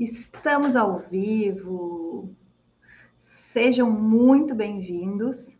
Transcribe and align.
Estamos 0.00 0.76
ao 0.76 0.98
vivo. 0.98 2.34
Sejam 3.18 3.90
muito 3.90 4.54
bem-vindos. 4.54 5.54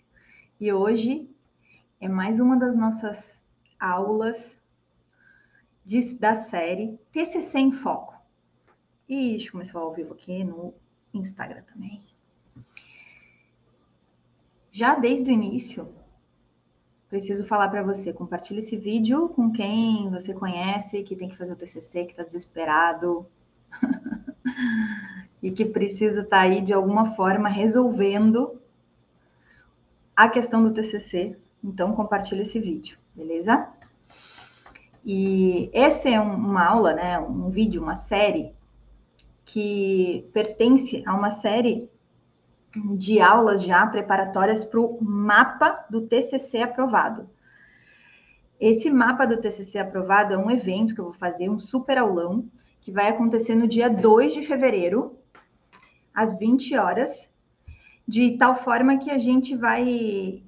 E 0.58 0.72
hoje 0.72 1.28
é 2.01 2.08
mais 2.08 2.40
uma 2.40 2.56
das 2.58 2.74
nossas 2.74 3.38
aulas 3.79 4.58
de, 5.84 6.15
da 6.15 6.34
série 6.34 6.98
TCC 7.12 7.58
em 7.58 7.71
Foco. 7.71 8.15
E 9.06 9.47
começar 9.51 9.79
ao 9.79 9.92
vivo 9.92 10.15
aqui 10.15 10.43
no 10.43 10.72
Instagram 11.12 11.62
também. 11.65 12.02
Já 14.72 14.98
desde 14.98 15.30
o 15.30 15.34
início, 15.34 15.87
preciso 17.11 17.45
falar 17.45 17.69
para 17.69 17.83
você, 17.83 18.11
compartilhe 18.11 18.61
esse 18.61 18.79
vídeo 18.79 19.29
com 19.29 19.52
quem 19.52 20.09
você 20.09 20.33
conhece, 20.33 21.02
que 21.02 21.15
tem 21.15 21.29
que 21.29 21.37
fazer 21.37 21.52
o 21.52 21.57
TCC, 21.57 22.07
que 22.07 22.12
está 22.12 22.23
desesperado, 22.23 23.27
e 25.43 25.51
que 25.51 25.65
precisa 25.65 26.21
estar 26.21 26.39
tá 26.39 26.43
aí 26.43 26.61
de 26.61 26.73
alguma 26.73 27.15
forma 27.15 27.48
resolvendo 27.48 28.61
a 30.15 30.29
questão 30.29 30.62
do 30.62 30.73
TCC. 30.73 31.37
Então, 31.62 31.95
compartilhe 31.95 32.43
esse 32.43 32.59
vídeo, 32.59 32.98
beleza? 33.15 33.69
E 35.05 35.71
esse 35.73 36.12
é 36.12 36.21
um, 36.21 36.34
uma 36.34 36.65
aula, 36.65 36.93
né, 36.93 37.19
um 37.19 37.48
vídeo, 37.48 37.83
uma 37.83 37.95
série 37.95 38.55
que 39.45 40.29
pertence 40.33 41.03
a 41.07 41.15
uma 41.15 41.31
série 41.31 41.91
de 42.97 43.20
aulas 43.20 43.62
já 43.62 43.84
preparatórias 43.87 44.65
para 44.65 44.81
o 44.81 45.03
mapa 45.03 45.84
do 45.91 46.03
TCC 46.03 46.62
aprovado. 46.62 47.29
Esse 48.61 48.91
mapa 48.91 49.27
do 49.27 49.39
TCC 49.39 49.79
aprovado 49.79 50.34
é 50.34 50.39
um 50.39 50.51
evento 50.51 50.95
que 50.95 51.01
eu 51.01 51.07
vou 51.07 51.15
fazer, 51.15 51.48
um 51.48 51.59
super 51.59 51.98
aulão, 51.98 52.45
que 52.81 52.91
vai 52.91 53.09
acontecer 53.09 53.55
no 53.55 53.69
dia 53.69 53.89
2 53.89 54.33
de 54.33 54.47
fevereiro, 54.47 55.19
às 56.14 56.39
20 56.39 56.77
horas, 56.77 57.31
de 58.06 58.36
tal 58.36 58.55
forma 58.55 58.98
que 58.98 59.11
a 59.11 59.19
gente 59.19 59.55
vai 59.56 60.42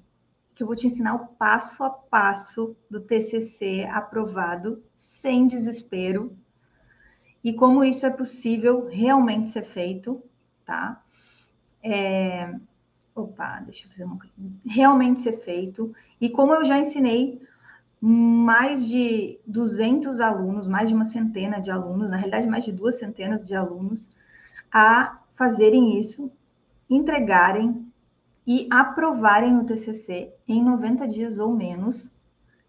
que 0.55 0.62
eu 0.62 0.66
vou 0.66 0.77
te 0.77 0.86
ensinar 0.86 1.14
o 1.14 1.27
passo 1.28 1.83
a 1.83 1.88
passo 1.88 2.77
do 2.91 3.00
TCC 3.00 3.88
aprovado, 3.91 4.83
sem 4.97 5.47
desespero, 5.47 6.36
e 7.42 7.53
como 7.53 7.83
isso 7.83 8.06
é 8.06 8.10
possível 8.10 8.86
realmente 8.86 9.48
ser 9.48 9.64
feito, 9.64 10.22
tá? 10.64 11.03
É... 11.83 12.55
Opa, 13.14 13.60
deixa 13.60 13.86
eu 13.86 13.91
fazer 13.91 14.05
uma 14.05 14.19
coisa. 14.19 14.33
Realmente 14.64 15.20
ser 15.20 15.38
feito, 15.41 15.94
e 16.20 16.30
como 16.30 16.55
eu 16.55 16.64
já 16.64 16.78
ensinei 16.78 17.41
mais 18.05 18.84
de 18.84 19.39
200 19.47 20.19
alunos, 20.19 20.67
mais 20.67 20.89
de 20.89 20.95
uma 20.95 21.05
centena 21.05 21.61
de 21.61 21.70
alunos, 21.70 22.11
na 22.11 22.17
realidade, 22.17 22.48
mais 22.48 22.64
de 22.64 22.72
duas 22.72 22.98
centenas 22.98 23.44
de 23.44 23.55
alunos, 23.55 24.09
a 24.72 25.20
fazerem 25.34 26.00
isso, 26.00 26.33
entregarem 26.91 27.86
e 28.44 28.67
aprovarem 28.72 29.56
o 29.56 29.64
TCC 29.64 30.34
em 30.48 30.64
90 30.64 31.06
dias 31.06 31.39
ou 31.39 31.55
menos, 31.55 32.12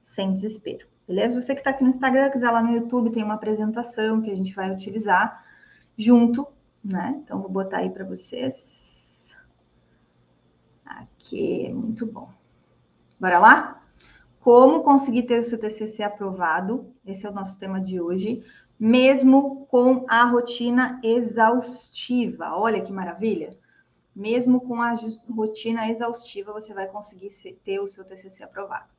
sem 0.03 0.31
desespero. 0.31 0.85
Beleza? 1.07 1.41
Você 1.41 1.55
que 1.55 1.61
está 1.61 1.71
aqui 1.71 1.83
no 1.83 1.89
Instagram, 1.89 2.29
quiser 2.29 2.51
lá 2.51 2.61
no 2.61 2.71
YouTube, 2.71 3.09
tem 3.09 3.23
uma 3.23 3.33
apresentação 3.33 4.21
que 4.21 4.29
a 4.29 4.35
gente 4.35 4.53
vai 4.53 4.71
utilizar 4.71 5.43
junto, 5.97 6.47
né? 6.85 7.19
Então, 7.23 7.41
vou 7.41 7.49
botar 7.49 7.77
aí 7.77 7.89
para 7.89 8.05
vocês. 8.05 9.35
Aqui, 10.85 11.73
muito 11.73 12.05
bom. 12.05 12.29
Bora 13.19 13.39
lá? 13.39 13.82
Como 14.43 14.83
conseguir 14.83 15.23
ter 15.23 15.37
o 15.37 15.41
seu 15.41 15.57
TCC 15.57 16.03
aprovado? 16.03 16.93
Esse 17.05 17.25
é 17.25 17.29
o 17.29 17.33
nosso 17.33 17.57
tema 17.57 17.79
de 17.79 18.01
hoje, 18.01 18.43
mesmo 18.77 19.65
com 19.67 20.03
a 20.09 20.25
rotina 20.25 20.99
exaustiva. 21.01 22.53
Olha 22.57 22.81
que 22.81 22.91
maravilha! 22.91 23.57
Mesmo 24.13 24.59
com 24.59 24.81
a 24.81 24.95
rotina 25.33 25.89
exaustiva, 25.89 26.51
você 26.51 26.73
vai 26.73 26.87
conseguir 26.87 27.29
ter 27.63 27.79
o 27.79 27.87
seu 27.87 28.03
TCC 28.03 28.43
aprovado. 28.43 28.89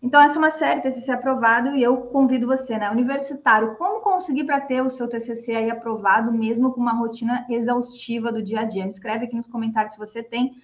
Então, 0.00 0.22
essa 0.22 0.36
é 0.36 0.38
uma 0.38 0.52
série 0.52 0.80
TCC 0.80 1.10
aprovado 1.10 1.74
e 1.74 1.82
eu 1.82 1.96
convido 1.96 2.46
você, 2.46 2.78
né, 2.78 2.88
universitário, 2.88 3.74
como 3.74 4.00
conseguir 4.00 4.44
para 4.44 4.60
ter 4.60 4.80
o 4.80 4.88
seu 4.88 5.08
TCC 5.08 5.56
aí 5.56 5.70
aprovado, 5.72 6.30
mesmo 6.30 6.72
com 6.72 6.80
uma 6.80 6.92
rotina 6.92 7.44
exaustiva 7.50 8.30
do 8.30 8.40
dia 8.40 8.60
a 8.60 8.64
dia? 8.64 8.84
Me 8.84 8.90
escreve 8.90 9.24
aqui 9.24 9.34
nos 9.34 9.48
comentários 9.48 9.94
se 9.94 9.98
você 9.98 10.22
tem 10.22 10.54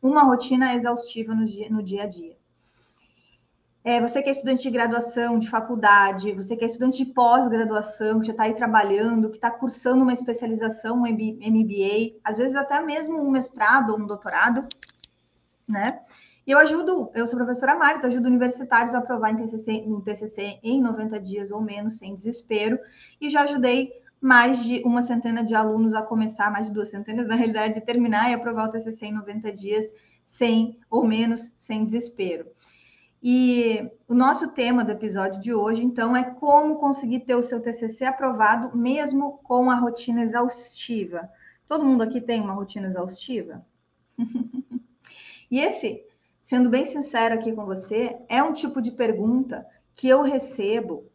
uma 0.00 0.22
rotina 0.22 0.76
exaustiva 0.76 1.34
no 1.34 1.42
dia, 1.42 1.68
no 1.68 1.82
dia 1.82 2.04
a 2.04 2.06
dia. 2.06 2.43
É, 3.86 4.00
você 4.00 4.22
que 4.22 4.30
é 4.30 4.32
estudante 4.32 4.62
de 4.62 4.70
graduação, 4.70 5.38
de 5.38 5.50
faculdade, 5.50 6.32
você 6.32 6.56
que 6.56 6.64
é 6.64 6.66
estudante 6.66 7.04
de 7.04 7.12
pós-graduação, 7.12 8.18
que 8.18 8.26
já 8.26 8.32
está 8.32 8.44
aí 8.44 8.54
trabalhando, 8.54 9.28
que 9.28 9.36
está 9.36 9.50
cursando 9.50 10.02
uma 10.02 10.12
especialização, 10.14 11.02
um 11.02 11.06
MBA, 11.06 12.18
às 12.24 12.38
vezes 12.38 12.56
até 12.56 12.80
mesmo 12.80 13.20
um 13.20 13.30
mestrado 13.30 13.90
ou 13.90 14.00
um 14.00 14.06
doutorado, 14.06 14.66
né? 15.68 16.00
E 16.46 16.50
eu 16.50 16.58
ajudo, 16.58 17.10
eu 17.14 17.26
sou 17.26 17.36
professora 17.36 17.76
Maris, 17.76 18.02
ajudo 18.04 18.26
universitários 18.26 18.94
a 18.94 18.98
aprovar 18.98 19.32
em 19.32 19.36
TCC, 19.36 19.84
no 19.86 20.00
TCC 20.00 20.58
em 20.62 20.80
90 20.80 21.20
dias 21.20 21.50
ou 21.50 21.60
menos, 21.60 21.98
sem 21.98 22.14
desespero, 22.14 22.78
e 23.20 23.28
já 23.28 23.42
ajudei 23.42 23.92
mais 24.18 24.64
de 24.64 24.82
uma 24.86 25.02
centena 25.02 25.44
de 25.44 25.54
alunos 25.54 25.92
a 25.92 26.00
começar, 26.00 26.50
mais 26.50 26.68
de 26.68 26.72
duas 26.72 26.88
centenas, 26.88 27.28
na 27.28 27.34
realidade, 27.34 27.82
terminar 27.82 28.30
e 28.30 28.34
aprovar 28.34 28.68
o 28.68 28.72
TCC 28.72 29.06
em 29.06 29.12
90 29.12 29.52
dias, 29.52 29.92
sem 30.24 30.78
ou 30.88 31.06
menos, 31.06 31.42
sem 31.58 31.84
desespero. 31.84 32.46
E 33.26 33.90
o 34.06 34.12
nosso 34.12 34.48
tema 34.48 34.84
do 34.84 34.92
episódio 34.92 35.40
de 35.40 35.54
hoje, 35.54 35.82
então, 35.82 36.14
é 36.14 36.22
como 36.22 36.76
conseguir 36.76 37.20
ter 37.20 37.34
o 37.34 37.40
seu 37.40 37.58
TCC 37.58 38.04
aprovado, 38.04 38.76
mesmo 38.76 39.38
com 39.38 39.70
a 39.70 39.76
rotina 39.76 40.20
exaustiva. 40.20 41.30
Todo 41.66 41.86
mundo 41.86 42.02
aqui 42.02 42.20
tem 42.20 42.42
uma 42.42 42.52
rotina 42.52 42.86
exaustiva? 42.86 43.64
e 45.50 45.58
esse, 45.58 46.04
sendo 46.38 46.68
bem 46.68 46.84
sincero 46.84 47.34
aqui 47.34 47.50
com 47.50 47.64
você, 47.64 48.14
é 48.28 48.42
um 48.42 48.52
tipo 48.52 48.82
de 48.82 48.90
pergunta 48.90 49.66
que 49.94 50.06
eu 50.06 50.20
recebo 50.20 51.10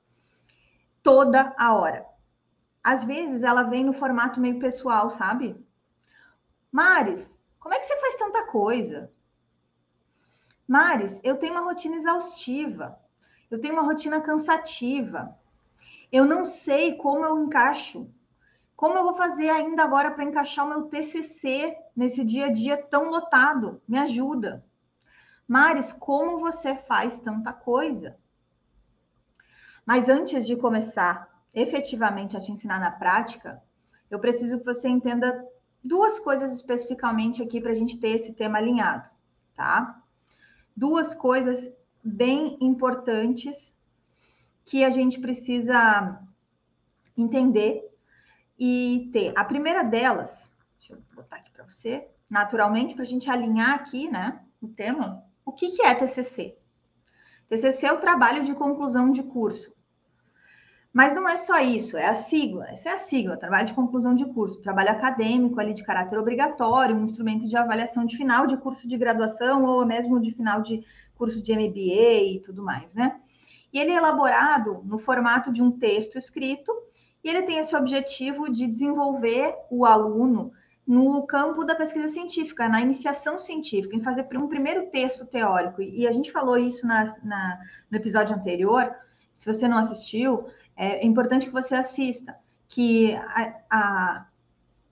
toda 1.03 1.53
a 1.59 1.75
hora. 1.75 2.07
Às 2.83 3.03
vezes 3.03 3.43
ela 3.43 3.61
vem 3.61 3.83
no 3.83 3.93
formato 3.93 4.39
meio 4.39 4.57
pessoal, 4.57 5.11
sabe? 5.11 5.55
Mares, 6.71 7.39
como 7.59 7.75
é 7.75 7.79
que 7.79 7.85
você 7.85 7.99
faz 7.99 8.15
tanta 8.15 8.47
coisa? 8.47 9.11
Mares, 10.69 11.19
eu 11.23 11.35
tenho 11.35 11.53
uma 11.53 11.63
rotina 11.63 11.95
exaustiva, 11.95 12.95
eu 13.49 13.59
tenho 13.59 13.73
uma 13.73 13.81
rotina 13.81 14.21
cansativa, 14.21 15.35
eu 16.11 16.27
não 16.27 16.45
sei 16.45 16.95
como 16.95 17.25
eu 17.25 17.39
encaixo. 17.39 18.07
Como 18.75 18.95
eu 18.95 19.03
vou 19.03 19.15
fazer 19.15 19.49
ainda 19.49 19.83
agora 19.83 20.11
para 20.11 20.23
encaixar 20.23 20.67
o 20.67 20.69
meu 20.69 20.83
TCC 20.83 21.75
nesse 21.95 22.23
dia 22.23 22.45
a 22.45 22.51
dia 22.51 22.77
tão 22.77 23.09
lotado? 23.09 23.81
Me 23.87 23.97
ajuda. 23.97 24.63
Mares, 25.47 25.91
como 25.91 26.37
você 26.37 26.75
faz 26.75 27.19
tanta 27.19 27.51
coisa? 27.51 28.15
Mas 29.83 30.07
antes 30.07 30.45
de 30.45 30.55
começar 30.55 31.27
efetivamente 31.51 32.37
a 32.37 32.39
te 32.39 32.51
ensinar 32.51 32.79
na 32.79 32.91
prática, 32.91 33.59
eu 34.07 34.19
preciso 34.19 34.59
que 34.59 34.65
você 34.65 34.87
entenda 34.87 35.43
duas 35.83 36.19
coisas 36.19 36.53
especificamente 36.53 37.41
aqui 37.41 37.59
para 37.59 37.71
a 37.71 37.75
gente 37.75 37.97
ter 37.97 38.09
esse 38.09 38.33
tema 38.33 38.59
alinhado, 38.59 39.09
tá? 39.55 39.98
Duas 40.79 41.13
coisas 41.13 41.69
bem 42.01 42.57
importantes 42.61 43.75
que 44.63 44.81
a 44.85 44.89
gente 44.89 45.19
precisa 45.19 46.21
entender 47.17 47.85
e 48.57 49.09
ter. 49.11 49.33
A 49.37 49.43
primeira 49.43 49.83
delas, 49.83 50.55
deixa 50.77 50.93
eu 50.93 51.01
botar 51.13 51.35
aqui 51.35 51.51
para 51.51 51.65
você, 51.65 52.07
naturalmente, 52.29 52.95
para 52.95 53.03
a 53.03 53.07
gente 53.07 53.29
alinhar 53.29 53.71
aqui, 53.71 54.09
né, 54.09 54.41
o 54.61 54.69
tema, 54.69 55.21
o 55.43 55.51
que, 55.51 55.71
que 55.71 55.81
é 55.81 55.93
TCC? 55.93 56.57
TCC 57.49 57.87
é 57.87 57.91
o 57.91 57.99
trabalho 57.99 58.45
de 58.45 58.53
conclusão 58.53 59.11
de 59.11 59.23
curso. 59.23 59.75
Mas 60.91 61.13
não 61.13 61.29
é 61.29 61.37
só 61.37 61.59
isso, 61.59 61.97
é 61.97 62.07
a 62.07 62.15
sigla. 62.15 62.65
Essa 62.69 62.89
é 62.89 62.93
a 62.93 62.97
sigla, 62.97 63.37
trabalho 63.37 63.67
de 63.67 63.75
conclusão 63.75 64.15
de 64.15 64.25
curso, 64.25 64.59
trabalho 64.59 64.89
acadêmico 64.89 65.59
ali 65.59 65.73
de 65.73 65.83
caráter 65.83 66.17
obrigatório, 66.17 66.95
um 66.95 67.03
instrumento 67.03 67.47
de 67.47 67.55
avaliação 67.55 68.05
de 68.05 68.17
final 68.17 68.47
de 68.47 68.57
curso 68.57 68.87
de 68.87 68.97
graduação 68.97 69.63
ou 69.65 69.85
mesmo 69.85 70.19
de 70.19 70.31
final 70.31 70.61
de 70.61 70.83
curso 71.15 71.41
de 71.41 71.53
MBA 71.53 72.33
e 72.33 72.41
tudo 72.43 72.63
mais, 72.63 72.95
né? 72.95 73.19
E 73.71 73.79
ele 73.79 73.91
é 73.91 73.97
elaborado 73.97 74.81
no 74.83 74.97
formato 74.97 75.51
de 75.51 75.61
um 75.61 75.69
texto 75.69 76.17
escrito 76.17 76.71
e 77.23 77.29
ele 77.29 77.43
tem 77.43 77.59
esse 77.59 77.75
objetivo 77.75 78.51
de 78.51 78.65
desenvolver 78.65 79.53
o 79.69 79.85
aluno 79.85 80.51
no 80.87 81.27
campo 81.27 81.63
da 81.63 81.75
pesquisa 81.75 82.07
científica, 82.07 82.67
na 82.67 82.81
iniciação 82.81 83.37
científica, 83.37 83.95
em 83.95 84.01
fazer 84.01 84.27
um 84.35 84.47
primeiro 84.47 84.87
texto 84.87 85.23
teórico. 85.23 85.83
E 85.83 86.07
a 86.07 86.11
gente 86.11 86.31
falou 86.31 86.57
isso 86.57 86.87
na, 86.87 87.15
na 87.23 87.59
no 87.91 87.97
episódio 87.97 88.35
anterior. 88.35 88.91
Se 89.31 89.45
você 89.45 89.67
não 89.67 89.77
assistiu, 89.77 90.47
é 90.79 91.05
importante 91.05 91.47
que 91.47 91.51
você 91.51 91.75
assista, 91.75 92.35
que 92.67 93.13
a, 93.15 93.55
a, 93.69 94.25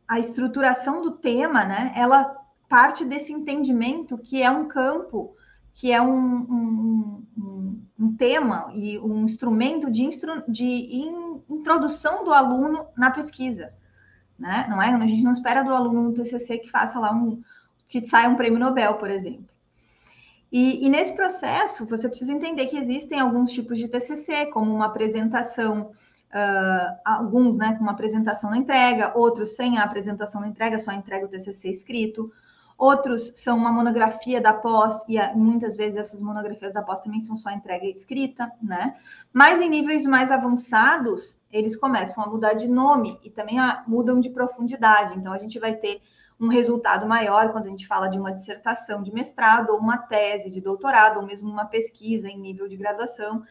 a 0.07 0.19
estruturação 0.19 1.01
do 1.01 1.12
tema, 1.12 1.63
né, 1.63 1.94
ela 1.95 2.36
parte 2.68 3.06
desse 3.06 3.31
entendimento 3.31 4.18
que 4.18 4.44
é 4.44 4.51
um 4.51 4.68
campo, 4.68 5.36
que 5.74 5.92
é 5.92 6.01
um, 6.01 6.18
um, 6.18 7.24
um, 7.38 7.81
um 8.00 8.16
tema 8.16 8.69
e 8.74 9.00
um 9.00 9.24
instrumento 9.24 9.89
de, 9.89 10.04
instru, 10.04 10.44
de 10.48 10.66
in, 10.66 11.42
introdução 11.50 12.25
do 12.25 12.34
aluno 12.34 12.88
na 12.98 13.12
pesquisa. 13.12 13.74
né? 14.38 14.66
Não 14.69 14.81
é? 14.81 14.89
A 14.89 15.07
gente 15.07 15.24
não 15.24 15.31
espera 15.31 15.63
do 15.63 15.74
aluno 15.74 16.04
no 16.04 16.13
TCC 16.13 16.57
que 16.57 16.69
faça 16.69 17.00
lá 17.00 17.13
um 17.13 17.42
que 17.88 18.06
saia 18.06 18.28
um 18.28 18.36
prêmio 18.36 18.60
Nobel, 18.60 18.95
por 18.95 19.10
exemplo. 19.10 19.48
E, 20.52 20.86
e, 20.86 20.90
nesse 20.90 21.14
processo, 21.14 21.86
você 21.86 22.08
precisa 22.08 22.32
entender 22.32 22.68
que 22.68 22.78
existem 22.78 23.20
alguns 23.20 23.52
tipos 23.52 23.78
de 23.78 23.88
TCC, 23.88 24.46
como 24.48 24.74
uma 24.74 24.86
apresentação, 24.86 25.92
uh, 26.32 26.98
alguns, 27.04 27.58
né, 27.58 27.76
com 27.76 27.84
uma 27.84 27.92
apresentação 27.92 28.50
na 28.50 28.58
entrega, 28.58 29.12
outros 29.16 29.56
sem 29.56 29.78
a 29.78 29.84
apresentação 29.84 30.40
na 30.42 30.48
entrega, 30.48 30.80
só 30.80 30.92
entrega 30.92 31.26
o 31.26 31.30
TCC 31.30 31.70
escrito. 31.70 32.32
Outros 32.78 33.34
são 33.36 33.58
uma 33.58 33.72
monografia 33.72 34.40
da 34.40 34.54
pós, 34.54 35.04
e 35.10 35.20
muitas 35.36 35.76
vezes 35.76 35.98
essas 35.98 36.22
monografias 36.22 36.74
da 36.74 36.84
pós 36.84 37.00
também 37.00 37.20
são 37.20 37.36
só 37.36 37.50
entrega 37.50 37.88
escrita, 37.88 38.52
né? 38.62 38.96
Mas 39.34 39.60
em 39.60 39.68
níveis 39.68 40.06
mais 40.06 40.32
avançados, 40.32 41.40
eles 41.52 41.76
começam 41.76 42.24
a 42.24 42.28
mudar 42.28 42.54
de 42.54 42.68
nome 42.68 43.20
e 43.24 43.32
também 43.32 43.60
a, 43.60 43.84
mudam 43.88 44.20
de 44.20 44.30
profundidade. 44.30 45.16
Então, 45.18 45.34
a 45.34 45.40
gente 45.40 45.58
vai 45.60 45.74
ter 45.74 46.02
um 46.39 46.48
resultado 46.48 47.07
maior 47.07 47.51
quando 47.51 47.66
a 47.66 47.69
gente 47.69 47.88
fala 47.88 48.07
de 48.07 48.19
uma 48.19 48.31
dissertação 48.31 49.01
de 49.01 49.12
mestrado, 49.12 49.72
ou 49.72 49.80
uma 49.80 49.98
tese 49.98 50.51
de 50.51 50.62
doutorado, 50.62 51.18
ou 51.18 51.25
mesmo 51.25 51.50
uma 51.50 51.66
pesquisa 51.66 52.30
em 52.30 52.39
nível 52.39 52.68
de 52.68 52.78
graduação. 52.78 53.44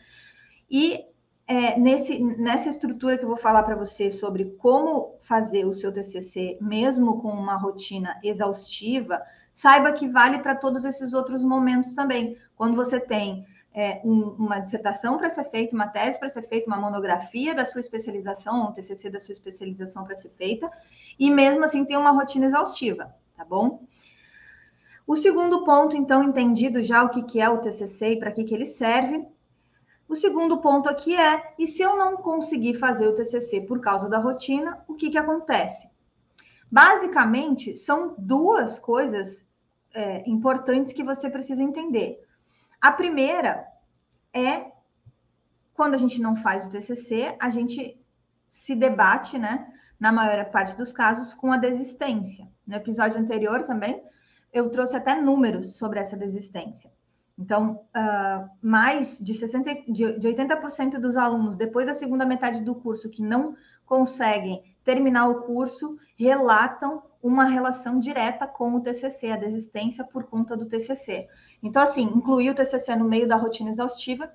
E 0.70 1.04
é, 1.48 1.78
nesse, 1.78 2.18
nessa 2.18 2.68
estrutura 2.68 3.16
que 3.16 3.24
eu 3.24 3.28
vou 3.28 3.36
falar 3.36 3.62
para 3.62 3.76
você 3.76 4.10
sobre 4.10 4.44
como 4.58 5.16
fazer 5.20 5.64
o 5.64 5.72
seu 5.72 5.92
TCC, 5.92 6.58
mesmo 6.60 7.20
com 7.20 7.28
uma 7.28 7.56
rotina 7.56 8.18
exaustiva, 8.22 9.22
saiba 9.54 9.92
que 9.92 10.08
vale 10.08 10.40
para 10.40 10.54
todos 10.54 10.84
esses 10.84 11.12
outros 11.14 11.44
momentos 11.44 11.94
também. 11.94 12.36
Quando 12.56 12.74
você 12.74 12.98
tem 12.98 13.46
é, 13.76 14.00
um, 14.02 14.30
uma 14.30 14.58
dissertação 14.58 15.18
para 15.18 15.28
ser 15.28 15.44
feita, 15.44 15.74
uma 15.74 15.86
tese 15.86 16.18
para 16.18 16.30
ser 16.30 16.48
feita, 16.48 16.66
uma 16.66 16.78
monografia 16.78 17.54
da 17.54 17.66
sua 17.66 17.82
especialização, 17.82 18.70
um 18.70 18.72
TCC 18.72 19.10
da 19.10 19.20
sua 19.20 19.34
especialização 19.34 20.02
para 20.02 20.16
ser 20.16 20.30
feita, 20.30 20.70
e 21.18 21.30
mesmo 21.30 21.62
assim 21.62 21.84
tem 21.84 21.98
uma 21.98 22.10
rotina 22.10 22.46
exaustiva, 22.46 23.14
tá 23.36 23.44
bom? 23.44 23.86
O 25.06 25.14
segundo 25.14 25.62
ponto, 25.62 25.94
então, 25.94 26.24
entendido 26.24 26.82
já 26.82 27.04
o 27.04 27.10
que, 27.10 27.22
que 27.22 27.38
é 27.38 27.50
o 27.50 27.58
TCC 27.58 28.12
e 28.12 28.18
para 28.18 28.32
que, 28.32 28.44
que 28.44 28.54
ele 28.54 28.64
serve, 28.64 29.26
o 30.08 30.16
segundo 30.16 30.56
ponto 30.58 30.88
aqui 30.88 31.14
é: 31.14 31.52
e 31.58 31.66
se 31.66 31.82
eu 31.82 31.98
não 31.98 32.16
conseguir 32.16 32.74
fazer 32.74 33.06
o 33.06 33.14
TCC 33.14 33.60
por 33.60 33.80
causa 33.80 34.08
da 34.08 34.18
rotina, 34.18 34.82
o 34.88 34.94
que, 34.94 35.10
que 35.10 35.18
acontece? 35.18 35.88
Basicamente, 36.72 37.76
são 37.76 38.14
duas 38.16 38.78
coisas 38.78 39.46
é, 39.94 40.28
importantes 40.28 40.94
que 40.94 41.04
você 41.04 41.28
precisa 41.28 41.62
entender. 41.62 42.25
A 42.80 42.92
primeira 42.92 43.66
é 44.32 44.72
quando 45.74 45.94
a 45.94 45.98
gente 45.98 46.20
não 46.20 46.36
faz 46.36 46.66
o 46.66 46.70
TCC, 46.70 47.36
a 47.38 47.50
gente 47.50 48.00
se 48.48 48.74
debate, 48.74 49.38
né, 49.38 49.70
na 50.00 50.10
maior 50.10 50.46
parte 50.46 50.76
dos 50.76 50.90
casos, 50.90 51.34
com 51.34 51.52
a 51.52 51.58
desistência. 51.58 52.48
No 52.66 52.74
episódio 52.74 53.20
anterior 53.20 53.64
também, 53.64 54.02
eu 54.52 54.70
trouxe 54.70 54.96
até 54.96 55.14
números 55.14 55.76
sobre 55.76 56.00
essa 56.00 56.16
desistência. 56.16 56.90
Então, 57.38 57.84
uh, 57.94 58.48
mais 58.62 59.18
de, 59.18 59.34
60, 59.34 59.92
de, 59.92 60.18
de 60.18 60.28
80% 60.28 60.98
dos 60.98 61.16
alunos, 61.16 61.56
depois 61.56 61.86
da 61.86 61.92
segunda 61.92 62.24
metade 62.24 62.62
do 62.62 62.74
curso, 62.74 63.10
que 63.10 63.22
não 63.22 63.54
conseguem 63.84 64.74
terminar 64.82 65.28
o 65.28 65.42
curso, 65.42 65.98
relatam 66.16 67.02
uma 67.26 67.44
relação 67.44 67.98
direta 67.98 68.46
com 68.46 68.74
o 68.74 68.80
TCC, 68.80 69.32
a 69.32 69.36
desistência 69.36 70.04
por 70.04 70.24
conta 70.24 70.56
do 70.56 70.66
TCC. 70.66 71.26
Então, 71.62 71.82
assim, 71.82 72.02
incluir 72.02 72.50
o 72.50 72.54
TCC 72.54 72.94
no 72.96 73.04
meio 73.04 73.26
da 73.26 73.36
rotina 73.36 73.70
exaustiva 73.70 74.30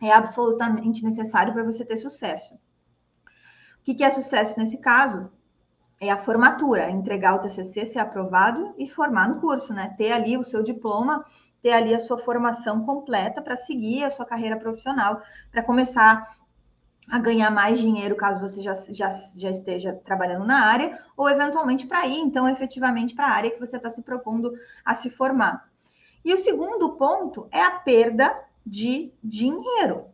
é 0.00 0.12
absolutamente 0.12 1.04
necessário 1.04 1.52
para 1.52 1.64
você 1.64 1.84
ter 1.84 1.96
sucesso. 1.96 2.54
O 2.54 3.82
que, 3.84 3.94
que 3.94 4.04
é 4.04 4.10
sucesso 4.10 4.58
nesse 4.58 4.78
caso? 4.78 5.30
É 6.00 6.10
a 6.10 6.18
formatura, 6.18 6.90
entregar 6.90 7.34
o 7.34 7.40
TCC, 7.40 7.84
ser 7.84 7.98
aprovado 7.98 8.74
e 8.78 8.88
formar 8.88 9.28
no 9.28 9.40
curso, 9.40 9.74
né? 9.74 9.94
Ter 9.98 10.12
ali 10.12 10.38
o 10.38 10.44
seu 10.44 10.62
diploma 10.62 11.24
ter 11.62 11.72
ali 11.72 11.94
a 11.94 12.00
sua 12.00 12.18
formação 12.18 12.84
completa 12.84 13.42
para 13.42 13.56
seguir 13.56 14.04
a 14.04 14.10
sua 14.10 14.24
carreira 14.24 14.56
profissional, 14.56 15.20
para 15.50 15.62
começar 15.62 16.26
a 17.10 17.18
ganhar 17.18 17.50
mais 17.50 17.80
dinheiro 17.80 18.14
caso 18.14 18.40
você 18.40 18.60
já, 18.60 18.74
já, 18.74 19.10
já 19.36 19.50
esteja 19.50 20.00
trabalhando 20.04 20.46
na 20.46 20.64
área, 20.64 20.96
ou 21.16 21.28
eventualmente 21.28 21.86
para 21.86 22.06
ir, 22.06 22.18
então, 22.18 22.48
efetivamente 22.48 23.14
para 23.14 23.26
a 23.26 23.32
área 23.32 23.50
que 23.50 23.58
você 23.58 23.76
está 23.76 23.90
se 23.90 24.02
propondo 24.02 24.52
a 24.84 24.94
se 24.94 25.10
formar. 25.10 25.68
E 26.24 26.32
o 26.32 26.38
segundo 26.38 26.90
ponto 26.90 27.48
é 27.50 27.62
a 27.62 27.72
perda 27.72 28.38
de 28.64 29.12
dinheiro. 29.22 30.06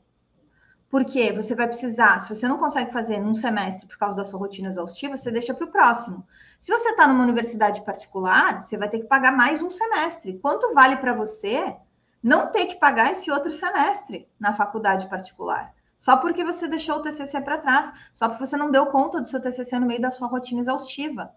Porque 0.89 1.33
você 1.33 1.55
vai 1.55 1.67
precisar, 1.67 2.21
se 2.21 2.35
você 2.35 2.49
não 2.49 2.57
consegue 2.57 2.93
fazer 2.93 3.21
num 3.21 3.35
semestre 3.35 3.87
por 3.87 3.99
causa 3.99 4.17
da 4.17 4.25
sua 4.25 4.39
rotina 4.39 4.69
exaustiva, 4.69 5.17
você 5.17 5.31
deixa 5.31 5.53
para 5.53 5.67
o 5.67 5.71
próximo. 5.71 6.27
Se 6.59 6.73
você 6.73 6.91
está 6.91 7.07
numa 7.07 7.25
universidade 7.25 7.83
particular, 7.83 8.63
você 8.63 8.79
vai 8.79 8.89
ter 8.89 9.01
que 9.01 9.07
pagar 9.07 9.33
mais 9.33 9.61
um 9.61 9.71
semestre. 9.71 10.39
Quanto 10.39 10.73
vale 10.73 10.97
para 10.97 11.13
você 11.13 11.77
não 12.23 12.51
ter 12.51 12.67
que 12.67 12.77
pagar 12.77 13.13
esse 13.13 13.31
outro 13.31 13.51
semestre 13.53 14.29
na 14.39 14.55
faculdade 14.55 15.09
particular? 15.09 15.76
Só 15.99 16.17
porque 16.17 16.45
você 16.45 16.69
deixou 16.69 16.97
o 16.97 17.03
TCC 17.03 17.41
para 17.41 17.59
trás, 17.59 17.93
só 18.13 18.29
porque 18.29 18.45
você 18.45 18.57
não 18.57 18.71
deu 18.71 18.87
conta 18.87 19.21
do 19.21 19.29
seu 19.29 19.41
TCC 19.41 19.79
no 19.79 19.87
meio 19.87 20.01
da 20.01 20.11
sua 20.11 20.29
rotina 20.29 20.61
exaustiva. 20.61 21.35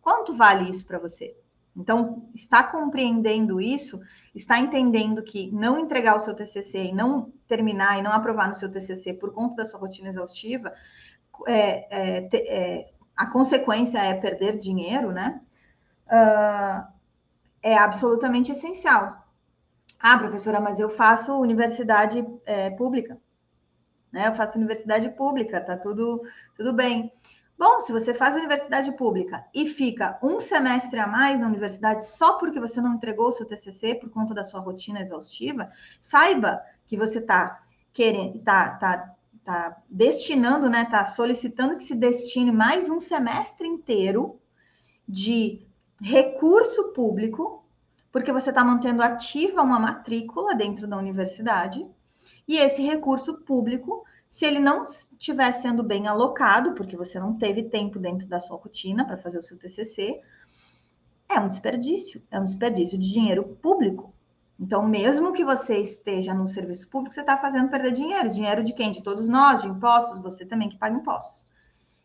Quanto 0.00 0.32
vale 0.32 0.70
isso 0.70 0.86
para 0.86 0.98
você? 0.98 1.36
Então, 1.76 2.28
está 2.34 2.62
compreendendo 2.62 3.60
isso, 3.60 4.00
está 4.34 4.58
entendendo 4.58 5.22
que 5.22 5.50
não 5.52 5.78
entregar 5.78 6.16
o 6.16 6.20
seu 6.20 6.34
TCC 6.34 6.84
e 6.84 6.94
não 6.94 7.32
terminar 7.46 7.98
e 7.98 8.02
não 8.02 8.12
aprovar 8.12 8.48
no 8.48 8.54
seu 8.54 8.70
TCC 8.70 9.12
por 9.12 9.32
conta 9.32 9.56
da 9.56 9.64
sua 9.66 9.78
rotina 9.78 10.08
exaustiva, 10.08 10.72
é, 11.46 12.18
é, 12.18 12.28
é, 12.32 12.90
a 13.14 13.26
consequência 13.26 13.98
é 13.98 14.14
perder 14.14 14.58
dinheiro, 14.58 15.12
né? 15.12 15.40
Uh, 16.06 16.86
é 17.62 17.76
absolutamente 17.76 18.52
essencial. 18.52 19.26
Ah, 20.00 20.18
professora, 20.18 20.60
mas 20.60 20.78
eu 20.78 20.88
faço 20.88 21.38
universidade 21.38 22.24
é, 22.46 22.70
pública, 22.70 23.18
né? 24.16 24.28
Eu 24.28 24.34
faço 24.34 24.56
universidade 24.56 25.10
pública, 25.10 25.60
tá 25.60 25.76
tudo, 25.76 26.22
tudo 26.56 26.72
bem. 26.72 27.12
Bom, 27.58 27.80
se 27.80 27.92
você 27.92 28.14
faz 28.14 28.34
universidade 28.34 28.90
pública 28.92 29.44
e 29.54 29.66
fica 29.66 30.18
um 30.22 30.40
semestre 30.40 30.98
a 30.98 31.06
mais 31.06 31.40
na 31.40 31.46
universidade 31.46 32.04
só 32.04 32.34
porque 32.38 32.58
você 32.58 32.80
não 32.80 32.94
entregou 32.94 33.28
o 33.28 33.32
seu 33.32 33.46
TCC 33.46 33.94
por 33.94 34.10
conta 34.10 34.34
da 34.34 34.42
sua 34.42 34.60
rotina 34.60 35.00
exaustiva, 35.00 35.70
saiba 36.00 36.62
que 36.86 36.96
você 36.96 37.18
está 37.18 37.62
querendo, 37.92 38.36
está 38.36 38.70
tá, 38.70 39.14
tá 39.44 39.76
destinando, 39.88 40.68
né, 40.68 40.82
está 40.82 41.04
solicitando 41.04 41.76
que 41.76 41.84
se 41.84 41.94
destine 41.94 42.52
mais 42.52 42.88
um 42.88 43.00
semestre 43.00 43.66
inteiro 43.66 44.38
de 45.06 45.66
recurso 46.00 46.92
público, 46.92 47.64
porque 48.10 48.32
você 48.32 48.50
está 48.50 48.64
mantendo 48.64 49.02
ativa 49.02 49.62
uma 49.62 49.78
matrícula 49.78 50.54
dentro 50.54 50.86
da 50.86 50.96
universidade, 50.96 51.86
e 52.46 52.56
esse 52.58 52.82
recurso 52.82 53.38
público 53.38 54.04
se 54.28 54.44
ele 54.44 54.58
não 54.58 54.82
estiver 54.82 55.52
sendo 55.52 55.82
bem 55.82 56.06
alocado, 56.06 56.74
porque 56.74 56.96
você 56.96 57.18
não 57.18 57.36
teve 57.36 57.64
tempo 57.64 57.98
dentro 57.98 58.26
da 58.26 58.40
sua 58.40 58.56
rotina 58.56 59.04
para 59.04 59.16
fazer 59.16 59.38
o 59.38 59.42
seu 59.42 59.58
TCC, 59.58 60.20
é 61.28 61.40
um 61.40 61.48
desperdício, 61.48 62.22
é 62.30 62.38
um 62.38 62.44
desperdício 62.44 62.98
de 62.98 63.12
dinheiro 63.12 63.44
público. 63.62 64.14
Então, 64.58 64.86
mesmo 64.86 65.32
que 65.32 65.44
você 65.44 65.78
esteja 65.78 66.32
no 66.32 66.48
serviço 66.48 66.88
público, 66.88 67.14
você 67.14 67.20
está 67.20 67.36
fazendo 67.36 67.68
perder 67.68 67.92
dinheiro. 67.92 68.30
Dinheiro 68.30 68.64
de 68.64 68.72
quem? 68.72 68.90
De 68.90 69.02
todos 69.02 69.28
nós, 69.28 69.62
de 69.62 69.68
impostos, 69.68 70.20
você 70.20 70.46
também 70.46 70.68
que 70.68 70.78
paga 70.78 70.96
impostos. 70.96 71.46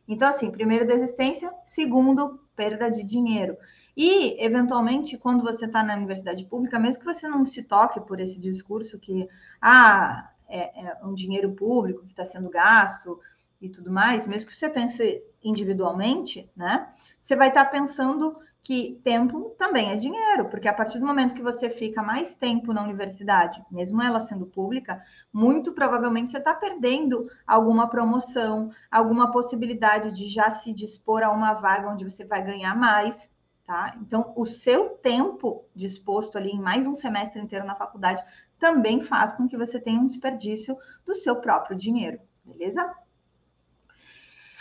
Então, 0.08 0.28
assim, 0.28 0.52
primeiro, 0.52 0.86
desistência, 0.86 1.54
segundo, 1.64 2.40
perda 2.56 2.92
de 2.92 3.04
dinheiro. 3.04 3.58
E, 3.96 4.44
eventualmente, 4.44 5.18
quando 5.18 5.44
você 5.44 5.66
está 5.66 5.84
na 5.84 5.96
universidade 5.96 6.46
pública, 6.46 6.78
mesmo 6.78 7.00
que 7.00 7.14
você 7.14 7.28
não 7.28 7.46
se 7.46 7.64
toque 7.64 8.02
por 8.02 8.20
esse 8.20 8.40
discurso 8.40 9.00
que, 9.00 9.28
ah, 9.62 10.30
é, 10.52 10.86
é 10.86 11.06
um 11.06 11.14
dinheiro 11.14 11.54
público 11.54 12.06
que 12.06 12.12
está 12.12 12.26
sendo 12.26 12.50
gasto 12.50 13.20
e 13.60 13.70
tudo 13.70 13.92
mais, 13.92 14.28
mesmo 14.28 14.50
que 14.50 14.56
você 14.56 14.70
pense 14.70 15.24
individualmente, 15.44 16.50
né? 16.56 16.90
Você 17.20 17.36
vai 17.36 17.50
estar 17.50 17.66
tá 17.66 17.72
pensando 17.72 18.38
que 18.64 19.00
tempo 19.04 19.56
também 19.58 19.92
é 19.92 19.96
dinheiro, 19.96 20.46
porque 20.50 20.68
a 20.68 20.74
partir 20.74 21.00
do 21.00 21.06
momento 21.06 21.34
que 21.34 21.42
você 21.42 21.70
fica 21.70 22.04
mais 22.04 22.36
tempo 22.36 22.72
na 22.74 22.84
universidade, 22.84 23.64
mesmo 23.72 24.02
ela 24.02 24.20
sendo 24.20 24.46
pública, 24.46 25.04
muito 25.34 25.74
provavelmente 25.74 26.32
você 26.32 26.38
está 26.38 26.54
perdendo 26.54 27.28
alguma 27.46 27.90
promoção, 27.90 28.70
alguma 28.92 29.32
possibilidade 29.32 30.12
de 30.12 30.28
já 30.28 30.52
se 30.52 30.74
dispor 30.74 31.24
a 31.24 31.32
uma 31.32 31.54
vaga 31.54 31.90
onde 31.90 32.06
você 32.06 32.24
vai 32.24 32.44
ganhar 32.44 32.76
mais, 32.76 33.31
tá? 33.72 33.96
Então, 34.02 34.34
o 34.36 34.46
seu 34.46 34.90
tempo 34.90 35.64
disposto 35.74 36.38
ali 36.38 36.50
em 36.50 36.60
mais 36.60 36.86
um 36.86 36.94
semestre 36.94 37.40
inteiro 37.40 37.66
na 37.66 37.74
faculdade 37.74 38.22
também 38.60 39.00
faz 39.00 39.32
com 39.32 39.48
que 39.48 39.56
você 39.56 39.80
tenha 39.80 39.98
um 39.98 40.08
desperdício 40.08 40.78
do 41.06 41.16
seu 41.16 41.38
próprio 41.38 41.78
dinheiro, 41.78 42.20
beleza? 42.44 42.94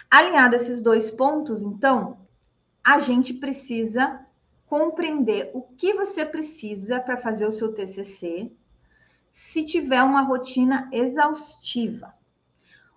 Alinhado 0.08 0.54
esses 0.54 0.80
dois 0.80 1.10
pontos, 1.10 1.60
então, 1.60 2.20
a 2.84 3.00
gente 3.00 3.34
precisa 3.34 4.24
compreender 4.64 5.50
o 5.54 5.62
que 5.62 5.92
você 5.92 6.24
precisa 6.24 7.00
para 7.00 7.16
fazer 7.16 7.46
o 7.46 7.52
seu 7.52 7.74
TCC 7.74 8.52
se 9.28 9.64
tiver 9.64 10.04
uma 10.04 10.22
rotina 10.22 10.88
exaustiva. 10.92 12.14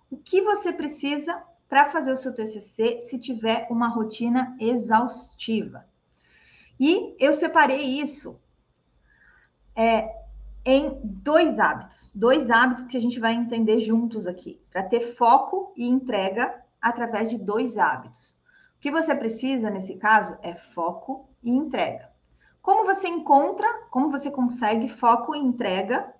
O 0.08 0.16
que 0.16 0.40
você 0.42 0.72
precisa 0.72 1.42
para 1.68 1.86
fazer 1.86 2.12
o 2.12 2.16
seu 2.16 2.32
TCC 2.32 3.00
se 3.00 3.18
tiver 3.18 3.66
uma 3.68 3.88
rotina 3.88 4.56
exaustiva. 4.60 5.92
E 6.78 7.16
eu 7.18 7.32
separei 7.32 8.00
isso 8.00 8.38
é, 9.76 10.08
em 10.64 11.00
dois 11.02 11.58
hábitos, 11.58 12.10
dois 12.14 12.50
hábitos 12.50 12.84
que 12.84 12.96
a 12.96 13.00
gente 13.00 13.20
vai 13.20 13.34
entender 13.34 13.80
juntos 13.80 14.26
aqui, 14.26 14.60
para 14.70 14.82
ter 14.82 15.00
foco 15.00 15.72
e 15.76 15.86
entrega 15.86 16.62
através 16.80 17.30
de 17.30 17.38
dois 17.38 17.76
hábitos. 17.76 18.38
O 18.76 18.80
que 18.80 18.90
você 18.90 19.14
precisa 19.14 19.70
nesse 19.70 19.96
caso 19.96 20.36
é 20.42 20.54
foco 20.54 21.28
e 21.42 21.50
entrega. 21.50 22.10
Como 22.60 22.84
você 22.84 23.08
encontra, 23.08 23.66
como 23.90 24.10
você 24.10 24.30
consegue 24.30 24.88
foco 24.88 25.34
e 25.34 25.38
entrega, 25.38 26.14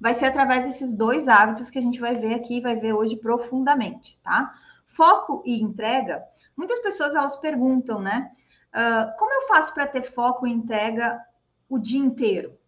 vai 0.00 0.14
ser 0.14 0.26
através 0.26 0.66
desses 0.66 0.94
dois 0.94 1.28
hábitos 1.28 1.70
que 1.70 1.78
a 1.78 1.82
gente 1.82 2.00
vai 2.00 2.14
ver 2.14 2.34
aqui, 2.34 2.60
vai 2.60 2.76
ver 2.76 2.92
hoje 2.92 3.16
profundamente, 3.16 4.20
tá? 4.22 4.52
Foco 4.86 5.42
e 5.44 5.62
entrega, 5.62 6.22
muitas 6.56 6.78
pessoas 6.80 7.14
elas 7.14 7.36
perguntam, 7.36 8.00
né? 8.00 8.30
Uh, 8.74 9.16
como 9.18 9.32
eu 9.32 9.48
faço 9.48 9.72
para 9.72 9.86
ter 9.86 10.02
foco 10.02 10.46
e 10.46 10.52
entrega 10.52 11.24
o 11.68 11.78
dia 11.78 11.98
inteiro? 11.98 12.58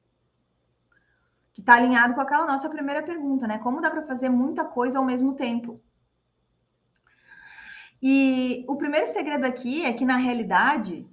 Que 1.52 1.60
está 1.60 1.74
alinhado 1.74 2.14
com 2.14 2.20
aquela 2.20 2.46
nossa 2.46 2.68
primeira 2.68 3.02
pergunta, 3.02 3.46
né? 3.46 3.58
Como 3.58 3.80
dá 3.80 3.90
para 3.90 4.06
fazer 4.06 4.28
muita 4.28 4.64
coisa 4.64 4.98
ao 4.98 5.04
mesmo 5.04 5.34
tempo? 5.34 5.80
E 8.02 8.64
o 8.66 8.76
primeiro 8.76 9.06
segredo 9.06 9.44
aqui 9.44 9.84
é 9.84 9.92
que, 9.92 10.06
na 10.06 10.16
realidade, 10.16 11.06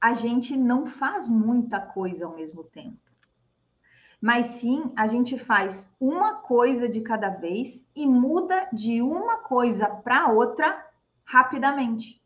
a 0.00 0.14
gente 0.14 0.56
não 0.56 0.84
faz 0.84 1.28
muita 1.28 1.80
coisa 1.80 2.26
ao 2.26 2.34
mesmo 2.34 2.64
tempo. 2.64 2.98
Mas 4.20 4.46
sim, 4.46 4.90
a 4.96 5.06
gente 5.06 5.38
faz 5.38 5.94
uma 6.00 6.36
coisa 6.36 6.88
de 6.88 7.02
cada 7.02 7.28
vez 7.28 7.86
e 7.94 8.06
muda 8.06 8.68
de 8.72 9.02
uma 9.02 9.38
coisa 9.38 9.86
para 9.86 10.32
outra 10.32 10.84
rapidamente. 11.24 12.23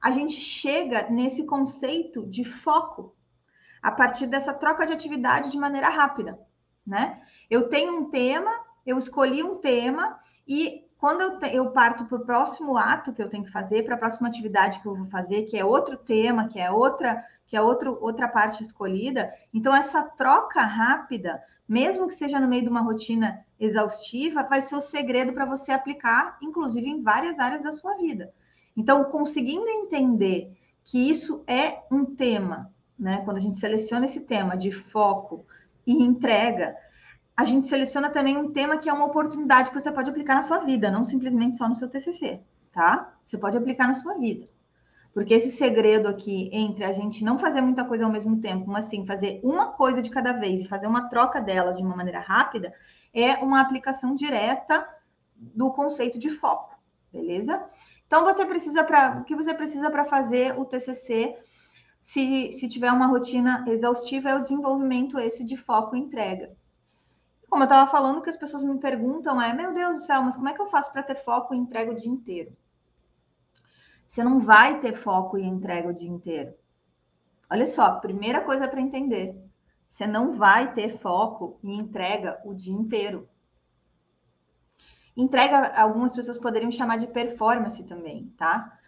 A 0.00 0.10
gente 0.10 0.34
chega 0.34 1.08
nesse 1.10 1.44
conceito 1.44 2.26
de 2.26 2.44
foco 2.44 3.14
a 3.82 3.90
partir 3.90 4.26
dessa 4.26 4.52
troca 4.52 4.86
de 4.86 4.92
atividade 4.92 5.50
de 5.50 5.58
maneira 5.58 5.88
rápida, 5.88 6.38
né? 6.86 7.20
Eu 7.50 7.68
tenho 7.68 7.98
um 7.98 8.10
tema, 8.10 8.50
eu 8.84 8.98
escolhi 8.98 9.42
um 9.42 9.56
tema 9.56 10.18
e 10.46 10.88
quando 10.98 11.20
eu, 11.20 11.38
te, 11.38 11.54
eu 11.54 11.70
parto 11.70 12.04
para 12.06 12.18
o 12.18 12.24
próximo 12.24 12.76
ato 12.76 13.12
que 13.12 13.22
eu 13.22 13.28
tenho 13.28 13.44
que 13.44 13.52
fazer, 13.52 13.84
para 13.84 13.94
a 13.94 13.98
próxima 13.98 14.28
atividade 14.28 14.80
que 14.80 14.86
eu 14.86 14.96
vou 14.96 15.06
fazer, 15.06 15.44
que 15.44 15.56
é 15.56 15.64
outro 15.64 15.96
tema, 15.96 16.48
que 16.48 16.58
é 16.58 16.70
outra, 16.70 17.24
que 17.46 17.56
é 17.56 17.62
outro, 17.62 17.96
outra 18.00 18.28
parte 18.28 18.62
escolhida, 18.62 19.32
então 19.54 19.74
essa 19.74 20.02
troca 20.02 20.60
rápida, 20.62 21.40
mesmo 21.68 22.08
que 22.08 22.14
seja 22.14 22.40
no 22.40 22.48
meio 22.48 22.62
de 22.62 22.68
uma 22.68 22.80
rotina 22.80 23.44
exaustiva, 23.60 24.42
vai 24.42 24.60
ser 24.60 24.74
o 24.74 24.80
segredo 24.80 25.32
para 25.32 25.44
você 25.44 25.70
aplicar, 25.70 26.36
inclusive 26.42 26.88
em 26.88 27.00
várias 27.00 27.38
áreas 27.38 27.62
da 27.62 27.72
sua 27.72 27.94
vida. 27.96 28.32
Então, 28.78 29.02
conseguindo 29.06 29.68
entender 29.68 30.56
que 30.84 31.10
isso 31.10 31.42
é 31.48 31.82
um 31.90 32.04
tema, 32.04 32.72
né? 32.96 33.22
Quando 33.24 33.36
a 33.36 33.40
gente 33.40 33.58
seleciona 33.58 34.04
esse 34.04 34.20
tema 34.20 34.56
de 34.56 34.70
foco 34.70 35.44
e 35.84 36.00
entrega, 36.00 36.76
a 37.36 37.44
gente 37.44 37.64
seleciona 37.64 38.08
também 38.08 38.36
um 38.36 38.52
tema 38.52 38.78
que 38.78 38.88
é 38.88 38.92
uma 38.92 39.06
oportunidade 39.06 39.70
que 39.70 39.80
você 39.80 39.90
pode 39.90 40.08
aplicar 40.08 40.36
na 40.36 40.42
sua 40.42 40.58
vida, 40.58 40.92
não 40.92 41.04
simplesmente 41.04 41.58
só 41.58 41.68
no 41.68 41.74
seu 41.74 41.88
TCC, 41.88 42.40
tá? 42.70 43.12
Você 43.26 43.36
pode 43.36 43.58
aplicar 43.58 43.88
na 43.88 43.94
sua 43.94 44.16
vida. 44.16 44.48
Porque 45.12 45.34
esse 45.34 45.50
segredo 45.50 46.06
aqui 46.06 46.48
entre 46.52 46.84
a 46.84 46.92
gente 46.92 47.24
não 47.24 47.36
fazer 47.36 47.60
muita 47.60 47.84
coisa 47.84 48.04
ao 48.04 48.12
mesmo 48.12 48.40
tempo, 48.40 48.70
mas 48.70 48.86
assim, 48.86 49.04
fazer 49.04 49.40
uma 49.42 49.72
coisa 49.72 50.00
de 50.00 50.08
cada 50.08 50.32
vez 50.32 50.60
e 50.60 50.68
fazer 50.68 50.86
uma 50.86 51.08
troca 51.08 51.40
delas 51.40 51.76
de 51.76 51.82
uma 51.82 51.96
maneira 51.96 52.20
rápida, 52.20 52.72
é 53.12 53.34
uma 53.38 53.60
aplicação 53.60 54.14
direta 54.14 54.86
do 55.34 55.72
conceito 55.72 56.16
de 56.16 56.30
foco, 56.30 56.78
beleza? 57.12 57.60
Então 58.08 58.24
você 58.24 58.44
precisa 58.44 58.82
para 58.82 59.20
o 59.20 59.24
que 59.24 59.36
você 59.36 59.54
precisa 59.54 59.90
para 59.90 60.04
fazer 60.04 60.58
o 60.58 60.64
TCC, 60.64 61.38
se, 62.00 62.50
se 62.52 62.66
tiver 62.66 62.90
uma 62.90 63.06
rotina 63.06 63.66
exaustiva, 63.68 64.30
é 64.30 64.34
o 64.34 64.40
desenvolvimento 64.40 65.18
esse 65.18 65.44
de 65.44 65.58
foco 65.58 65.94
e 65.94 65.98
entrega. 65.98 66.56
Como 67.50 67.62
eu 67.62 67.66
estava 67.66 67.90
falando, 67.90 68.22
que 68.22 68.30
as 68.30 68.36
pessoas 68.36 68.62
me 68.62 68.78
perguntam 68.78 69.40
é: 69.40 69.52
meu 69.52 69.74
Deus 69.74 69.98
do 69.98 70.02
céu, 70.06 70.22
mas 70.22 70.36
como 70.36 70.48
é 70.48 70.54
que 70.54 70.60
eu 70.60 70.70
faço 70.70 70.90
para 70.90 71.02
ter 71.02 71.16
foco 71.16 71.54
e 71.54 71.58
entrega 71.58 71.92
o 71.92 71.94
dia 71.94 72.10
inteiro? 72.10 72.56
Você 74.06 74.24
não 74.24 74.40
vai 74.40 74.80
ter 74.80 74.94
foco 74.94 75.36
e 75.36 75.44
entrega 75.44 75.90
o 75.90 75.94
dia 75.94 76.08
inteiro. 76.08 76.54
Olha 77.50 77.66
só, 77.66 78.00
primeira 78.00 78.40
coisa 78.42 78.66
para 78.66 78.80
entender: 78.80 79.36
você 79.86 80.06
não 80.06 80.32
vai 80.32 80.72
ter 80.72 80.98
foco 80.98 81.58
e 81.62 81.74
entrega 81.74 82.40
o 82.42 82.54
dia 82.54 82.72
inteiro. 82.72 83.28
Entrega, 85.18 85.74
algumas 85.76 86.14
pessoas 86.14 86.38
poderiam 86.38 86.70
chamar 86.70 86.96
de 86.96 87.08
performance 87.08 87.82
também, 87.82 88.32
tá? 88.38 88.78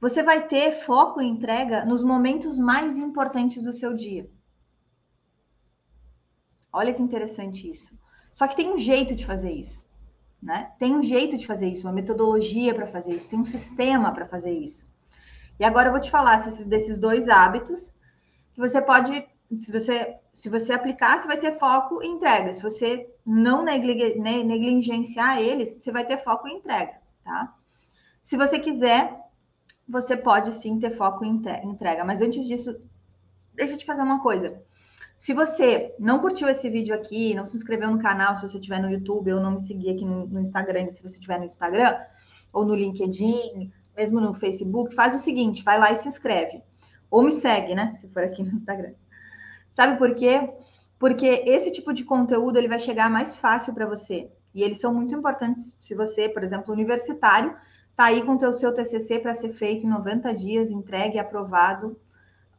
Você 0.00 0.22
vai 0.22 0.46
ter 0.46 0.70
foco 0.70 1.20
e 1.20 1.26
entrega 1.26 1.84
nos 1.84 2.00
momentos 2.00 2.56
mais 2.56 2.96
importantes 2.96 3.64
do 3.64 3.72
seu 3.72 3.92
dia. 3.92 4.30
Olha 6.72 6.94
que 6.94 7.02
interessante 7.02 7.68
isso. 7.68 7.98
Só 8.32 8.46
que 8.46 8.54
tem 8.54 8.72
um 8.72 8.78
jeito 8.78 9.16
de 9.16 9.26
fazer 9.26 9.50
isso, 9.50 9.84
né? 10.40 10.70
Tem 10.78 10.94
um 10.94 11.02
jeito 11.02 11.36
de 11.36 11.44
fazer 11.44 11.66
isso, 11.66 11.88
uma 11.88 11.92
metodologia 11.92 12.72
para 12.72 12.86
fazer 12.86 13.16
isso, 13.16 13.28
tem 13.28 13.40
um 13.40 13.44
sistema 13.44 14.12
para 14.12 14.28
fazer 14.28 14.52
isso. 14.52 14.88
E 15.58 15.64
agora 15.64 15.88
eu 15.88 15.92
vou 15.92 16.00
te 16.00 16.10
falar 16.10 16.36
desses 16.66 16.96
dois 16.96 17.28
hábitos 17.28 17.92
que 18.54 18.60
você 18.60 18.80
pode, 18.80 19.26
se 19.58 19.72
você 19.72 20.16
se 20.32 20.48
você 20.48 20.72
aplicar, 20.72 21.20
você 21.20 21.26
vai 21.26 21.38
ter 21.38 21.58
foco 21.58 22.02
e 22.02 22.06
entrega. 22.06 22.52
Se 22.52 22.62
você 22.62 23.10
não 23.26 23.64
negligenciar 23.64 25.38
eles, 25.40 25.70
você 25.70 25.90
vai 25.90 26.04
ter 26.06 26.18
foco 26.18 26.46
e 26.46 26.52
entrega, 26.52 26.94
tá? 27.24 27.54
Se 28.22 28.36
você 28.36 28.58
quiser, 28.58 29.18
você 29.88 30.16
pode 30.16 30.54
sim 30.54 30.78
ter 30.78 30.90
foco 30.90 31.24
e 31.24 31.28
entrega. 31.28 32.04
Mas 32.04 32.20
antes 32.20 32.46
disso, 32.46 32.80
deixa 33.54 33.74
eu 33.74 33.78
te 33.78 33.84
fazer 33.84 34.02
uma 34.02 34.20
coisa. 34.20 34.62
Se 35.18 35.34
você 35.34 35.94
não 35.98 36.20
curtiu 36.20 36.48
esse 36.48 36.70
vídeo 36.70 36.94
aqui, 36.94 37.34
não 37.34 37.44
se 37.44 37.56
inscreveu 37.56 37.90
no 37.90 37.98
canal, 37.98 38.34
se 38.36 38.42
você 38.42 38.56
estiver 38.56 38.80
no 38.80 38.90
YouTube, 38.90 39.32
ou 39.32 39.40
não 39.40 39.52
me 39.52 39.60
seguir 39.60 39.90
aqui 39.90 40.04
no, 40.04 40.26
no 40.26 40.40
Instagram, 40.40 40.90
se 40.92 41.02
você 41.02 41.16
estiver 41.16 41.38
no 41.38 41.44
Instagram, 41.44 41.98
ou 42.52 42.64
no 42.64 42.74
LinkedIn, 42.74 43.70
mesmo 43.94 44.20
no 44.20 44.32
Facebook, 44.32 44.94
faz 44.94 45.14
o 45.14 45.18
seguinte, 45.18 45.62
vai 45.62 45.78
lá 45.78 45.92
e 45.92 45.96
se 45.96 46.08
inscreve. 46.08 46.62
Ou 47.10 47.22
me 47.22 47.32
segue, 47.32 47.74
né? 47.74 47.92
Se 47.92 48.08
for 48.08 48.22
aqui 48.22 48.42
no 48.42 48.52
Instagram. 48.56 48.94
Sabe 49.74 49.96
por 49.96 50.14
quê? 50.14 50.52
Porque 50.98 51.26
esse 51.46 51.70
tipo 51.70 51.92
de 51.92 52.04
conteúdo 52.04 52.58
ele 52.58 52.68
vai 52.68 52.78
chegar 52.78 53.10
mais 53.10 53.38
fácil 53.38 53.72
para 53.72 53.86
você. 53.86 54.30
E 54.54 54.62
eles 54.62 54.80
são 54.80 54.92
muito 54.92 55.14
importantes 55.14 55.76
se 55.80 55.94
você, 55.94 56.28
por 56.28 56.42
exemplo, 56.42 56.72
universitário, 56.72 57.56
tá 57.96 58.04
aí 58.04 58.22
com 58.22 58.34
o 58.34 58.52
seu 58.52 58.74
TCC 58.74 59.18
para 59.18 59.34
ser 59.34 59.50
feito 59.50 59.86
em 59.86 59.88
90 59.88 60.34
dias, 60.34 60.70
entregue, 60.70 61.18
aprovado 61.18 61.96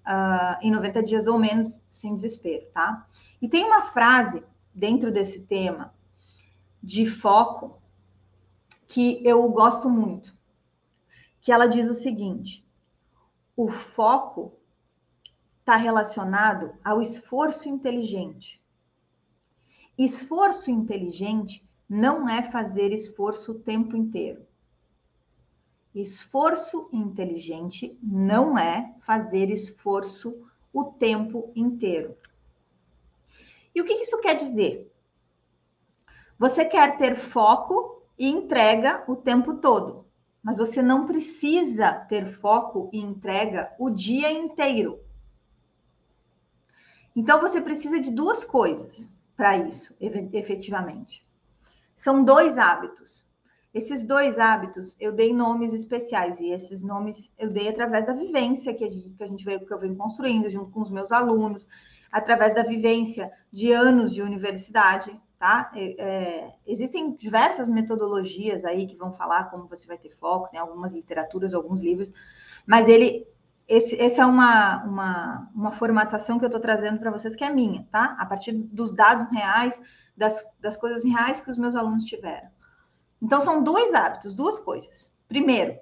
uh, 0.08 0.58
em 0.62 0.72
90 0.72 1.04
dias 1.04 1.28
ou 1.28 1.38
menos, 1.38 1.82
sem 1.90 2.14
desespero, 2.14 2.66
tá? 2.74 3.06
E 3.42 3.48
tem 3.48 3.66
uma 3.66 3.82
frase 3.82 4.44
dentro 4.74 5.12
desse 5.12 5.42
tema 5.42 5.94
de 6.82 7.06
foco 7.06 7.82
que 8.88 9.22
eu 9.26 9.48
gosto 9.50 9.90
muito, 9.90 10.36
que 11.42 11.52
ela 11.52 11.68
diz 11.68 11.88
o 11.88 11.94
seguinte: 11.94 12.66
o 13.56 13.68
foco 13.68 14.58
está 15.72 15.78
relacionado 15.78 16.74
ao 16.84 17.02
esforço 17.02 17.70
inteligente. 17.70 18.62
Esforço 19.98 20.70
inteligente 20.70 21.66
não 21.88 22.28
é 22.28 22.44
fazer 22.44 22.92
esforço 22.92 23.54
o 23.54 23.60
tempo 23.60 23.96
inteiro. 23.96 24.46
Esforço 25.96 26.90
inteligente 26.92 27.98
não 28.04 28.58
é 28.58 28.94
fazer 29.06 29.50
esforço 29.50 30.46
o 30.74 30.84
tempo 30.84 31.54
inteiro. 31.56 32.18
E 33.74 33.80
o 33.80 33.86
que 33.86 33.94
isso 33.94 34.20
quer 34.20 34.36
dizer? 34.36 34.92
Você 36.38 36.66
quer 36.66 36.98
ter 36.98 37.16
foco 37.16 38.04
e 38.20 38.28
entrega 38.28 39.06
o 39.08 39.16
tempo 39.16 39.54
todo, 39.54 40.06
mas 40.44 40.58
você 40.58 40.82
não 40.82 41.06
precisa 41.06 41.94
ter 41.94 42.30
foco 42.30 42.90
e 42.92 43.00
entrega 43.00 43.74
o 43.80 43.90
dia 43.90 44.30
inteiro. 44.30 45.00
Então 47.16 47.42
você 47.42 47.62
precisa 47.62 48.00
de 48.00 48.12
duas 48.12 48.46
coisas 48.46 49.12
para 49.36 49.58
isso, 49.58 49.96
efetivamente. 50.00 51.26
São 51.96 52.24
dois 52.24 52.58
hábitos. 52.58 53.30
Esses 53.74 54.04
dois 54.04 54.38
hábitos 54.38 54.98
eu 55.00 55.14
dei 55.14 55.34
nomes 55.34 55.74
especiais, 55.74 56.40
e 56.40 56.50
esses 56.50 56.82
nomes 56.82 57.34
eu 57.38 57.50
dei 57.50 57.70
através 57.70 58.06
da 58.06 58.14
vivência 58.14 58.74
que 58.74 58.84
a 58.84 58.90
gente, 58.90 59.10
que 59.10 59.24
a 59.24 59.28
gente 59.28 59.46
veio, 59.46 59.66
que 59.66 59.74
eu 59.74 59.80
venho 59.80 59.96
construindo 59.96 60.50
junto 60.50 60.72
com 60.72 60.82
os 60.82 60.92
meus 60.92 61.12
alunos, 61.12 61.68
através 62.12 62.54
da 62.54 62.64
vivência 62.64 63.32
de 63.52 63.72
anos 63.72 64.14
de 64.14 64.22
universidade, 64.22 65.18
tá? 65.40 65.72
É, 65.74 65.96
é, 65.98 66.56
existem 66.68 67.16
diversas 67.16 67.68
metodologias 67.68 68.66
aí 68.66 68.86
que 68.86 68.98
vão 68.98 69.14
falar 69.14 69.46
como 69.46 69.68
você 69.68 69.88
vai 69.88 69.98
ter 69.98 70.12
foco, 70.12 70.50
tem 70.52 70.60
algumas 70.60 70.94
literaturas, 70.94 71.54
alguns 71.54 71.82
livros, 71.82 72.12
mas 72.66 72.88
ele. 72.88 73.26
Esse, 73.68 74.00
essa 74.02 74.24
é 74.24 74.26
uma, 74.26 74.84
uma, 74.84 75.52
uma 75.56 75.72
formatação 75.72 76.38
que 76.38 76.46
eu 76.46 76.48
estou 76.48 76.62
trazendo 76.62 77.00
para 77.00 77.12
vocês 77.12 77.36
que 77.36 77.44
é 77.44 77.50
minha, 77.50 77.88
tá? 77.92 78.16
A 78.20 78.26
partir 78.26 78.52
dos 78.52 78.94
dados 78.94 79.32
reais, 79.32 79.82
das, 80.16 80.44
das 80.60 80.76
coisas 80.76 81.04
reais 81.04 81.40
que 81.40 81.50
os 81.50 81.58
meus 81.58 81.76
alunos 81.76 82.06
tiveram. 82.06 82.50
Então, 83.22 83.40
são 83.40 83.64
dois 83.64 83.94
hábitos, 83.94 84.34
duas 84.34 84.60
coisas. 84.60 85.12
Primeiro, 85.28 85.80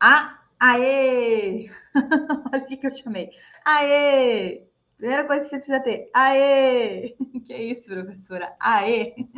a 0.00 0.40
aê! 0.58 1.68
Olha 2.52 2.62
o 2.62 2.66
que 2.66 2.86
eu 2.86 2.96
chamei. 2.96 3.30
Aê! 3.64 4.66
Primeira 4.96 5.24
coisa 5.24 5.42
que 5.42 5.50
você 5.50 5.56
precisa 5.56 5.80
ter. 5.80 6.10
Aê! 6.12 7.16
Que 7.44 7.52
é 7.52 7.62
isso, 7.62 7.84
professora? 7.84 8.56
Aê! 8.58 9.14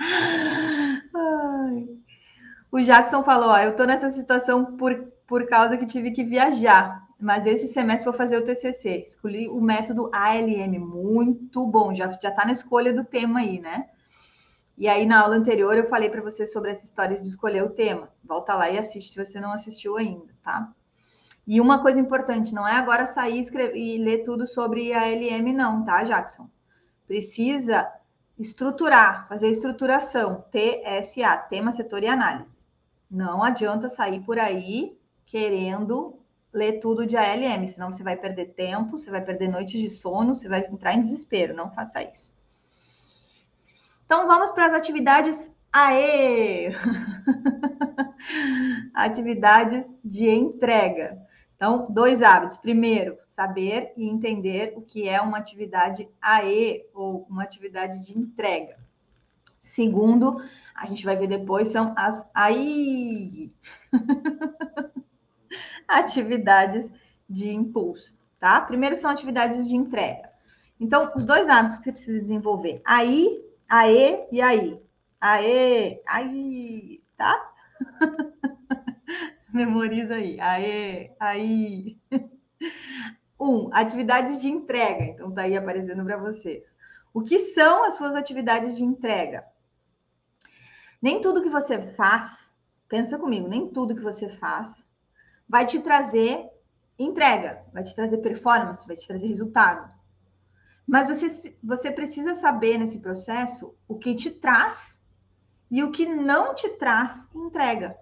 Ai. 0.00 1.88
O 2.70 2.80
Jackson 2.80 3.24
falou: 3.24 3.48
ó, 3.48 3.58
eu 3.58 3.74
tô 3.74 3.84
nessa 3.84 4.10
situação 4.10 4.76
por, 4.76 5.10
por 5.28 5.46
causa 5.46 5.76
que 5.76 5.84
tive 5.84 6.10
que 6.10 6.24
viajar, 6.24 7.06
mas 7.20 7.44
esse 7.44 7.68
semestre 7.68 8.06
vou 8.06 8.14
fazer 8.14 8.38
o 8.38 8.44
TCC. 8.44 9.04
Escolhi 9.04 9.46
o 9.46 9.60
método 9.60 10.10
ALM, 10.10 10.78
muito 10.78 11.66
bom, 11.66 11.94
já, 11.94 12.10
já 12.20 12.30
tá 12.30 12.46
na 12.46 12.52
escolha 12.52 12.94
do 12.94 13.04
tema 13.04 13.40
aí, 13.40 13.60
né? 13.60 13.90
E 14.76 14.88
aí, 14.88 15.04
na 15.04 15.20
aula 15.20 15.36
anterior, 15.36 15.76
eu 15.76 15.86
falei 15.86 16.08
para 16.08 16.22
você 16.22 16.46
sobre 16.46 16.70
essa 16.70 16.84
história 16.84 17.18
de 17.18 17.26
escolher 17.26 17.62
o 17.62 17.70
tema. 17.70 18.08
Volta 18.24 18.54
lá 18.54 18.70
e 18.70 18.78
assiste 18.78 19.12
se 19.12 19.22
você 19.22 19.38
não 19.38 19.52
assistiu 19.52 19.98
ainda, 19.98 20.32
tá? 20.42 20.72
E 21.46 21.60
uma 21.60 21.82
coisa 21.82 22.00
importante, 22.00 22.54
não 22.54 22.66
é 22.66 22.76
agora 22.76 23.04
sair 23.04 23.38
escrever, 23.38 23.76
e 23.76 23.98
ler 23.98 24.22
tudo 24.22 24.46
sobre 24.46 24.94
a 24.94 25.04
LM, 25.08 25.52
não, 25.52 25.84
tá, 25.84 26.04
Jackson? 26.04 26.48
Precisa 27.06 27.90
estruturar, 28.38 29.28
fazer 29.28 29.50
estruturação, 29.50 30.44
TSA, 30.50 31.36
tema, 31.50 31.72
setor 31.72 32.02
e 32.02 32.06
análise. 32.06 32.56
Não 33.10 33.42
adianta 33.42 33.88
sair 33.88 34.20
por 34.20 34.38
aí 34.38 34.97
querendo 35.30 36.18
ler 36.52 36.80
tudo 36.80 37.06
de 37.06 37.16
ALM, 37.16 37.66
senão 37.68 37.92
você 37.92 38.02
vai 38.02 38.16
perder 38.16 38.54
tempo, 38.54 38.98
você 38.98 39.10
vai 39.10 39.20
perder 39.20 39.48
noites 39.48 39.80
de 39.80 39.90
sono, 39.90 40.34
você 40.34 40.48
vai 40.48 40.66
entrar 40.66 40.94
em 40.94 41.00
desespero. 41.00 41.54
Não 41.54 41.70
faça 41.70 42.02
isso. 42.02 42.34
Então 44.04 44.26
vamos 44.26 44.50
para 44.50 44.66
as 44.66 44.74
atividades 44.74 45.48
AE! 45.72 46.70
atividades 48.94 49.86
de 50.02 50.28
entrega. 50.28 51.20
Então, 51.54 51.86
dois 51.90 52.22
hábitos. 52.22 52.56
Primeiro, 52.56 53.18
saber 53.36 53.92
e 53.96 54.08
entender 54.08 54.72
o 54.76 54.80
que 54.80 55.08
é 55.08 55.20
uma 55.20 55.38
atividade 55.38 56.08
AE 56.22 56.86
ou 56.94 57.26
uma 57.28 57.42
atividade 57.42 58.04
de 58.06 58.18
entrega. 58.18 58.76
Segundo, 59.60 60.40
a 60.74 60.86
gente 60.86 61.04
vai 61.04 61.16
ver 61.16 61.26
depois, 61.26 61.68
são 61.68 61.92
as 61.96 62.26
AI 62.32 63.52
atividades 66.00 66.88
de 67.28 67.50
impulso, 67.50 68.14
tá? 68.38 68.60
Primeiro 68.60 68.96
são 68.96 69.10
atividades 69.10 69.68
de 69.68 69.74
entrega. 69.74 70.28
Então, 70.78 71.10
os 71.16 71.24
dois 71.24 71.48
hábitos 71.48 71.78
que 71.78 71.84
você 71.84 71.92
precisa 71.92 72.20
desenvolver. 72.20 72.80
Aí 72.84 73.42
Aê 73.68 74.26
e 74.32 74.40
aí. 74.40 74.82
Aê, 75.20 76.02
aí, 76.08 77.02
tá? 77.18 77.52
Memoriza 79.52 80.14
aí. 80.14 80.40
Aê, 80.40 81.12
aí. 81.20 81.98
Um, 83.38 83.68
atividades 83.72 84.40
de 84.40 84.48
entrega. 84.48 85.04
Então, 85.04 85.30
tá 85.32 85.42
aí 85.42 85.54
aparecendo 85.54 86.02
para 86.02 86.16
vocês. 86.16 86.64
O 87.12 87.22
que 87.22 87.38
são 87.38 87.84
as 87.84 87.94
suas 87.94 88.14
atividades 88.14 88.76
de 88.76 88.84
entrega? 88.84 89.44
Nem 91.00 91.20
tudo 91.20 91.42
que 91.42 91.50
você 91.50 91.78
faz, 91.92 92.50
pensa 92.88 93.18
comigo, 93.18 93.46
nem 93.46 93.68
tudo 93.68 93.94
que 93.94 94.02
você 94.02 94.28
faz 94.30 94.87
vai 95.48 95.64
te 95.66 95.80
trazer 95.80 96.48
entrega, 96.98 97.64
vai 97.72 97.82
te 97.82 97.94
trazer 97.94 98.18
performance, 98.18 98.86
vai 98.86 98.96
te 98.96 99.06
trazer 99.06 99.26
resultado. 99.26 99.90
Mas 100.86 101.08
você, 101.08 101.56
você 101.62 101.90
precisa 101.90 102.34
saber 102.34 102.78
nesse 102.78 102.98
processo 102.98 103.74
o 103.86 103.96
que 103.96 104.14
te 104.14 104.30
traz 104.30 104.98
e 105.70 105.82
o 105.82 105.90
que 105.90 106.06
não 106.06 106.54
te 106.54 106.68
traz 106.70 107.26
entrega. 107.34 107.96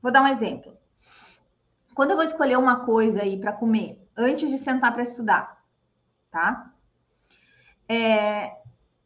Vou 0.00 0.10
dar 0.10 0.22
um 0.22 0.28
exemplo. 0.28 0.76
Quando 1.94 2.10
eu 2.10 2.16
vou 2.16 2.24
escolher 2.24 2.56
uma 2.56 2.84
coisa 2.84 3.22
aí 3.22 3.38
para 3.38 3.52
comer, 3.52 4.02
antes 4.16 4.48
de 4.48 4.58
sentar 4.58 4.92
para 4.92 5.02
estudar, 5.02 5.62
tá? 6.30 6.72
É, 7.88 8.56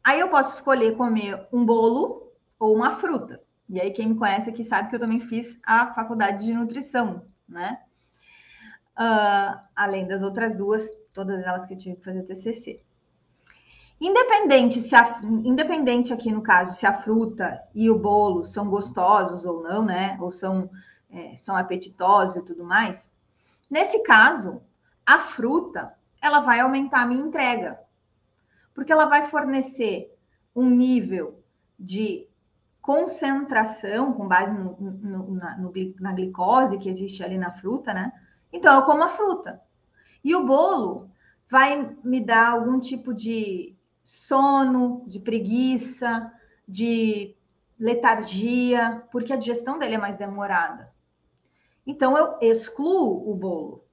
aí 0.03 0.19
eu 0.19 0.29
posso 0.29 0.55
escolher 0.55 0.95
comer 0.95 1.47
um 1.51 1.65
bolo 1.65 2.31
ou 2.59 2.75
uma 2.75 2.91
fruta. 2.91 3.41
E 3.69 3.81
aí, 3.81 3.91
quem 3.91 4.07
me 4.07 4.15
conhece 4.15 4.49
aqui 4.49 4.63
sabe 4.63 4.89
que 4.89 4.95
eu 4.95 4.99
também 4.99 5.19
fiz 5.19 5.59
a 5.61 5.93
faculdade 5.93 6.45
de 6.45 6.53
nutrição, 6.53 7.25
né? 7.47 7.79
Uh, 8.97 9.59
além 9.75 10.07
das 10.07 10.21
outras 10.21 10.55
duas 10.55 10.89
todas 11.17 11.43
elas 11.43 11.65
que 11.65 11.73
eu 11.73 11.77
tive 11.77 11.95
que 11.95 12.03
fazer 12.03 12.21
TCC. 12.23 12.79
Independente 13.99 14.79
se 14.79 14.95
a, 14.95 15.19
independente 15.23 16.13
aqui 16.13 16.31
no 16.31 16.43
caso 16.43 16.75
se 16.75 16.85
a 16.85 16.93
fruta 16.93 17.59
e 17.73 17.89
o 17.89 17.97
bolo 17.97 18.43
são 18.43 18.69
gostosos 18.69 19.43
ou 19.43 19.63
não, 19.63 19.83
né? 19.83 20.15
Ou 20.21 20.31
são 20.31 20.69
é, 21.09 21.35
são 21.35 21.55
apetitosos 21.55 22.35
e 22.35 22.45
tudo 22.45 22.63
mais. 22.63 23.09
Nesse 23.67 24.03
caso, 24.03 24.61
a 25.03 25.17
fruta 25.17 25.93
ela 26.21 26.41
vai 26.41 26.59
aumentar 26.59 27.01
a 27.01 27.05
minha 27.07 27.25
entrega, 27.25 27.79
porque 28.75 28.91
ela 28.91 29.05
vai 29.05 29.27
fornecer 29.27 30.15
um 30.55 30.69
nível 30.69 31.43
de 31.79 32.26
concentração 32.87 34.13
com 34.13 34.29
base 34.29 34.53
no, 34.53 34.77
no, 34.79 35.35
na, 35.35 35.57
no, 35.57 35.73
na 35.99 36.13
glicose 36.13 36.77
que 36.77 36.87
existe 36.87 37.21
ali 37.21 37.37
na 37.37 37.51
fruta, 37.51 37.93
né? 37.93 38.13
Então 38.51 38.79
eu 38.79 38.83
como 38.83 39.03
a 39.03 39.09
fruta. 39.09 39.61
E 40.23 40.33
o 40.33 40.45
bolo 40.45 41.11
vai 41.49 41.97
me 42.01 42.21
dar 42.21 42.53
algum 42.53 42.79
tipo 42.79 43.13
de 43.13 43.75
sono, 44.01 45.03
de 45.05 45.19
preguiça, 45.19 46.31
de 46.65 47.35
letargia, 47.77 49.03
porque 49.11 49.33
a 49.33 49.37
digestão 49.37 49.77
dele 49.77 49.95
é 49.95 49.99
mais 49.99 50.15
demorada. 50.15 50.89
Então 51.85 52.17
eu 52.17 52.37
excluo 52.41 53.29
o 53.29 53.35
bolo. 53.35 53.83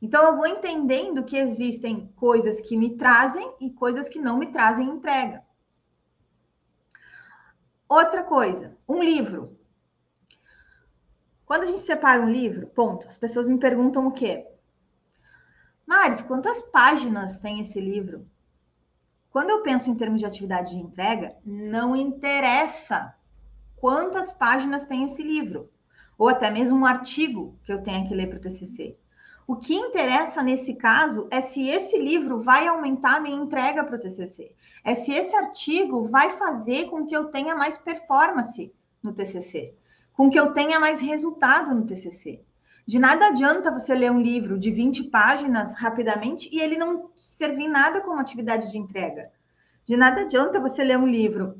Então 0.00 0.24
eu 0.24 0.36
vou 0.36 0.46
entendendo 0.46 1.24
que 1.24 1.36
existem 1.36 2.12
coisas 2.14 2.60
que 2.60 2.76
me 2.76 2.96
trazem 2.96 3.54
e 3.60 3.70
coisas 3.70 4.08
que 4.08 4.20
não 4.20 4.38
me 4.38 4.52
trazem 4.52 4.88
entrega. 4.88 5.42
Outra 7.88 8.22
coisa, 8.22 8.76
um 8.86 9.02
livro. 9.02 9.58
Quando 11.46 11.62
a 11.62 11.66
gente 11.66 11.80
separa 11.80 12.20
um 12.20 12.30
livro, 12.30 12.66
ponto, 12.66 13.08
as 13.08 13.16
pessoas 13.16 13.48
me 13.48 13.58
perguntam 13.58 14.06
o 14.06 14.12
quê? 14.12 14.46
Maris, 15.86 16.20
quantas 16.20 16.60
páginas 16.60 17.38
tem 17.38 17.60
esse 17.60 17.80
livro? 17.80 18.28
Quando 19.30 19.48
eu 19.48 19.62
penso 19.62 19.88
em 19.88 19.94
termos 19.94 20.20
de 20.20 20.26
atividade 20.26 20.72
de 20.72 20.80
entrega, 20.80 21.34
não 21.42 21.96
interessa 21.96 23.14
quantas 23.76 24.32
páginas 24.32 24.84
tem 24.84 25.04
esse 25.04 25.22
livro, 25.22 25.70
ou 26.18 26.28
até 26.28 26.50
mesmo 26.50 26.76
um 26.76 26.84
artigo 26.84 27.58
que 27.64 27.72
eu 27.72 27.82
tenha 27.82 28.06
que 28.06 28.14
ler 28.14 28.28
para 28.28 28.36
o 28.36 28.40
TCC. 28.40 28.98
O 29.48 29.56
que 29.56 29.74
interessa 29.74 30.42
nesse 30.42 30.74
caso 30.74 31.26
é 31.30 31.40
se 31.40 31.66
esse 31.66 31.96
livro 31.96 32.38
vai 32.38 32.68
aumentar 32.68 33.16
a 33.16 33.20
minha 33.20 33.42
entrega 33.42 33.82
para 33.82 33.96
o 33.96 33.98
TCC, 33.98 34.54
é 34.84 34.94
se 34.94 35.10
esse 35.10 35.34
artigo 35.34 36.04
vai 36.04 36.32
fazer 36.32 36.90
com 36.90 37.06
que 37.06 37.16
eu 37.16 37.30
tenha 37.30 37.56
mais 37.56 37.78
performance 37.78 38.70
no 39.02 39.10
TCC, 39.10 39.74
com 40.12 40.28
que 40.28 40.38
eu 40.38 40.52
tenha 40.52 40.78
mais 40.78 41.00
resultado 41.00 41.74
no 41.74 41.86
TCC. 41.86 42.42
De 42.86 42.98
nada 42.98 43.28
adianta 43.28 43.70
você 43.70 43.94
ler 43.94 44.12
um 44.12 44.20
livro 44.20 44.58
de 44.58 44.70
20 44.70 45.04
páginas 45.04 45.72
rapidamente 45.72 46.50
e 46.52 46.60
ele 46.60 46.76
não 46.76 47.08
servir 47.16 47.68
nada 47.68 48.02
como 48.02 48.20
atividade 48.20 48.70
de 48.70 48.76
entrega. 48.76 49.30
De 49.86 49.96
nada 49.96 50.20
adianta 50.20 50.60
você 50.60 50.84
ler 50.84 50.98
um 50.98 51.06
livro 51.06 51.58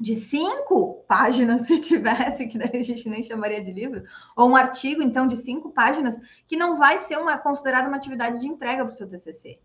de 0.00 0.16
cinco 0.16 1.04
páginas, 1.06 1.62
se 1.68 1.78
tivesse, 1.78 2.46
que 2.46 2.58
daí 2.58 2.80
a 2.80 2.82
gente 2.82 3.08
nem 3.08 3.22
chamaria 3.22 3.62
de 3.62 3.70
livro, 3.70 4.02
ou 4.34 4.48
um 4.48 4.56
artigo, 4.56 5.02
então, 5.02 5.26
de 5.26 5.36
cinco 5.36 5.70
páginas, 5.70 6.18
que 6.46 6.56
não 6.56 6.76
vai 6.76 6.98
ser 6.98 7.18
uma 7.18 7.36
considerada 7.36 7.86
uma 7.86 7.98
atividade 7.98 8.40
de 8.40 8.48
entrega 8.48 8.84
para 8.84 8.94
o 8.94 8.96
seu 8.96 9.06
TCC. 9.06 9.60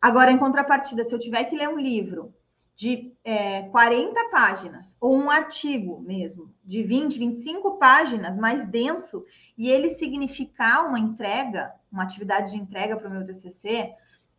Agora, 0.00 0.32
em 0.32 0.38
contrapartida, 0.38 1.04
se 1.04 1.14
eu 1.14 1.18
tiver 1.18 1.44
que 1.44 1.54
ler 1.54 1.68
um 1.68 1.78
livro 1.78 2.34
de 2.74 3.14
é, 3.22 3.62
40 3.64 4.30
páginas, 4.30 4.96
ou 4.98 5.14
um 5.14 5.30
artigo 5.30 6.00
mesmo, 6.00 6.52
de 6.64 6.82
20, 6.82 7.18
25 7.18 7.78
páginas, 7.78 8.38
mais 8.38 8.64
denso, 8.64 9.24
e 9.56 9.70
ele 9.70 9.90
significar 9.90 10.88
uma 10.88 10.98
entrega, 10.98 11.72
uma 11.92 12.02
atividade 12.02 12.52
de 12.52 12.56
entrega 12.56 12.96
para 12.96 13.08
o 13.08 13.12
meu 13.12 13.22
TCC, 13.22 13.92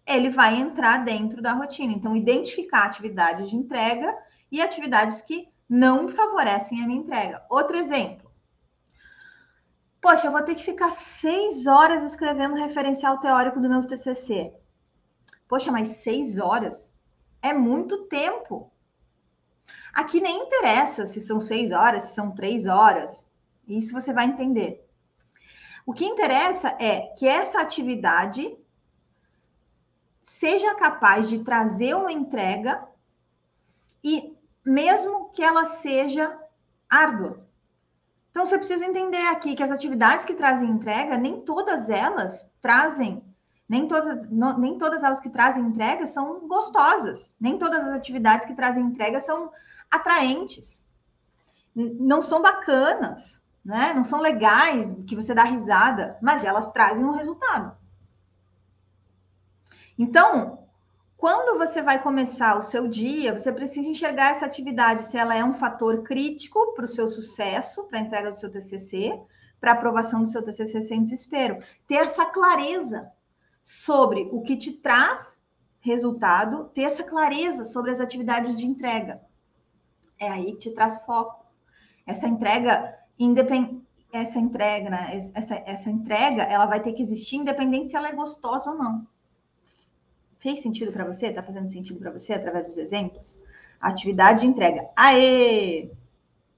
ele 0.05 0.29
vai 0.29 0.55
entrar 0.55 1.05
dentro 1.05 1.41
da 1.41 1.53
rotina. 1.53 1.93
Então, 1.93 2.17
identificar 2.17 2.83
atividades 2.83 3.49
de 3.49 3.55
entrega 3.55 4.13
e 4.53 4.61
atividades 4.61 5.21
que 5.21 5.49
não 5.67 6.07
favorecem 6.07 6.81
a 6.81 6.87
minha 6.87 7.01
entrega. 7.01 7.43
Outro 7.49 7.75
exemplo. 7.75 8.31
Poxa, 10.01 10.27
eu 10.27 10.31
vou 10.31 10.43
ter 10.43 10.55
que 10.55 10.63
ficar 10.63 10.91
seis 10.91 11.67
horas 11.67 12.03
escrevendo 12.03 12.55
referencial 12.55 13.19
teórico 13.19 13.59
do 13.59 13.69
meu 13.69 13.85
TCC. 13.85 14.53
Poxa, 15.47 15.69
mas 15.73 15.89
seis 15.89 16.37
horas? 16.37 16.93
é 17.43 17.53
muito 17.53 18.05
tempo. 18.05 18.71
Aqui 19.93 20.21
nem 20.21 20.45
interessa 20.45 21.05
se 21.05 21.19
são 21.19 21.39
seis 21.39 21.71
horas, 21.71 22.03
se 22.03 22.15
são 22.15 22.31
três 22.31 22.65
horas. 22.65 23.29
Isso 23.67 23.93
você 23.93 24.13
vai 24.13 24.25
entender. 24.25 24.83
O 25.85 25.93
que 25.93 26.05
interessa 26.05 26.69
é 26.79 27.01
que 27.17 27.27
essa 27.27 27.59
atividade 27.59 28.57
seja 30.21 30.73
capaz 30.75 31.29
de 31.29 31.43
trazer 31.43 31.93
uma 31.95 32.11
entrega 32.11 32.87
e 34.01 34.32
mesmo 34.65 35.29
que 35.29 35.43
ela 35.43 35.65
seja 35.65 36.37
árdua. 36.89 37.45
Então 38.31 38.45
você 38.45 38.57
precisa 38.57 38.85
entender 38.85 39.27
aqui 39.27 39.55
que 39.55 39.63
as 39.63 39.71
atividades 39.71 40.25
que 40.25 40.33
trazem 40.33 40.69
entrega, 40.69 41.17
nem 41.17 41.41
todas 41.41 41.89
elas 41.89 42.49
trazem, 42.61 43.23
nem 43.69 43.87
todas, 43.87 44.27
nem 44.29 44.77
todas 44.77 45.03
elas 45.03 45.19
que 45.19 45.29
trazem 45.29 45.63
entrega 45.63 46.05
são 46.05 46.47
gostosas, 46.47 47.33
nem 47.39 47.57
todas 47.57 47.83
as 47.83 47.93
atividades 47.93 48.45
que 48.45 48.55
trazem 48.55 48.85
entrega 48.85 49.19
são 49.19 49.51
atraentes, 49.89 50.83
não 51.75 52.21
são 52.21 52.41
bacanas, 52.41 53.41
né? 53.63 53.93
Não 53.93 54.03
são 54.03 54.19
legais, 54.19 54.93
que 55.05 55.15
você 55.15 55.33
dá 55.33 55.43
risada, 55.43 56.17
mas 56.21 56.43
elas 56.43 56.71
trazem 56.71 57.05
um 57.05 57.15
resultado. 57.15 57.75
Então, 59.97 60.62
quando 61.23 61.57
você 61.57 61.81
vai 61.81 62.03
começar 62.03 62.59
o 62.59 62.61
seu 62.61 62.85
dia, 62.85 63.31
você 63.33 63.49
precisa 63.49 63.87
enxergar 63.87 64.31
essa 64.31 64.45
atividade 64.45 65.05
se 65.05 65.17
ela 65.17 65.33
é 65.33 65.41
um 65.41 65.53
fator 65.53 66.03
crítico 66.03 66.73
para 66.73 66.83
o 66.83 66.87
seu 66.87 67.07
sucesso, 67.07 67.85
para 67.85 67.97
a 67.97 68.01
entrega 68.01 68.29
do 68.29 68.35
seu 68.35 68.51
TCC, 68.51 69.17
para 69.57 69.71
a 69.71 69.73
aprovação 69.73 70.21
do 70.21 70.27
seu 70.27 70.43
TCC 70.43 70.81
sem 70.81 71.01
desespero. 71.01 71.59
Ter 71.87 71.95
essa 71.95 72.25
clareza 72.25 73.09
sobre 73.63 74.27
o 74.33 74.41
que 74.41 74.57
te 74.57 74.73
traz 74.73 75.41
resultado, 75.79 76.65
ter 76.73 76.81
essa 76.81 77.05
clareza 77.05 77.63
sobre 77.63 77.91
as 77.91 78.01
atividades 78.01 78.59
de 78.59 78.65
entrega. 78.65 79.21
É 80.19 80.27
aí 80.27 80.51
que 80.51 80.57
te 80.57 80.71
traz 80.71 81.05
foco. 81.05 81.45
Essa 82.05 82.27
entrega 82.27 82.99
independente 83.17 83.81
essa 84.11 84.37
entrega, 84.37 84.89
né? 84.89 85.21
essa, 85.33 85.55
essa 85.65 85.89
entrega, 85.89 86.43
ela 86.43 86.67
vai 86.67 86.81
ter 86.81 86.93
que 86.93 87.01
existir 87.01 87.37
independente 87.37 87.89
se 87.89 87.95
ela 87.95 88.09
é 88.09 88.13
gostosa 88.13 88.71
ou 88.71 88.77
não. 88.77 89.07
Fez 90.43 90.61
sentido 90.61 90.91
para 90.91 91.05
você? 91.05 91.27
Está 91.27 91.41
fazendo 91.41 91.69
sentido 91.69 92.01
para 92.01 92.11
você 92.11 92.33
através 92.33 92.67
dos 92.67 92.75
exemplos? 92.75 93.33
Atividade 93.79 94.41
de 94.41 94.47
entrega. 94.47 94.89
Aê! 94.93 95.89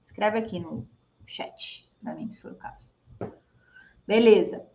Escreve 0.02 0.38
aqui 0.38 0.58
no 0.58 0.84
chat, 1.24 1.88
para 2.02 2.12
mim, 2.12 2.28
se 2.28 2.42
for 2.42 2.50
o 2.50 2.56
caso. 2.56 2.90
Beleza. 4.04 4.66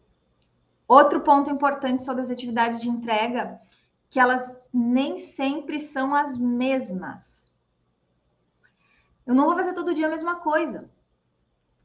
Outro 0.87 1.19
ponto 1.19 1.49
importante 1.49 2.03
sobre 2.03 2.21
as 2.21 2.29
atividades 2.29 2.79
de 2.79 2.87
entrega, 2.87 3.59
que 4.09 4.17
elas 4.17 4.57
nem 4.73 5.17
sempre 5.17 5.81
são 5.81 6.15
as 6.15 6.37
mesmas. 6.37 7.51
Eu 9.27 9.35
não 9.35 9.45
vou 9.45 9.57
fazer 9.57 9.73
todo 9.73 9.93
dia 9.93 10.07
a 10.07 10.11
mesma 10.11 10.35
coisa. 10.37 10.89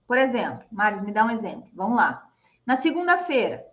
Por 0.07 0.17
exemplo, 0.17 0.65
Marius, 0.71 1.03
me 1.03 1.11
dá 1.11 1.25
um 1.25 1.31
exemplo. 1.31 1.69
Vamos 1.75 1.97
lá. 1.97 2.31
Na 2.65 2.77
segunda-feira, 2.77 3.67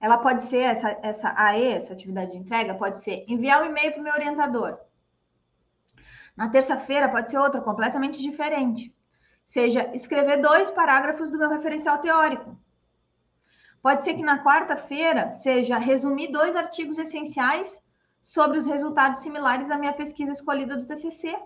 ela 0.00 0.16
pode 0.16 0.42
ser, 0.42 0.62
essa, 0.62 0.98
essa 1.02 1.34
AE, 1.36 1.72
essa 1.72 1.92
atividade 1.92 2.32
de 2.32 2.38
entrega, 2.38 2.74
pode 2.74 2.98
ser 2.98 3.24
enviar 3.28 3.62
um 3.62 3.66
e-mail 3.66 3.92
para 3.92 4.00
o 4.00 4.04
meu 4.04 4.14
orientador. 4.14 4.78
Na 6.34 6.48
terça-feira 6.48 7.08
pode 7.08 7.30
ser 7.30 7.36
outra, 7.36 7.60
completamente 7.60 8.22
diferente. 8.22 8.96
Seja 9.44 9.94
escrever 9.94 10.40
dois 10.40 10.70
parágrafos 10.70 11.30
do 11.30 11.36
meu 11.36 11.50
referencial 11.50 11.98
teórico. 11.98 12.58
Pode 13.82 14.02
ser 14.02 14.14
que 14.14 14.22
na 14.22 14.42
quarta-feira 14.42 15.32
seja 15.32 15.76
resumir 15.76 16.32
dois 16.32 16.56
artigos 16.56 16.98
essenciais 16.98 17.78
sobre 18.22 18.58
os 18.58 18.66
resultados 18.66 19.20
similares 19.20 19.70
à 19.70 19.76
minha 19.76 19.92
pesquisa 19.92 20.32
escolhida 20.32 20.76
do 20.76 20.86
TCC. 20.86 21.36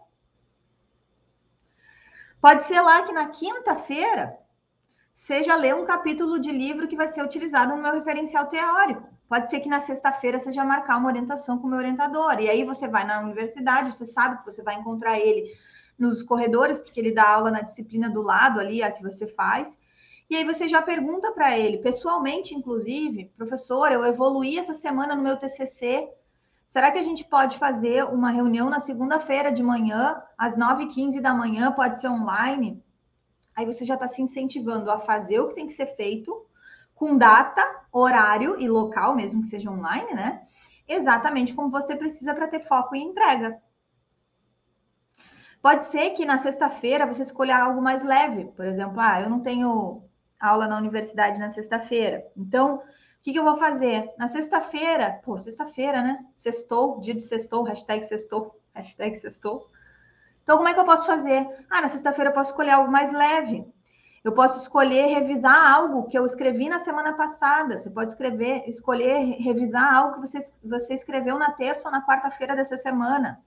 Pode 2.41 2.65
ser 2.65 2.81
lá 2.81 3.03
que 3.03 3.13
na 3.13 3.29
quinta-feira 3.31 4.39
seja 5.15 5.55
ler 5.55 5.75
um 5.75 5.85
capítulo 5.85 6.41
de 6.41 6.51
livro 6.51 6.89
que 6.89 6.97
vai 6.97 7.07
ser 7.07 7.23
utilizado 7.23 7.75
no 7.75 7.81
meu 7.81 7.95
referencial 7.95 8.47
teórico. 8.47 9.09
Pode 9.29 9.49
ser 9.49 9.61
que 9.61 9.69
na 9.69 9.81
sexta-feira 9.81 10.39
seja 10.39 10.65
marcar 10.65 10.99
uma 10.99 11.09
orientação 11.09 11.57
com 11.57 11.67
o 11.67 11.71
meu 11.71 11.79
orientador. 11.79 12.41
E 12.41 12.51
aí 12.51 12.65
você 12.65 12.89
vai 12.89 13.07
na 13.07 13.21
universidade, 13.21 13.95
você 13.95 14.07
sabe 14.07 14.39
que 14.39 14.45
você 14.45 14.63
vai 14.63 14.75
encontrar 14.75 15.19
ele 15.19 15.51
nos 15.99 16.23
corredores, 16.23 16.77
porque 16.77 16.99
ele 17.01 17.13
dá 17.13 17.29
aula 17.29 17.51
na 17.51 17.61
disciplina 17.61 18.11
do 18.11 18.21
lado 18.21 18.59
ali, 18.59 18.83
a 18.83 18.91
que 18.91 19.03
você 19.03 19.27
faz. 19.27 19.79
E 20.29 20.35
aí 20.35 20.45
você 20.45 20.69
já 20.69 20.83
pergunta 20.83 21.31
para 21.33 21.57
ele, 21.57 21.79
pessoalmente, 21.79 22.55
inclusive, 22.55 23.33
professor, 23.37 23.93
eu 23.93 24.05
evoluí 24.05 24.59
essa 24.59 24.75
semana 24.75 25.15
no 25.15 25.23
meu 25.23 25.37
TCC. 25.37 26.09
Será 26.69 26.91
que 26.91 26.99
a 26.99 27.03
gente 27.03 27.25
pode 27.25 27.57
fazer 27.57 28.05
uma 28.05 28.31
reunião 28.31 28.69
na 28.69 28.81
segunda-feira 28.81 29.53
de 29.53 29.63
manhã, 29.63 30.21
às 30.37 30.57
9h15 30.57 31.21
da 31.21 31.33
manhã, 31.33 31.71
pode 31.71 32.01
ser 32.01 32.09
online? 32.09 32.83
Aí 33.57 33.65
você 33.65 33.85
já 33.85 33.95
está 33.95 34.09
se 34.09 34.21
incentivando 34.21 34.91
a 34.91 34.99
fazer 34.99 35.41
o 35.41 35.49
que 35.49 35.55
tem 35.55 35.67
que 35.67 35.73
ser 35.73 35.87
feito, 35.87 36.47
com 36.95 37.17
data, 37.17 37.63
horário 37.93 38.61
e 38.61 38.69
local, 38.69 39.15
mesmo 39.15 39.43
que 39.43 39.49
seja 39.49 39.71
online, 39.71 40.15
né? 40.15 40.47
Exatamente 40.87 41.55
como 41.55 41.71
você 41.71 41.97
precisa 41.97 42.35
para 42.35 42.49
ter 42.49 42.61
foco 42.61 42.95
e 42.95 43.03
entrega. 43.03 43.61
Pode 45.63 45.85
ser 45.85 46.11
que 46.11 46.27
na 46.27 46.39
sexta-feira 46.39 47.07
você 47.07 47.23
escolha 47.23 47.57
algo 47.57 47.81
mais 47.81 48.05
leve, 48.05 48.45
por 48.55 48.67
exemplo, 48.67 49.01
ah, 49.01 49.21
eu 49.23 49.31
não 49.31 49.41
tenho 49.41 50.05
aula 50.39 50.67
na 50.67 50.77
universidade 50.77 51.39
na 51.39 51.49
sexta-feira. 51.49 52.23
Então, 52.37 52.77
o 52.77 52.83
que, 53.23 53.33
que, 53.33 53.39
eu 53.39 53.45
vou 53.45 53.57
fazer? 53.57 54.13
Na 54.19 54.29
sexta-feira, 54.29 55.21
pô, 55.25 55.39
sexta-feira, 55.39 56.03
né? 56.03 56.23
Sextou, 56.37 57.01
dia 57.01 57.15
de 57.15 57.23
sextou, 57.23 57.63
hashtag 57.63 58.05
sextou, 58.05 58.61
hashtag 58.75 59.17
sextou. 59.17 59.67
Então, 60.45 60.59
como 60.59 60.69
é 60.69 60.75
que 60.75 60.81
eu 60.81 60.85
posso 60.85 61.07
fazer? 61.07 61.49
Ah, 61.69 61.81
na 61.81 61.89
sexta-feira 61.89 62.31
eu 62.31 62.35
posso 62.35 62.51
escolher 62.51 62.71
algo 62.71 62.93
mais 62.93 63.13
leve. 63.13 63.67
Eu 64.23 64.33
posso 64.33 64.59
escolher 64.59 65.07
revisar 65.07 65.73
algo 65.75 66.07
que 66.07 66.19
eu 66.19 66.25
escrevi 66.25 66.69
na 66.69 66.79
semana 66.79 67.15
passada. 67.15 67.77
Você 67.77 67.91
pode 67.91 68.13
escrever, 68.13 68.69
escolher 68.69 69.37
revisar 69.41 69.93
algo 69.93 70.15
que 70.15 70.21
você, 70.21 70.39
você 70.63 70.95
escreveu 70.95 71.39
na 71.39 71.51
terça 71.51 71.89
ou 71.89 71.93
na 71.93 72.07
quarta-feira 72.07 72.55
dessa 72.55 72.77
semana. 72.77 73.43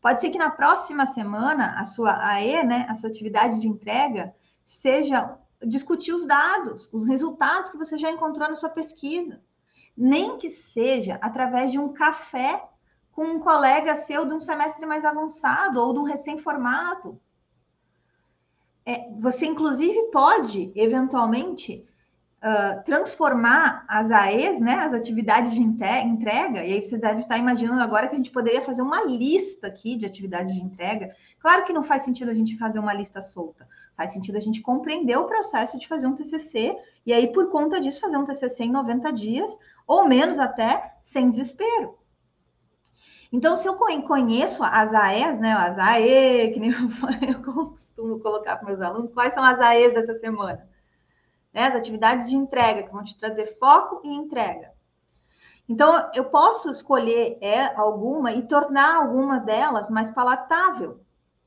Pode 0.00 0.20
ser 0.20 0.30
que 0.30 0.38
na 0.38 0.50
próxima 0.50 1.06
semana 1.06 1.74
a 1.78 1.84
sua 1.84 2.18
AE, 2.32 2.62
né, 2.62 2.86
a 2.88 2.94
sua 2.94 3.10
atividade 3.10 3.60
de 3.60 3.68
entrega, 3.68 4.34
seja 4.64 5.38
discutir 5.62 6.12
os 6.12 6.26
dados, 6.26 6.90
os 6.92 7.06
resultados 7.06 7.70
que 7.70 7.78
você 7.78 7.96
já 7.96 8.10
encontrou 8.10 8.48
na 8.48 8.56
sua 8.56 8.68
pesquisa. 8.68 9.40
Nem 9.96 10.36
que 10.36 10.50
seja 10.50 11.18
através 11.22 11.72
de 11.72 11.78
um 11.78 11.92
café 11.92 12.62
com 13.16 13.24
um 13.24 13.40
colega 13.40 13.94
seu 13.94 14.26
de 14.26 14.34
um 14.34 14.40
semestre 14.40 14.84
mais 14.84 15.02
avançado 15.02 15.80
ou 15.80 15.94
de 15.94 15.98
um 16.00 16.02
recém-formado. 16.02 17.18
É, 18.84 19.08
você, 19.18 19.46
inclusive, 19.46 20.10
pode, 20.12 20.70
eventualmente, 20.76 21.82
uh, 22.42 22.84
transformar 22.84 23.86
as 23.88 24.10
AEs, 24.10 24.60
né, 24.60 24.74
as 24.74 24.92
atividades 24.92 25.52
de 25.52 25.62
entrega, 25.62 26.62
e 26.62 26.74
aí 26.74 26.84
você 26.84 26.98
deve 26.98 27.22
estar 27.22 27.38
imaginando 27.38 27.80
agora 27.80 28.06
que 28.06 28.14
a 28.14 28.18
gente 28.18 28.30
poderia 28.30 28.60
fazer 28.60 28.82
uma 28.82 29.02
lista 29.02 29.66
aqui 29.66 29.96
de 29.96 30.04
atividades 30.04 30.54
de 30.54 30.60
entrega. 30.60 31.16
Claro 31.40 31.64
que 31.64 31.72
não 31.72 31.82
faz 31.82 32.02
sentido 32.02 32.30
a 32.30 32.34
gente 32.34 32.58
fazer 32.58 32.78
uma 32.78 32.92
lista 32.92 33.22
solta, 33.22 33.66
faz 33.96 34.12
sentido 34.12 34.36
a 34.36 34.40
gente 34.40 34.60
compreender 34.60 35.16
o 35.16 35.24
processo 35.24 35.78
de 35.78 35.88
fazer 35.88 36.06
um 36.06 36.14
TCC, 36.14 36.76
e 37.06 37.14
aí, 37.14 37.32
por 37.32 37.50
conta 37.50 37.80
disso, 37.80 37.98
fazer 37.98 38.18
um 38.18 38.26
TCC 38.26 38.64
em 38.64 38.72
90 38.72 39.10
dias, 39.10 39.58
ou 39.86 40.06
menos 40.06 40.38
até, 40.38 40.96
sem 41.02 41.30
desespero. 41.30 41.96
Então, 43.32 43.56
se 43.56 43.68
eu 43.68 43.76
conheço 43.76 44.62
as 44.62 44.94
AEs, 44.94 45.40
né, 45.40 45.52
as 45.52 45.78
AE, 45.78 46.50
que 46.54 46.60
nem 46.60 46.70
eu 46.70 47.42
costumo 47.42 48.20
colocar 48.20 48.56
para 48.56 48.66
meus 48.66 48.80
alunos, 48.80 49.10
quais 49.10 49.32
são 49.32 49.42
as 49.42 49.58
AEs 49.60 49.94
dessa 49.94 50.14
semana? 50.14 50.68
Né, 51.52 51.64
as 51.64 51.74
atividades 51.74 52.28
de 52.28 52.36
entrega, 52.36 52.84
que 52.84 52.92
vão 52.92 53.02
te 53.02 53.18
trazer 53.18 53.58
foco 53.58 54.00
e 54.04 54.08
entrega. 54.08 54.72
Então, 55.68 56.10
eu 56.14 56.26
posso 56.26 56.70
escolher 56.70 57.38
é, 57.40 57.74
alguma 57.74 58.32
e 58.32 58.46
tornar 58.46 58.96
alguma 58.96 59.40
delas 59.40 59.90
mais 59.90 60.10
palatável, 60.12 61.00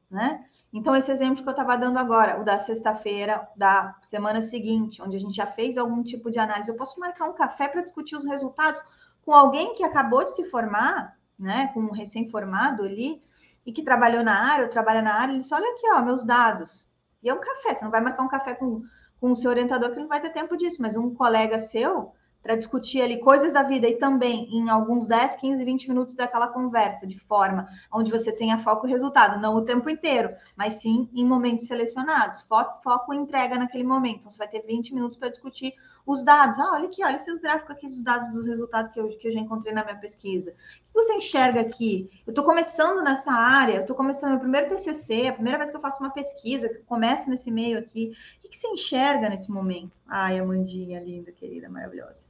né? 0.09 0.45
Então, 0.73 0.95
esse 0.95 1.11
exemplo 1.11 1.41
que 1.41 1.49
eu 1.49 1.51
estava 1.51 1.77
dando 1.77 1.97
agora, 1.97 2.39
o 2.39 2.43
da 2.43 2.59
sexta-feira, 2.59 3.47
da 3.55 3.95
semana 4.05 4.41
seguinte, 4.41 5.01
onde 5.01 5.15
a 5.15 5.19
gente 5.19 5.33
já 5.33 5.47
fez 5.47 5.77
algum 5.77 6.03
tipo 6.03 6.29
de 6.29 6.37
análise, 6.37 6.69
eu 6.69 6.75
posso 6.75 6.99
marcar 6.99 7.27
um 7.27 7.33
café 7.33 7.67
para 7.67 7.81
discutir 7.81 8.15
os 8.15 8.25
resultados 8.25 8.83
com 9.25 9.33
alguém 9.33 9.73
que 9.73 9.83
acabou 9.83 10.23
de 10.23 10.35
se 10.35 10.43
formar 10.43 11.17
né, 11.39 11.67
com 11.73 11.79
um 11.79 11.91
recém-formado 11.91 12.83
ali, 12.83 13.21
e 13.65 13.71
que 13.71 13.83
trabalhou 13.83 14.23
na 14.23 14.51
área, 14.51 14.65
ou 14.65 14.69
trabalha 14.69 15.01
na 15.01 15.13
área, 15.13 15.31
ele 15.31 15.39
disse, 15.39 15.53
olha 15.53 15.71
aqui, 15.71 15.89
ó, 15.91 16.01
meus 16.01 16.25
dados. 16.25 16.89
E 17.21 17.29
é 17.29 17.33
um 17.33 17.39
café, 17.39 17.73
você 17.73 17.83
não 17.83 17.91
vai 17.91 18.01
marcar 18.01 18.23
um 18.23 18.27
café 18.27 18.53
com, 18.53 18.83
com 19.19 19.31
o 19.31 19.35
seu 19.35 19.49
orientador 19.49 19.91
que 19.91 19.99
não 19.99 20.07
vai 20.07 20.21
ter 20.21 20.31
tempo 20.31 20.57
disso, 20.57 20.81
mas 20.81 20.95
um 20.95 21.13
colega 21.13 21.59
seu 21.59 22.13
para 22.41 22.55
discutir 22.55 23.01
ali 23.01 23.19
coisas 23.19 23.53
da 23.53 23.63
vida 23.63 23.87
e 23.87 23.97
também 23.97 24.47
em 24.51 24.69
alguns 24.69 25.07
10, 25.07 25.35
15, 25.35 25.63
20 25.63 25.89
minutos 25.89 26.15
daquela 26.15 26.47
conversa, 26.47 27.05
de 27.05 27.19
forma 27.19 27.67
onde 27.93 28.11
você 28.11 28.31
tenha 28.31 28.57
foco 28.57 28.87
e 28.87 28.89
resultado, 28.89 29.41
não 29.41 29.55
o 29.55 29.65
tempo 29.65 29.89
inteiro, 29.89 30.33
mas 30.55 30.75
sim 30.75 31.09
em 31.13 31.25
momentos 31.25 31.67
selecionados. 31.67 32.43
Foco, 32.43 32.81
foco 32.81 33.13
e 33.13 33.17
entrega 33.17 33.57
naquele 33.57 33.83
momento. 33.83 34.19
Então, 34.19 34.31
você 34.31 34.37
vai 34.37 34.47
ter 34.47 34.61
20 34.65 34.93
minutos 34.93 35.17
para 35.17 35.29
discutir 35.29 35.73
os 36.05 36.23
dados. 36.23 36.59
Ah, 36.59 36.73
olha 36.73 36.85
aqui, 36.85 37.03
olha 37.03 37.15
esses 37.15 37.39
gráficos 37.39 37.71
aqui 37.71 37.87
dos 37.87 38.01
dados 38.01 38.31
dos 38.31 38.45
resultados 38.45 38.91
que 38.91 38.99
eu, 38.99 39.07
que 39.09 39.27
eu 39.27 39.31
já 39.31 39.39
encontrei 39.39 39.73
na 39.73 39.83
minha 39.83 39.97
pesquisa. 39.97 40.51
O 40.51 40.53
que 40.53 40.93
você 40.93 41.13
enxerga 41.13 41.61
aqui? 41.61 42.09
Eu 42.25 42.31
estou 42.31 42.43
começando 42.43 43.03
nessa 43.03 43.31
área, 43.31 43.75
eu 43.75 43.81
estou 43.81 43.95
começando 43.95 44.31
meu 44.31 44.39
primeiro 44.39 44.67
TCC, 44.67 45.27
a 45.27 45.33
primeira 45.33 45.57
vez 45.57 45.69
que 45.69 45.77
eu 45.77 45.81
faço 45.81 45.99
uma 46.01 46.11
pesquisa, 46.11 46.69
que 46.69 46.77
eu 46.77 46.85
começo 46.85 47.29
nesse 47.29 47.51
meio 47.51 47.77
aqui. 47.77 48.11
O 48.37 48.41
que, 48.41 48.49
que 48.49 48.57
você 48.57 48.67
enxerga 48.67 49.29
nesse 49.29 49.51
momento? 49.51 49.91
Ai, 50.07 50.39
Amandinha, 50.39 50.99
linda, 50.99 51.31
querida, 51.31 51.69
maravilhosa. 51.69 52.25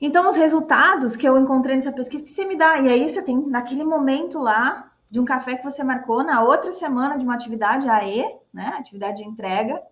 Então, 0.00 0.30
os 0.30 0.36
resultados 0.36 1.14
que 1.14 1.28
eu 1.28 1.38
encontrei 1.38 1.76
nessa 1.76 1.92
pesquisa 1.92 2.24
que 2.24 2.30
você 2.30 2.46
me 2.46 2.56
dá, 2.56 2.78
e 2.78 2.88
aí 2.88 3.08
você 3.08 3.22
tem 3.22 3.36
naquele 3.36 3.84
momento 3.84 4.38
lá 4.38 4.90
de 5.10 5.20
um 5.20 5.24
café 5.24 5.56
que 5.56 5.64
você 5.64 5.82
marcou 5.82 6.22
na 6.22 6.42
outra 6.42 6.72
semana 6.72 7.18
de 7.18 7.24
uma 7.24 7.34
atividade 7.34 7.88
AE, 7.88 8.24
né? 8.52 8.74
Atividade 8.78 9.18
de 9.18 9.28
entrega, 9.28 9.82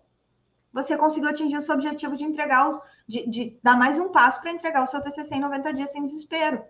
você 0.71 0.95
conseguiu 0.97 1.29
atingir 1.29 1.57
o 1.57 1.61
seu 1.61 1.75
objetivo 1.75 2.15
de 2.15 2.25
entregar 2.25 2.69
os, 2.69 2.79
de, 3.07 3.29
de 3.29 3.59
dar 3.63 3.77
mais 3.77 3.99
um 3.99 4.09
passo 4.09 4.41
para 4.41 4.51
entregar 4.51 4.83
o 4.83 4.87
seu 4.87 5.01
TCC 5.01 5.35
em 5.35 5.41
90 5.41 5.73
dias 5.73 5.91
sem 5.91 6.03
desespero. 6.03 6.63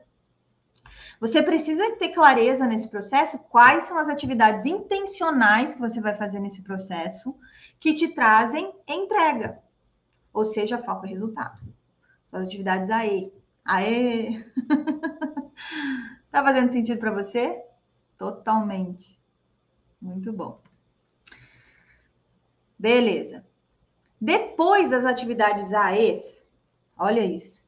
Você 1.20 1.44
precisa 1.44 1.96
ter 1.98 2.10
clareza 2.10 2.66
nesse 2.66 2.88
processo 2.88 3.38
quais 3.50 3.84
são 3.84 3.98
as 3.98 4.08
atividades 4.08 4.66
intencionais 4.66 5.74
que 5.74 5.82
você 5.82 6.00
vai 6.00 6.16
fazer 6.16 6.40
nesse 6.40 6.62
processo 6.62 7.36
que 7.80 7.94
te 7.94 8.14
trazem 8.14 8.74
entrega, 8.88 9.60
ou 10.32 10.46
seja, 10.46 10.78
foco 10.78 11.06
e 11.06 11.10
resultado 11.10 11.60
as 12.32 12.48
atividades 12.48 12.90
aí. 12.90 13.32
Aê! 13.66 14.44
tá 16.32 16.44
fazendo 16.44 16.72
sentido 16.72 17.00
para 17.00 17.12
você? 17.12 17.62
Totalmente. 18.18 19.20
Muito 20.02 20.32
bom. 20.32 20.62
Beleza. 22.78 23.46
Depois 24.20 24.90
das 24.90 25.06
atividades 25.06 25.74
AES, 25.74 26.46
olha 26.98 27.24
isso. 27.24 27.64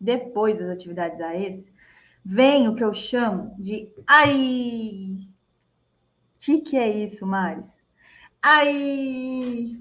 Depois 0.00 0.58
das 0.58 0.68
atividades 0.68 1.20
AES, 1.20 1.66
vem 2.24 2.68
o 2.68 2.74
que 2.74 2.82
eu 2.82 2.92
chamo 2.92 3.54
de 3.58 3.92
ai. 4.06 5.28
O 6.34 6.38
que, 6.40 6.60
que 6.60 6.76
é 6.76 6.88
isso, 6.90 7.26
Maris? 7.26 7.72
Ai. 8.42 9.80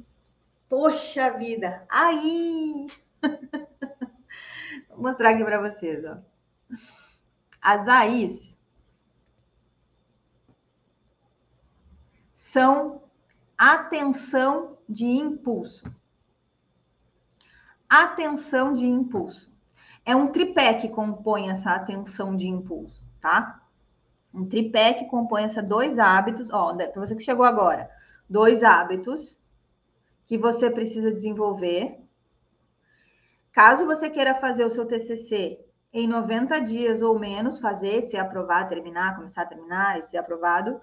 Poxa 0.69 1.31
vida. 1.37 1.85
Ai. 1.89 2.87
Vou 4.89 4.99
mostrar 4.99 5.31
aqui 5.31 5.43
para 5.43 5.59
vocês, 5.59 6.03
ó. 6.05 6.17
As 7.61 7.87
AIs 7.87 8.55
são 12.35 13.01
atenção 13.57 14.77
de 14.87 15.05
impulso. 15.05 15.91
Atenção 17.95 18.73
de 18.73 18.85
impulso. 18.85 19.51
É 20.03 20.15
um 20.15 20.31
tripé 20.31 20.73
que 20.73 20.89
compõe 20.89 21.49
essa 21.49 21.71
atenção 21.71 22.35
de 22.35 22.47
impulso, 22.47 23.03
tá? 23.21 23.61
Um 24.33 24.47
tripé 24.47 24.93
que 24.93 25.05
compõe 25.05 25.43
esses 25.43 25.63
dois 25.63 25.99
hábitos. 25.99 26.51
Ó, 26.51 26.75
para 26.75 26.91
você 26.95 27.15
que 27.15 27.21
chegou 27.21 27.45
agora, 27.45 27.89
dois 28.27 28.63
hábitos 28.63 29.39
que 30.25 30.37
você 30.37 30.69
precisa 30.71 31.11
desenvolver 31.11 32.03
Caso 33.53 33.85
você 33.85 34.09
queira 34.09 34.33
fazer 34.33 34.65
o 34.65 34.69
seu 34.71 34.83
TCC 34.83 35.59
em 35.93 36.07
90 36.07 36.59
dias 36.61 37.03
ou 37.03 37.19
menos, 37.19 37.59
fazer, 37.59 38.01
ser 38.01 38.17
aprovado, 38.17 38.69
terminar, 38.69 39.15
começar 39.15 39.43
a 39.43 39.45
terminar, 39.45 40.03
ser 40.05 40.17
aprovado, 40.17 40.81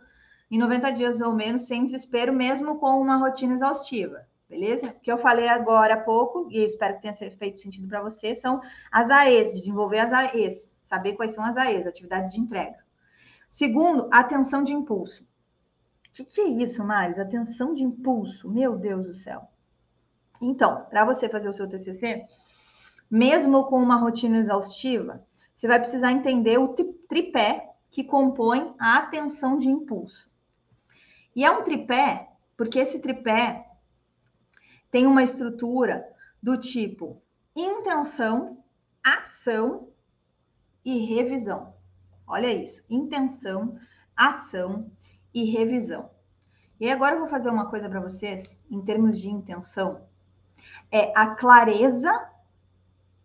em 0.49 0.57
90 0.57 0.91
dias 0.93 1.21
ou 1.21 1.35
menos, 1.35 1.67
sem 1.67 1.85
desespero, 1.85 2.33
mesmo 2.33 2.79
com 2.79 3.01
uma 3.01 3.17
rotina 3.17 3.55
exaustiva, 3.55 4.25
beleza? 4.51 4.89
O 4.89 5.01
que 5.01 5.11
eu 5.11 5.17
falei 5.17 5.49
agora 5.49 5.95
há 5.95 6.01
pouco, 6.01 6.49
e 6.51 6.65
espero 6.65 6.97
que 6.97 7.03
tenha 7.03 7.15
feito 7.15 7.61
sentido 7.61 7.87
para 7.87 8.03
você, 8.03 8.35
são 8.35 8.61
as 8.91 9.09
AEs, 9.09 9.53
desenvolver 9.53 10.01
as 10.01 10.13
AEs, 10.13 10.77
saber 10.83 11.13
quais 11.13 11.33
são 11.33 11.45
as 11.45 11.57
AEs, 11.57 11.87
atividades 11.87 12.33
de 12.33 12.41
entrega. 12.41 12.77
Segundo, 13.49 14.09
atenção 14.11 14.65
de 14.65 14.73
impulso. 14.75 15.23
O 15.23 16.13
que, 16.13 16.25
que 16.25 16.41
é 16.41 16.49
isso, 16.49 16.85
Maris? 16.85 17.19
Atenção 17.19 17.73
de 17.73 17.85
impulso, 17.85 18.51
meu 18.51 18.77
Deus 18.77 19.07
do 19.07 19.15
céu. 19.15 19.49
Então, 20.43 20.85
para 20.87 21.05
você 21.05 21.29
fazer 21.29 21.49
o 21.49 21.53
seu 21.53 21.69
TCC, 21.69 22.27
mesmo 23.09 23.65
com 23.67 23.81
uma 23.81 23.97
rotina 23.97 24.39
exaustiva, 24.39 25.25
você 25.55 25.69
vai 25.69 25.79
precisar 25.79 26.11
entender 26.11 26.59
o 26.59 26.75
tripé 27.09 27.71
que 27.89 28.03
compõe 28.03 28.75
a 28.79 28.97
atenção 28.97 29.59
de 29.59 29.69
impulso. 29.69 30.29
E 31.37 31.45
é 31.45 31.51
um 31.51 31.63
tripé 31.63 32.29
porque 32.57 32.81
esse 32.81 32.99
tripé 32.99 33.70
tem 34.91 35.07
uma 35.07 35.23
estrutura 35.23 36.07
do 36.43 36.59
tipo 36.59 37.23
intenção, 37.55 38.63
ação 39.03 39.89
e 40.85 40.99
revisão. 41.07 41.75
Olha 42.27 42.53
isso, 42.53 42.85
intenção, 42.89 43.79
ação 44.17 44.91
e 45.35 45.45
revisão. 45.45 46.11
E 46.79 46.91
agora 46.91 47.15
eu 47.15 47.21
vou 47.21 47.29
fazer 47.29 47.51
uma 47.51 47.69
coisa 47.69 47.89
para 47.89 48.01
vocês 48.01 48.61
em 48.71 48.81
termos 48.81 49.19
de 49.19 49.29
intenção. 49.29 50.03
É 50.91 51.13
a 51.15 51.35
clareza 51.35 52.29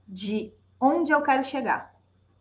de 0.07 0.53
onde 0.79 1.11
eu 1.11 1.21
quero 1.21 1.43
chegar, 1.43 1.95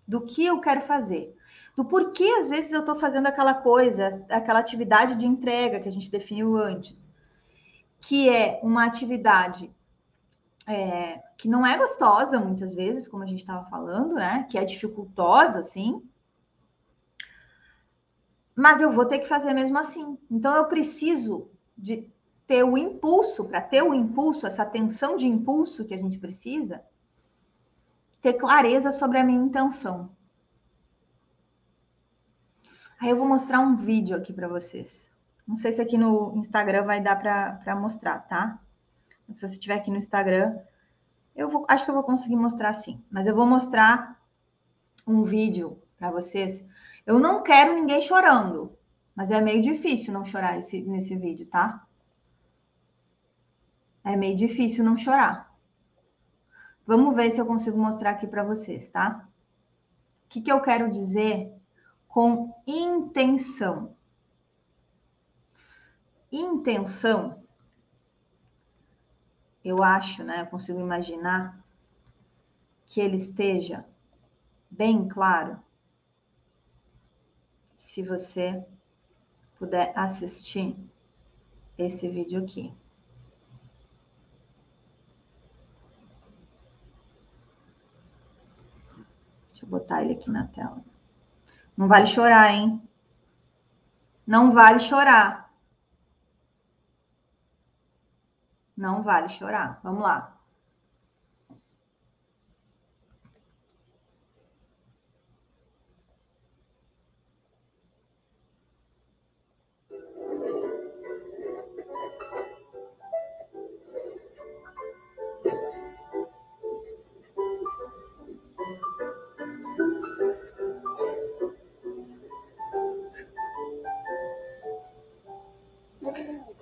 do 0.06 0.20
que 0.22 0.44
eu 0.44 0.60
quero 0.60 0.80
fazer, 0.80 1.34
do 1.76 1.84
porquê 1.84 2.24
às 2.38 2.48
vezes 2.48 2.72
eu 2.72 2.80
estou 2.80 2.96
fazendo 2.96 3.26
aquela 3.26 3.54
coisa, 3.54 4.24
aquela 4.28 4.58
atividade 4.58 5.16
de 5.16 5.26
entrega 5.26 5.80
que 5.80 5.88
a 5.88 5.92
gente 5.92 6.10
definiu 6.10 6.56
antes, 6.56 7.03
que 8.06 8.28
é 8.28 8.60
uma 8.62 8.84
atividade 8.84 9.74
é, 10.66 11.22
que 11.38 11.48
não 11.48 11.66
é 11.66 11.76
gostosa 11.76 12.38
muitas 12.38 12.74
vezes, 12.74 13.08
como 13.08 13.22
a 13.22 13.26
gente 13.26 13.40
estava 13.40 13.68
falando, 13.70 14.14
né? 14.14 14.46
Que 14.50 14.58
é 14.58 14.64
dificultosa, 14.64 15.60
assim. 15.60 16.02
Mas 18.54 18.80
eu 18.80 18.92
vou 18.92 19.06
ter 19.06 19.20
que 19.20 19.26
fazer 19.26 19.54
mesmo 19.54 19.78
assim. 19.78 20.18
Então 20.30 20.54
eu 20.54 20.66
preciso 20.66 21.50
de 21.76 22.06
ter 22.46 22.62
o 22.62 22.76
impulso, 22.76 23.46
para 23.46 23.62
ter 23.62 23.82
o 23.82 23.94
impulso, 23.94 24.46
essa 24.46 24.66
tensão 24.66 25.16
de 25.16 25.26
impulso 25.26 25.84
que 25.86 25.94
a 25.94 25.98
gente 25.98 26.18
precisa, 26.18 26.84
ter 28.20 28.34
clareza 28.34 28.92
sobre 28.92 29.18
a 29.18 29.24
minha 29.24 29.40
intenção. 29.40 30.10
Aí 33.00 33.08
eu 33.08 33.16
vou 33.16 33.26
mostrar 33.26 33.60
um 33.60 33.76
vídeo 33.76 34.14
aqui 34.14 34.32
para 34.32 34.46
vocês. 34.46 35.03
Não 35.46 35.56
sei 35.56 35.72
se 35.72 35.80
aqui 35.80 35.98
no 35.98 36.36
Instagram 36.36 36.84
vai 36.84 37.00
dar 37.00 37.16
para 37.16 37.76
mostrar, 37.76 38.20
tá? 38.20 38.58
Mas 39.26 39.36
se 39.36 39.46
você 39.46 39.54
estiver 39.54 39.74
aqui 39.74 39.90
no 39.90 39.98
Instagram, 39.98 40.58
eu 41.34 41.48
vou, 41.48 41.66
acho 41.68 41.84
que 41.84 41.90
eu 41.90 41.94
vou 41.94 42.04
conseguir 42.04 42.36
mostrar 42.36 42.72
sim. 42.72 43.02
Mas 43.10 43.26
eu 43.26 43.34
vou 43.34 43.46
mostrar 43.46 44.20
um 45.06 45.22
vídeo 45.22 45.78
para 45.98 46.10
vocês. 46.10 46.64
Eu 47.04 47.18
não 47.18 47.42
quero 47.42 47.74
ninguém 47.74 48.00
chorando, 48.00 48.76
mas 49.14 49.30
é 49.30 49.40
meio 49.40 49.60
difícil 49.60 50.12
não 50.12 50.24
chorar 50.24 50.58
esse, 50.58 50.82
nesse 50.82 51.16
vídeo, 51.16 51.46
tá? 51.46 51.86
É 54.02 54.16
meio 54.16 54.36
difícil 54.36 54.84
não 54.84 54.96
chorar. 54.96 55.52
Vamos 56.86 57.14
ver 57.14 57.30
se 57.30 57.40
eu 57.40 57.46
consigo 57.46 57.78
mostrar 57.78 58.10
aqui 58.10 58.26
para 58.26 58.44
vocês, 58.44 58.90
tá? 58.90 59.26
O 60.26 60.28
que, 60.28 60.42
que 60.42 60.52
eu 60.52 60.60
quero 60.60 60.90
dizer 60.90 61.50
com 62.06 62.54
intenção? 62.66 63.93
Intenção, 66.36 67.40
eu 69.64 69.84
acho, 69.84 70.24
né? 70.24 70.40
Eu 70.40 70.46
consigo 70.46 70.80
imaginar 70.80 71.64
que 72.86 73.00
ele 73.00 73.16
esteja 73.16 73.86
bem 74.68 75.06
claro. 75.06 75.62
Se 77.76 78.02
você 78.02 78.66
puder 79.56 79.92
assistir 79.94 80.76
esse 81.78 82.08
vídeo 82.08 82.42
aqui. 82.42 82.74
Deixa 89.50 89.64
eu 89.64 89.68
botar 89.68 90.02
ele 90.02 90.14
aqui 90.14 90.28
na 90.32 90.48
tela. 90.48 90.84
Não 91.76 91.86
vale 91.86 92.06
chorar, 92.06 92.52
hein? 92.52 92.82
Não 94.26 94.50
vale 94.50 94.80
chorar. 94.80 95.43
Não 98.76 99.02
vale 99.02 99.28
chorar. 99.28 99.80
Vamos 99.82 100.02
lá. 100.02 100.34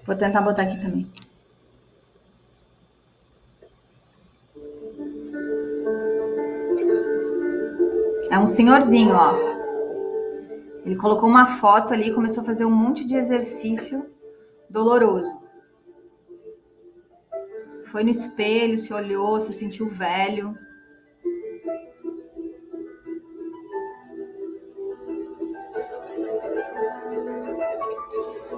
Vou 0.05 0.16
tentar 0.16 0.42
botar 0.42 0.62
aqui 0.62 0.81
também. 0.83 1.21
É 8.33 8.38
um 8.38 8.47
senhorzinho, 8.47 9.14
ó. 9.14 9.35
Ele 10.87 10.97
colocou 10.97 11.29
uma 11.29 11.45
foto 11.45 11.92
ali 11.92 12.09
e 12.09 12.14
começou 12.14 12.42
a 12.42 12.47
fazer 12.47 12.64
um 12.64 12.71
monte 12.71 13.05
de 13.05 13.14
exercício 13.14 14.11
doloroso. 14.71 15.38
Foi 17.88 18.03
no 18.03 18.09
espelho, 18.09 18.79
se 18.79 18.90
olhou, 18.90 19.38
se 19.38 19.53
sentiu 19.53 19.87
velho. 19.87 20.57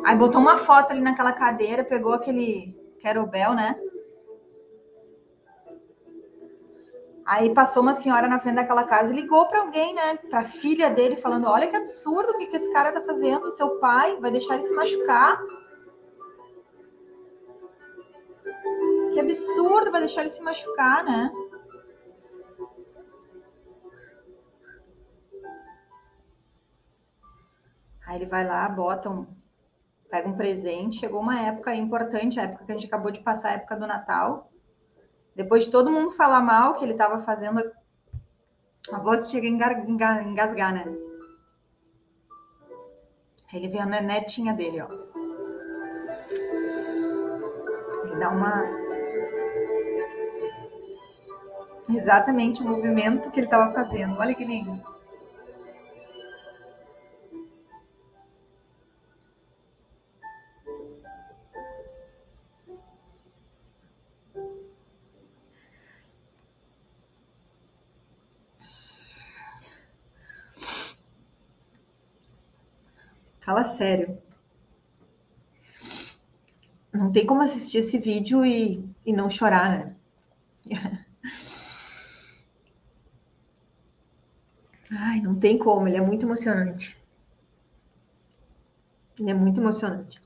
Aí 0.05 0.17
botou 0.17 0.41
uma 0.41 0.59
foto 0.59 0.93
ali 0.93 1.01
naquela 1.01 1.33
cadeira, 1.33 1.83
pegou 1.83 2.13
aquele 2.13 2.73
querobel, 3.01 3.55
né? 3.55 3.75
Aí 7.27 7.55
passou 7.55 7.83
uma 7.83 7.95
senhora 7.95 8.29
na 8.29 8.39
frente 8.39 8.57
daquela 8.57 8.85
casa 8.85 9.11
e 9.11 9.17
ligou 9.17 9.47
para 9.47 9.61
alguém, 9.61 9.95
né? 9.95 10.17
Para 10.29 10.41
a 10.41 10.49
filha 10.49 10.91
dele, 10.91 11.17
falando: 11.17 11.47
Olha 11.47 11.67
que 11.67 11.77
absurdo 11.77 12.33
o 12.33 12.37
que, 12.37 12.47
que 12.47 12.57
esse 12.57 12.71
cara 12.73 12.93
tá 12.93 13.01
fazendo. 13.01 13.51
Seu 13.51 13.79
pai 13.79 14.17
vai 14.21 14.31
deixar 14.31 14.55
ele 14.55 14.65
se 14.65 14.75
machucar. 14.75 15.41
Que 19.15 19.21
absurdo, 19.21 19.91
vai 19.91 20.01
deixar 20.01 20.21
ele 20.21 20.31
se 20.31 20.43
machucar, 20.43 21.03
né? 21.03 21.33
Aí 28.07 28.17
ele 28.17 28.27
vai 28.27 28.47
lá, 28.47 28.69
bota 28.69 29.09
um, 29.09 29.27
pega 30.11 30.29
um 30.29 30.37
presente. 30.37 30.99
Chegou 30.99 31.21
uma 31.21 31.41
época 31.41 31.75
importante, 31.75 32.39
a 32.39 32.43
época 32.43 32.67
que 32.67 32.73
a 32.73 32.75
gente 32.75 32.87
acabou 32.87 33.11
de 33.11 33.21
passar, 33.21 33.49
a 33.49 33.53
época 33.53 33.77
do 33.77 33.87
Natal. 33.87 34.51
Depois 35.35 35.65
de 35.65 35.71
todo 35.71 35.91
mundo 35.91 36.13
falar 36.13 36.41
mal 36.41 36.75
que 36.75 36.85
ele 36.85 36.93
estava 36.93 37.25
fazendo, 37.25 37.61
a 38.93 38.99
voz 38.99 39.29
chega 39.29 39.49
a 39.49 40.23
engasgar, 40.23 40.75
né? 40.75 40.85
Ele 43.53 43.69
vê 43.69 43.79
a 43.79 43.87
netinha 43.87 44.53
dele, 44.53 44.81
ó. 44.81 44.89
Ele 48.05 48.17
dá 48.17 48.31
uma. 48.31 48.65
Exatamente 51.89 52.63
o 52.63 52.65
movimento 52.65 53.31
que 53.31 53.41
ele 53.41 53.47
estava 53.47 53.73
fazendo. 53.73 54.19
Olha 54.19 54.35
que 54.35 54.45
lindo. 54.45 54.94
Fala 73.55 73.67
sério. 73.67 74.19
Não 76.93 77.13
tem 77.13 77.25
como 77.25 77.41
assistir 77.43 77.79
esse 77.79 77.97
vídeo 77.99 78.45
e, 78.45 78.85
e 79.07 79.13
não 79.13 79.31
chorar, 79.31 79.71
né? 79.71 79.95
Ai, 84.91 85.21
não 85.21 85.37
tem 85.37 85.57
como, 85.57 85.87
ele 85.87 85.97
é 85.97 86.01
muito 86.01 86.27
emocionante. 86.27 87.01
Ele 89.21 89.31
é 89.31 89.35
muito 89.35 89.61
emocionante. 89.61 90.21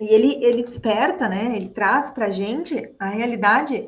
E 0.00 0.06
ele, 0.06 0.42
ele 0.42 0.62
desperta, 0.62 1.28
né? 1.28 1.56
Ele 1.56 1.68
traz 1.68 2.08
pra 2.08 2.30
gente 2.30 2.90
a 2.98 3.10
realidade 3.10 3.86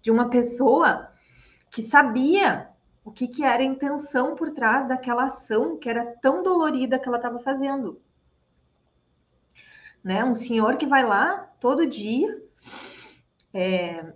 de 0.00 0.12
uma 0.12 0.30
pessoa 0.30 1.12
que 1.72 1.82
sabia 1.82 2.67
o 3.08 3.10
que, 3.10 3.26
que 3.26 3.42
era 3.42 3.62
a 3.62 3.66
intenção 3.66 4.36
por 4.36 4.50
trás 4.50 4.86
daquela 4.86 5.24
ação 5.24 5.78
que 5.78 5.88
era 5.88 6.04
tão 6.20 6.42
dolorida 6.42 6.98
que 6.98 7.08
ela 7.08 7.16
estava 7.16 7.38
fazendo. 7.38 7.98
Né? 10.04 10.22
Um 10.22 10.34
senhor 10.34 10.76
que 10.76 10.86
vai 10.86 11.02
lá 11.02 11.50
todo 11.58 11.86
dia. 11.86 12.38
É... 13.52 14.12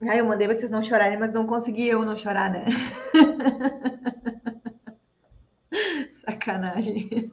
Eu 0.00 0.24
mandei 0.24 0.48
vocês 0.48 0.70
não 0.70 0.82
chorarem, 0.82 1.18
mas 1.18 1.32
não 1.32 1.46
consegui 1.46 1.86
eu 1.86 2.02
não 2.02 2.16
chorar, 2.16 2.50
né? 2.50 2.64
Sacanagem. 6.24 7.10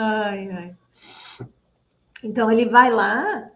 Ai, 0.00 0.48
ai. 0.52 0.76
Então 2.22 2.48
ele 2.48 2.68
vai 2.68 2.88
lá 2.88 3.50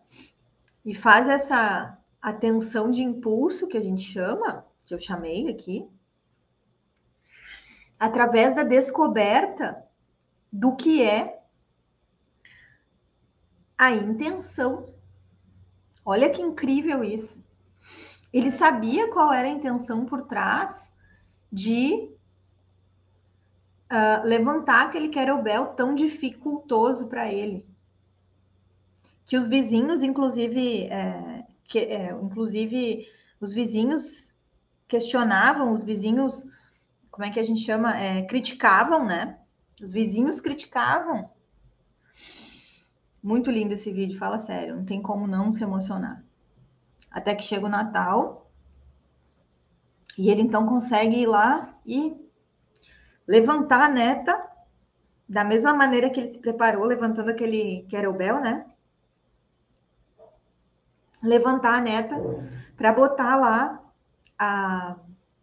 e 0.85 0.93
faz 0.93 1.29
essa 1.29 1.97
atenção 2.21 2.91
de 2.91 3.01
impulso 3.01 3.69
que 3.69 3.79
a 3.79 3.81
gente 3.81 4.03
chama, 4.03 4.67
que 4.85 4.95
eu 4.95 4.99
chamei 4.99 5.49
aqui, 5.49 5.89
através 7.99 8.55
da 8.55 8.63
descoberta 8.65 9.83
do 10.53 10.75
que 10.75 11.03
é 11.03 11.41
a 13.79 13.93
intenção. 13.93 14.87
Olha 16.05 16.29
que 16.31 16.43
incrível 16.43 17.05
isso. 17.05 17.43
Ele 18.33 18.51
sabia 18.51 19.11
qual 19.11 19.33
era 19.33 19.47
a 19.47 19.53
intenção 19.53 20.05
por 20.05 20.23
trás 20.23 20.93
de 21.51 22.11
uh, 23.93 24.25
levantar 24.25 24.87
aquele 24.87 25.09
querobel 25.09 25.67
tão 25.75 25.95
dificultoso 25.95 27.07
para 27.07 27.33
ele. 27.33 27.67
Que 29.27 29.37
os 29.37 29.47
vizinhos, 29.47 30.03
inclusive, 30.03 30.85
é, 30.85 31.47
que, 31.65 31.79
é, 31.79 32.11
inclusive 32.13 33.07
os 33.41 33.53
vizinhos 33.53 34.32
questionavam, 34.93 35.73
os 35.73 35.83
vizinhos, 35.83 36.47
como 37.11 37.25
é 37.25 37.31
que 37.31 37.41
a 37.41 37.43
gente 37.43 37.63
chama? 37.63 37.99
É, 37.99 38.23
criticavam, 38.27 39.07
né? 39.07 39.39
Os 39.81 39.91
vizinhos 39.91 40.39
criticavam. 40.39 41.31
Muito 43.23 43.51
lindo 43.51 43.73
esse 43.73 43.91
vídeo, 43.91 44.19
fala 44.19 44.37
sério, 44.37 44.77
não 44.77 44.85
tem 44.85 45.01
como 45.01 45.27
não 45.27 45.51
se 45.51 45.63
emocionar. 45.63 46.23
Até 47.11 47.35
que 47.35 47.43
chega 47.43 47.65
o 47.65 47.71
Natal 47.71 48.51
e 50.19 50.29
ele 50.29 50.43
então 50.43 50.67
consegue 50.67 51.23
ir 51.23 51.27
lá 51.27 51.75
e 51.87 52.15
levantar 53.27 53.85
a 53.87 53.89
neta 53.89 54.47
da 55.27 55.43
mesma 55.43 55.73
maneira 55.73 56.11
que 56.11 56.21
ele 56.21 56.33
se 56.33 56.39
preparou, 56.39 56.85
levantando 56.85 57.31
aquele 57.31 57.87
querobel, 57.89 58.41
né? 58.41 58.67
Levantar 61.23 61.79
a 61.79 61.81
neta 61.81 62.15
para 62.77 62.93
botar 62.93 63.37
lá 63.37 63.82
a 64.43 64.97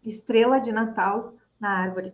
estrela 0.03 0.59
de 0.59 0.73
Natal 0.73 1.33
na 1.57 1.69
árvore. 1.69 2.13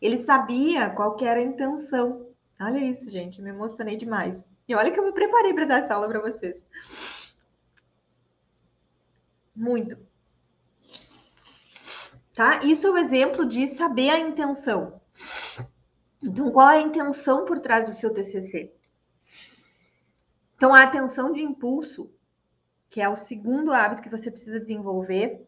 Ele 0.00 0.18
sabia 0.18 0.90
qual 0.90 1.16
era 1.22 1.40
a 1.40 1.42
intenção. 1.42 2.28
Olha 2.60 2.78
isso, 2.84 3.10
gente, 3.10 3.40
me 3.40 3.48
emocionei 3.48 3.96
demais. 3.96 4.46
E 4.68 4.74
olha 4.74 4.90
que 4.90 5.00
eu 5.00 5.04
me 5.04 5.12
preparei 5.12 5.54
para 5.54 5.64
dar 5.64 5.78
essa 5.78 5.94
aula 5.94 6.06
para 6.06 6.20
vocês. 6.20 6.62
Muito. 9.56 9.96
Tá? 12.34 12.60
Isso 12.62 12.86
é 12.86 12.90
o 12.90 12.98
exemplo 12.98 13.46
de 13.46 13.66
saber 13.66 14.10
a 14.10 14.20
intenção. 14.20 15.00
Então, 16.22 16.52
qual 16.52 16.68
é 16.68 16.78
a 16.78 16.82
intenção 16.82 17.46
por 17.46 17.58
trás 17.60 17.86
do 17.86 17.94
seu 17.94 18.12
TCC? 18.12 18.70
Então, 20.56 20.74
a 20.74 20.82
atenção 20.82 21.32
de 21.32 21.40
impulso 21.40 22.12
que 22.90 23.00
é 23.00 23.08
o 23.08 23.16
segundo 23.16 23.72
hábito 23.72 24.02
que 24.02 24.08
você 24.08 24.30
precisa 24.30 24.60
desenvolver 24.60 25.46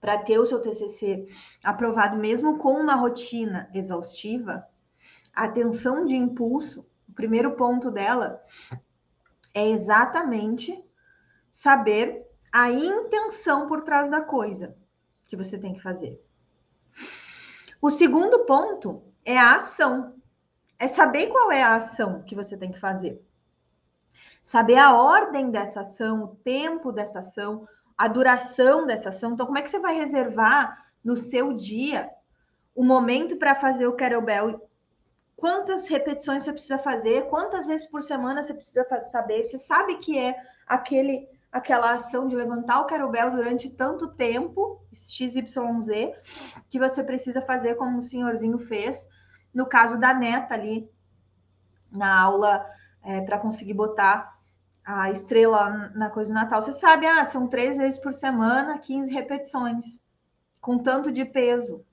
para 0.00 0.18
ter 0.18 0.38
o 0.38 0.46
seu 0.46 0.60
TCC 0.60 1.26
aprovado, 1.62 2.16
mesmo 2.16 2.58
com 2.58 2.72
uma 2.72 2.96
rotina 2.96 3.70
exaustiva, 3.72 4.66
a 5.34 5.44
atenção 5.44 6.04
de 6.04 6.14
impulso, 6.14 6.86
o 7.08 7.12
primeiro 7.12 7.52
ponto 7.52 7.90
dela 7.90 8.42
é 9.54 9.70
exatamente 9.70 10.82
saber 11.50 12.26
a 12.52 12.70
intenção 12.70 13.66
por 13.66 13.82
trás 13.82 14.10
da 14.10 14.20
coisa 14.20 14.76
que 15.24 15.36
você 15.36 15.56
tem 15.58 15.72
que 15.72 15.80
fazer. 15.80 16.20
O 17.80 17.90
segundo 17.90 18.44
ponto 18.44 19.02
é 19.24 19.38
a 19.38 19.56
ação. 19.56 20.20
É 20.78 20.88
saber 20.88 21.28
qual 21.28 21.50
é 21.52 21.62
a 21.62 21.76
ação 21.76 22.22
que 22.22 22.34
você 22.34 22.56
tem 22.56 22.72
que 22.72 22.80
fazer 22.80 23.22
saber 24.42 24.76
a 24.76 24.94
ordem 24.94 25.50
dessa 25.50 25.82
ação, 25.82 26.24
o 26.24 26.28
tempo 26.36 26.90
dessa 26.90 27.20
ação, 27.20 27.66
a 27.96 28.08
duração 28.08 28.86
dessa 28.86 29.10
ação. 29.10 29.32
Então, 29.32 29.46
como 29.46 29.58
é 29.58 29.62
que 29.62 29.70
você 29.70 29.78
vai 29.78 29.94
reservar 29.94 30.86
no 31.04 31.16
seu 31.16 31.52
dia 31.52 32.10
o 32.74 32.82
momento 32.82 33.36
para 33.36 33.54
fazer 33.54 33.86
o 33.86 33.94
kettlebell? 33.94 34.68
Quantas 35.36 35.86
repetições 35.86 36.42
você 36.42 36.52
precisa 36.52 36.78
fazer? 36.78 37.28
Quantas 37.28 37.66
vezes 37.66 37.86
por 37.86 38.02
semana 38.02 38.42
você 38.42 38.54
precisa 38.54 38.84
saber? 39.00 39.44
Você 39.44 39.58
sabe 39.58 39.98
que 39.98 40.18
é 40.18 40.36
aquele 40.66 41.30
aquela 41.50 41.92
ação 41.92 42.26
de 42.26 42.34
levantar 42.34 42.80
o 42.80 42.86
kettlebell 42.86 43.30
durante 43.30 43.68
tanto 43.68 44.08
tempo, 44.14 44.80
XYZ, 44.94 46.14
que 46.70 46.78
você 46.78 47.04
precisa 47.04 47.42
fazer 47.42 47.74
como 47.74 47.98
o 47.98 48.02
senhorzinho 48.02 48.58
fez, 48.58 49.06
no 49.52 49.66
caso 49.66 50.00
da 50.00 50.14
neta 50.14 50.54
ali, 50.54 50.90
na 51.90 52.18
aula 52.18 52.66
é, 53.02 53.20
para 53.20 53.38
conseguir 53.38 53.74
botar 53.74 54.31
a 54.84 55.10
estrela 55.10 55.90
na 55.94 56.10
coisa 56.10 56.30
do 56.30 56.34
Natal. 56.34 56.60
Você 56.60 56.72
sabe, 56.72 57.06
ah, 57.06 57.24
são 57.24 57.46
três 57.46 57.76
vezes 57.76 57.98
por 57.98 58.12
semana, 58.12 58.78
15 58.78 59.12
repetições, 59.12 60.02
com 60.60 60.78
tanto 60.78 61.12
de 61.12 61.24
peso. 61.24 61.84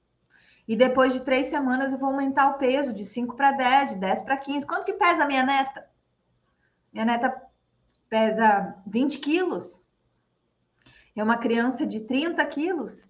E 0.67 0.75
depois 0.75 1.13
de 1.13 1.21
três 1.21 1.47
semanas 1.47 1.91
eu 1.91 1.97
vou 1.97 2.09
aumentar 2.09 2.49
o 2.49 2.57
peso 2.57 2.93
de 2.93 3.05
5 3.05 3.35
para 3.35 3.51
10, 3.51 3.91
de 3.91 3.95
10 3.95 4.21
para 4.21 4.37
15. 4.37 4.65
Quanto 4.65 4.85
que 4.85 4.93
pesa 4.93 5.23
a 5.23 5.27
minha 5.27 5.43
neta? 5.43 5.87
Minha 6.93 7.05
neta 7.05 7.41
pesa 8.07 8.75
20 8.85 9.19
quilos. 9.19 9.83
É 11.15 11.23
uma 11.23 11.37
criança 11.37 11.85
de 11.85 12.01
30 12.01 12.45
quilos. 12.45 13.03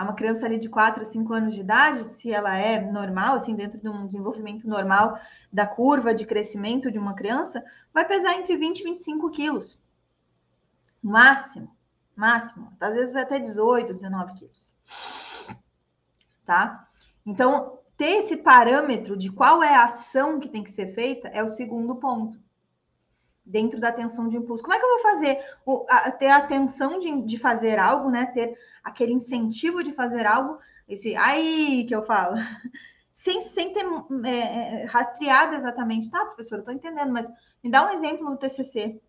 A 0.00 0.02
uma 0.02 0.14
criança 0.14 0.46
ali 0.46 0.56
de 0.56 0.66
4 0.66 1.02
a 1.02 1.04
5 1.04 1.30
anos 1.34 1.54
de 1.54 1.60
idade, 1.60 2.06
se 2.06 2.32
ela 2.32 2.56
é 2.56 2.80
normal, 2.80 3.34
assim, 3.34 3.54
dentro 3.54 3.78
de 3.78 3.86
um 3.86 4.06
desenvolvimento 4.06 4.66
normal 4.66 5.20
da 5.52 5.66
curva 5.66 6.14
de 6.14 6.24
crescimento 6.24 6.90
de 6.90 6.98
uma 6.98 7.12
criança, 7.12 7.62
vai 7.92 8.06
pesar 8.06 8.32
entre 8.32 8.56
20 8.56 8.80
e 8.80 8.84
25 8.84 9.30
quilos. 9.30 9.78
Máximo, 11.02 11.76
máximo. 12.16 12.72
Às 12.80 12.94
vezes 12.94 13.14
até 13.14 13.38
18, 13.38 13.92
19 13.92 14.36
quilos. 14.36 14.72
Tá? 16.46 16.88
Então, 17.26 17.78
ter 17.94 18.20
esse 18.20 18.38
parâmetro 18.38 19.18
de 19.18 19.30
qual 19.30 19.62
é 19.62 19.74
a 19.74 19.84
ação 19.84 20.40
que 20.40 20.48
tem 20.48 20.64
que 20.64 20.72
ser 20.72 20.86
feita 20.94 21.28
é 21.28 21.44
o 21.44 21.48
segundo 21.50 21.96
ponto 21.96 22.40
dentro 23.50 23.80
da 23.80 23.88
atenção 23.88 24.28
de 24.28 24.36
impulso. 24.36 24.62
Como 24.62 24.74
é 24.74 24.78
que 24.78 24.84
eu 24.84 24.90
vou 24.90 25.00
fazer 25.00 25.38
o, 25.66 25.86
a, 25.88 26.10
ter 26.12 26.28
a 26.28 26.36
atenção 26.36 26.98
de, 26.98 27.22
de 27.22 27.36
fazer 27.36 27.78
algo, 27.78 28.08
né? 28.08 28.26
Ter 28.26 28.56
aquele 28.82 29.12
incentivo 29.12 29.82
de 29.82 29.92
fazer 29.92 30.24
algo, 30.24 30.58
esse 30.88 31.14
aí 31.16 31.84
que 31.86 31.94
eu 31.94 32.04
falo, 32.04 32.36
sem, 33.12 33.42
sem 33.42 33.72
ter 33.72 33.84
é, 34.24 34.82
é, 34.82 34.84
rastreado 34.84 35.56
exatamente, 35.56 36.08
tá, 36.08 36.24
professor? 36.24 36.58
Eu 36.58 36.64
tô 36.64 36.70
entendendo, 36.70 37.12
mas 37.12 37.28
me 37.62 37.70
dá 37.70 37.86
um 37.86 37.90
exemplo 37.90 38.28
no 38.28 38.36
TCC. 38.36 39.00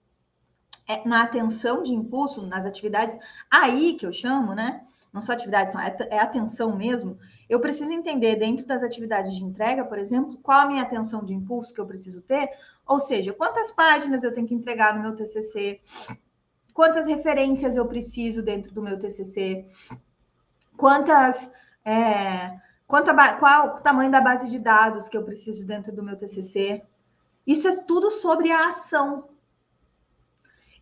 É, 0.88 1.08
na 1.08 1.24
atenção 1.24 1.84
de 1.84 1.94
impulso, 1.94 2.46
nas 2.48 2.66
atividades 2.66 3.18
aí 3.50 3.94
que 3.94 4.06
eu 4.06 4.12
chamo, 4.12 4.56
né? 4.56 4.86
Não 5.14 5.22
só 5.22 5.34
atividades, 5.34 5.76
é, 5.76 6.16
é 6.16 6.20
atenção 6.20 6.76
mesmo, 6.76 7.18
eu 7.50 7.60
preciso 7.60 7.92
entender 7.92 8.38
dentro 8.38 8.66
das 8.66 8.82
atividades 8.82 9.34
de 9.34 9.44
entrega, 9.44 9.84
por 9.84 10.00
exemplo, 10.00 10.38
qual 10.42 10.62
a 10.62 10.66
minha 10.66 10.84
atenção 10.84 11.24
de 11.24 11.34
impulso 11.34 11.74
que 11.74 11.82
eu 11.82 11.86
preciso 11.86 12.22
ter, 12.22 12.50
ou 12.86 13.00
seja, 13.00 13.34
quantas 13.34 13.72
páginas 13.72 14.24
eu 14.24 14.32
tenho 14.32 14.48
que 14.48 14.54
entregar 14.54 14.96
no 14.96 15.02
meu 15.02 15.16
TCC, 15.16 15.82
quantas 16.74 17.08
referências 17.08 17.76
eu 17.76 17.86
preciso 17.86 18.42
dentro 18.42 18.74
do 18.74 18.82
meu 18.82 18.98
TCC, 18.98 19.66
quantas, 20.78 21.50
é, 21.84 22.58
qual 22.88 23.76
o 23.76 23.82
tamanho 23.82 24.12
da 24.12 24.22
base 24.22 24.50
de 24.50 24.60
dados 24.60 25.10
que 25.10 25.18
eu 25.18 25.24
preciso 25.24 25.66
dentro 25.66 25.94
do 25.94 26.04
meu 26.04 26.18
TCC. 26.18 26.84
Isso 27.46 27.68
é 27.68 27.84
tudo 27.84 28.12
sobre 28.12 28.52
a 28.52 28.68
ação. 28.68 29.30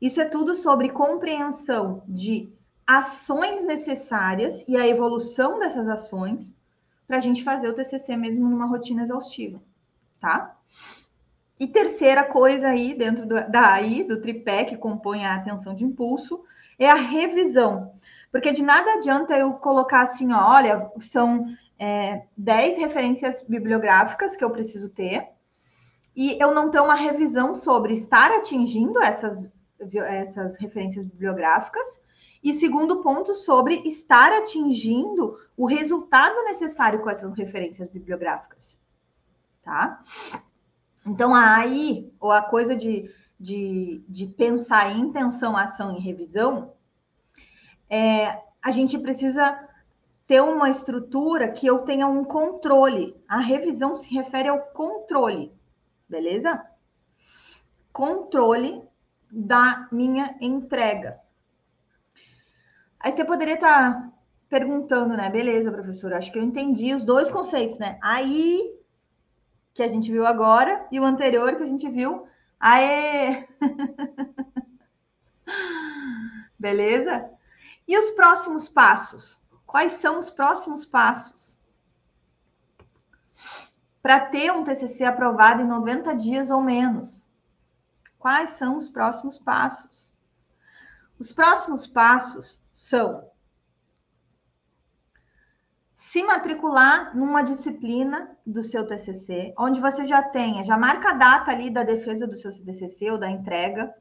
Isso 0.02 0.22
é 0.22 0.26
tudo 0.26 0.56
sobre 0.56 0.90
compreensão 0.90 2.04
de 2.08 2.54
ações 2.90 3.64
necessárias 3.64 4.66
e 4.68 4.76
a 4.76 4.88
evolução 4.88 5.60
dessas 5.60 5.88
ações 5.88 6.58
para 7.06 7.18
a 7.18 7.20
gente 7.20 7.44
fazer 7.44 7.70
o 7.70 7.74
TCC 7.74 8.18
mesmo 8.18 8.50
numa 8.50 8.66
rotina 8.66 9.04
exaustiva, 9.04 9.62
tá? 10.20 10.58
E 11.60 11.68
terceira 11.68 12.24
coisa 12.24 12.70
aí, 12.70 12.96
dentro 12.96 13.28
do, 13.28 13.36
da 13.48 13.74
AI, 13.74 14.04
do 14.04 14.20
tripé 14.20 14.64
que 14.64 14.76
compõe 14.76 15.24
a 15.24 15.36
atenção 15.36 15.76
de 15.76 15.86
impulso, 15.86 16.44
é 16.80 16.90
a 16.90 16.96
revisão. 16.96 17.94
Porque 18.32 18.52
de 18.52 18.64
nada 18.64 18.94
adianta 18.94 19.38
eu 19.38 19.54
colocar 19.54 20.02
assim, 20.02 20.34
ó, 20.34 20.54
olha, 20.54 20.92
são 21.00 21.46
é, 21.78 22.24
10 22.36 22.78
referências 22.78 23.44
bibliográficas 23.44 24.36
que 24.36 24.44
eu 24.44 24.50
preciso 24.50 24.90
ter, 24.90 25.28
e 26.16 26.36
eu 26.42 26.56
não 26.56 26.72
ter 26.72 26.80
uma 26.80 26.96
revisão 26.96 27.54
sobre 27.54 27.94
estar 27.94 28.32
atingindo 28.32 29.00
essas, 29.00 29.54
essas 29.80 30.58
referências 30.58 31.06
bibliográficas 31.06 31.99
e 32.44 32.54
segundo 32.54 33.02
ponto, 33.02 33.34
sobre 33.34 33.76
estar 33.88 34.32
atingindo 34.32 35.38
o 35.58 35.66
resultado 35.66 36.44
necessário 36.44 37.02
com 37.02 37.10
essas 37.10 37.34
referências 37.34 37.90
bibliográficas. 37.90 38.80
Tá? 39.62 40.02
Então, 41.06 41.36
aí, 41.36 42.12
ou 42.20 42.32
a 42.32 42.42
coisa 42.42 42.76
de, 42.76 43.14
de, 43.40 44.02
de 44.08 44.28
pensar 44.28 44.92
em 44.92 45.02
intenção, 45.02 45.58
ação 45.58 45.96
e 45.96 46.00
revisão, 46.00 46.74
é, 47.90 48.42
a 48.62 48.72
gente 48.72 48.98
precisa 48.98 49.68
ter 50.26 50.42
uma 50.42 50.70
estrutura 50.70 51.52
que 51.52 51.66
eu 51.66 51.80
tenha 51.80 52.08
um 52.08 52.24
controle. 52.24 53.16
A 53.28 53.40
revisão 53.40 53.96
se 53.96 54.14
refere 54.14 54.48
ao 54.48 54.60
controle, 54.60 55.52
beleza? 56.08 56.64
Controle 57.92 58.84
da 59.32 59.88
minha 59.92 60.38
entrega. 60.40 61.20
Aí 63.00 63.16
você 63.16 63.24
poderia 63.24 63.54
estar 63.54 63.94
tá 63.94 64.12
perguntando, 64.50 65.16
né? 65.16 65.30
Beleza, 65.30 65.72
professor, 65.72 66.14
acho 66.14 66.32
que 66.32 66.40
eu 66.40 66.44
entendi 66.44 66.94
os 66.94 67.04
dois 67.04 67.30
conceitos, 67.30 67.80
né? 67.80 67.98
Aí, 68.02 68.78
que 69.74 69.82
a 69.82 69.88
gente 69.88 70.12
viu 70.12 70.26
agora, 70.26 70.86
e 70.92 71.00
o 71.00 71.06
anterior 71.06 71.56
que 71.56 71.64
a 71.64 71.68
gente 71.68 71.90
viu. 71.90 72.28
Aê! 72.60 73.48
Beleza? 76.60 77.32
E 77.88 77.98
os 77.98 78.12
próximos 78.12 78.68
passos? 78.68 79.42
Quais 79.66 79.94
são 79.94 80.20
os 80.20 80.30
próximos 80.30 80.86
passos? 80.86 81.58
Para 84.02 84.20
ter 84.20 84.52
um 84.52 84.64
TCC 84.64 85.06
aprovado 85.06 85.62
em 85.62 85.68
90 85.68 86.14
dias 86.16 86.50
ou 86.50 86.62
menos. 86.62 87.26
Quais 88.18 88.52
são 88.52 88.76
os 88.76 88.90
próximos 88.90 89.38
passos? 89.38 90.12
Os 91.18 91.32
próximos 91.32 91.88
passos 91.88 92.62
são 92.80 93.30
se 95.94 96.24
matricular 96.24 97.16
numa 97.16 97.42
disciplina 97.42 98.36
do 98.46 98.64
seu 98.64 98.88
TCC, 98.88 99.54
onde 99.58 99.82
você 99.82 100.06
já 100.06 100.24
tenha, 100.24 100.64
já 100.64 100.78
marca 100.78 101.10
a 101.10 101.14
data 101.14 101.52
ali 101.52 101.70
da 101.70 101.84
defesa 101.84 102.26
do 102.26 102.38
seu 102.38 102.50
TCC 102.52 103.12
ou 103.12 103.18
da 103.18 103.30
entrega, 103.30 103.94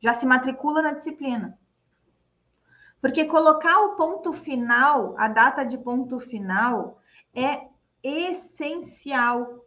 já 0.00 0.12
se 0.12 0.26
matricula 0.26 0.82
na 0.82 0.92
disciplina. 0.92 1.56
Porque 3.00 3.24
colocar 3.24 3.78
o 3.82 3.94
ponto 3.94 4.32
final, 4.32 5.14
a 5.16 5.28
data 5.28 5.64
de 5.64 5.78
ponto 5.78 6.18
final, 6.18 7.00
é 7.32 7.68
essencial 8.02 9.64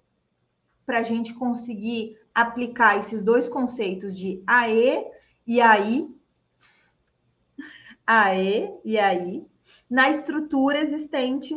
para 0.85 0.99
a 0.99 1.03
gente 1.03 1.33
conseguir 1.33 2.19
aplicar 2.35 2.97
esses 2.97 3.23
dois 3.23 3.47
conceitos 3.47 4.15
de 4.15 4.43
AE 4.45 5.05
e 5.47 5.61
AI 5.61 6.16
AE 8.07 8.73
e 8.85 8.97
aí 8.97 9.45
na 9.89 10.09
estrutura 10.09 10.79
existente 10.79 11.53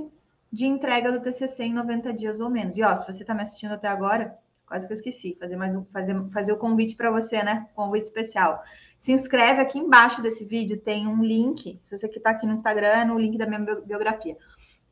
de 0.52 0.66
entrega 0.66 1.12
do 1.12 1.20
TCC 1.20 1.64
em 1.64 1.72
90 1.72 2.12
dias 2.12 2.40
ou 2.40 2.50
menos. 2.50 2.76
E 2.76 2.82
ó, 2.82 2.94
se 2.96 3.06
você 3.06 3.22
está 3.22 3.32
me 3.32 3.42
assistindo 3.42 3.72
até 3.72 3.86
agora, 3.86 4.36
quase 4.66 4.86
que 4.86 4.92
eu 4.92 4.96
esqueci, 4.96 5.36
fazer 5.38 5.56
mais 5.56 5.74
um, 5.74 5.84
fazer, 5.92 6.16
fazer 6.32 6.52
o 6.52 6.56
convite 6.56 6.96
para 6.96 7.10
você, 7.10 7.42
né? 7.42 7.68
Convite 7.74 8.04
especial. 8.04 8.62
Se 8.98 9.12
inscreve 9.12 9.60
aqui 9.60 9.78
embaixo 9.78 10.20
desse 10.20 10.44
vídeo, 10.44 10.80
tem 10.80 11.06
um 11.06 11.22
link. 11.22 11.80
Se 11.84 11.96
você 11.96 12.08
que 12.08 12.18
está 12.18 12.30
aqui 12.30 12.46
no 12.46 12.52
Instagram, 12.52 12.88
é 12.88 13.04
no 13.04 13.18
link 13.18 13.38
da 13.38 13.46
minha 13.46 13.60
biografia. 13.76 14.36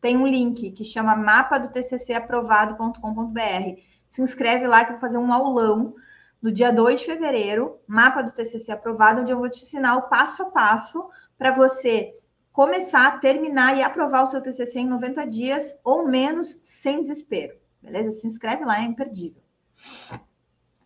Tem 0.00 0.16
um 0.16 0.26
link 0.26 0.70
que 0.70 0.84
chama 0.84 1.16
mapa 1.16 1.58
do 1.58 1.70
TCC 1.70 2.12
aprovado.com.br. 2.12 3.80
Se 4.08 4.22
inscreve 4.22 4.66
lá 4.66 4.84
que 4.84 4.92
eu 4.92 4.94
vou 4.94 5.00
fazer 5.00 5.18
um 5.18 5.32
aulão 5.32 5.94
no 6.40 6.52
dia 6.52 6.72
2 6.72 7.00
de 7.00 7.06
fevereiro, 7.06 7.80
mapa 7.86 8.22
do 8.22 8.32
TCC 8.32 8.70
aprovado, 8.70 9.22
onde 9.22 9.32
eu 9.32 9.38
vou 9.38 9.50
te 9.50 9.62
ensinar 9.62 9.96
o 9.96 10.02
passo 10.02 10.42
a 10.42 10.50
passo 10.50 11.08
para 11.38 11.52
você 11.52 12.14
começar, 12.52 13.20
terminar 13.20 13.76
e 13.76 13.82
aprovar 13.82 14.24
o 14.24 14.26
seu 14.26 14.42
TCC 14.42 14.80
em 14.80 14.88
90 14.88 15.24
dias 15.26 15.74
ou 15.84 16.08
menos, 16.08 16.58
sem 16.62 17.00
desespero. 17.00 17.56
Beleza? 17.80 18.10
Se 18.12 18.26
inscreve 18.26 18.64
lá, 18.64 18.80
é 18.80 18.82
imperdível. 18.82 19.40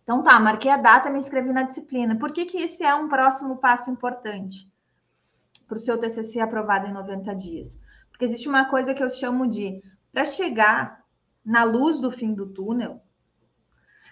Então 0.03 0.21
tá, 0.21 0.39
marquei 0.39 0.69
a 0.69 0.77
data, 0.77 1.09
me 1.09 1.19
inscrevi 1.19 1.51
na 1.51 1.63
disciplina. 1.63 2.15
Por 2.15 2.31
que, 2.31 2.45
que 2.45 2.57
esse 2.57 2.83
é 2.83 2.93
um 2.93 3.09
próximo 3.09 3.57
passo 3.57 3.89
importante 3.89 4.71
para 5.67 5.77
o 5.77 5.79
seu 5.79 5.97
TCC 5.97 6.39
aprovado 6.39 6.87
em 6.87 6.93
90 6.93 7.33
dias? 7.35 7.79
Porque 8.11 8.25
existe 8.25 8.47
uma 8.47 8.65
coisa 8.65 8.93
que 8.93 9.03
eu 9.03 9.09
chamo 9.09 9.47
de, 9.47 9.81
para 10.11 10.25
chegar 10.25 11.03
na 11.43 11.63
luz 11.63 11.99
do 11.99 12.11
fim 12.11 12.33
do 12.33 12.47
túnel, 12.47 13.01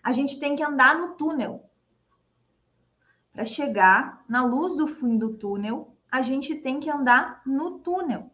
a 0.03 0.11
gente 0.11 0.39
tem 0.39 0.55
que 0.55 0.63
andar 0.63 0.97
no 0.97 1.15
túnel. 1.15 1.69
Para 3.31 3.45
chegar 3.45 4.25
na 4.27 4.43
luz 4.43 4.75
do 4.75 4.87
fim 4.87 5.17
do 5.17 5.37
túnel, 5.37 5.90
a 6.11 6.21
gente 6.21 6.55
tem 6.55 6.79
que 6.79 6.89
andar 6.89 7.41
no 7.45 7.79
túnel. 7.79 8.29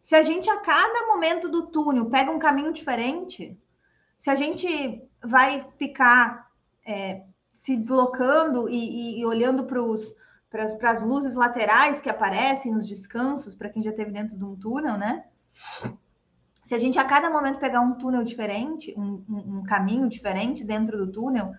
Se 0.00 0.16
a 0.16 0.22
gente 0.22 0.48
a 0.48 0.58
cada 0.60 1.08
momento 1.08 1.46
do 1.48 1.66
túnel 1.66 2.06
pega 2.06 2.30
um 2.30 2.38
caminho 2.38 2.72
diferente, 2.72 3.60
se 4.16 4.30
a 4.30 4.34
gente 4.34 5.02
vai 5.22 5.70
ficar 5.76 6.50
é, 6.86 7.22
se 7.52 7.76
deslocando 7.76 8.68
e, 8.70 8.78
e, 8.78 9.20
e 9.20 9.26
olhando 9.26 9.66
para 9.66 10.90
as 10.90 11.02
luzes 11.02 11.34
laterais 11.34 12.00
que 12.00 12.08
aparecem 12.08 12.72
nos 12.72 12.88
descansos, 12.88 13.54
para 13.54 13.68
quem 13.68 13.82
já 13.82 13.90
esteve 13.90 14.10
dentro 14.10 14.38
de 14.38 14.44
um 14.44 14.56
túnel, 14.56 14.96
né? 14.96 15.26
Se 16.64 16.74
a 16.74 16.78
gente 16.78 16.98
a 16.98 17.04
cada 17.04 17.28
momento 17.28 17.58
pegar 17.58 17.80
um 17.80 17.94
túnel 17.94 18.22
diferente, 18.24 18.94
um, 18.96 19.22
um, 19.28 19.58
um 19.58 19.62
caminho 19.62 20.08
diferente 20.08 20.64
dentro 20.64 20.96
do 20.96 21.12
túnel, 21.12 21.52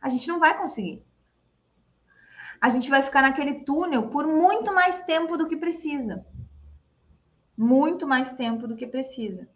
a 0.00 0.08
gente 0.08 0.26
não 0.26 0.40
vai 0.40 0.58
conseguir 0.58 1.04
a 2.60 2.70
gente 2.70 2.88
vai 2.88 3.02
ficar 3.02 3.22
naquele 3.22 3.64
túnel 3.64 4.08
por 4.08 4.26
muito 4.26 4.72
mais 4.72 5.02
tempo 5.02 5.36
do 5.36 5.46
que 5.46 5.56
precisa. 5.56 6.24
Muito 7.56 8.06
mais 8.06 8.32
tempo 8.32 8.66
do 8.66 8.76
que 8.76 8.86
precisa. 8.86 9.48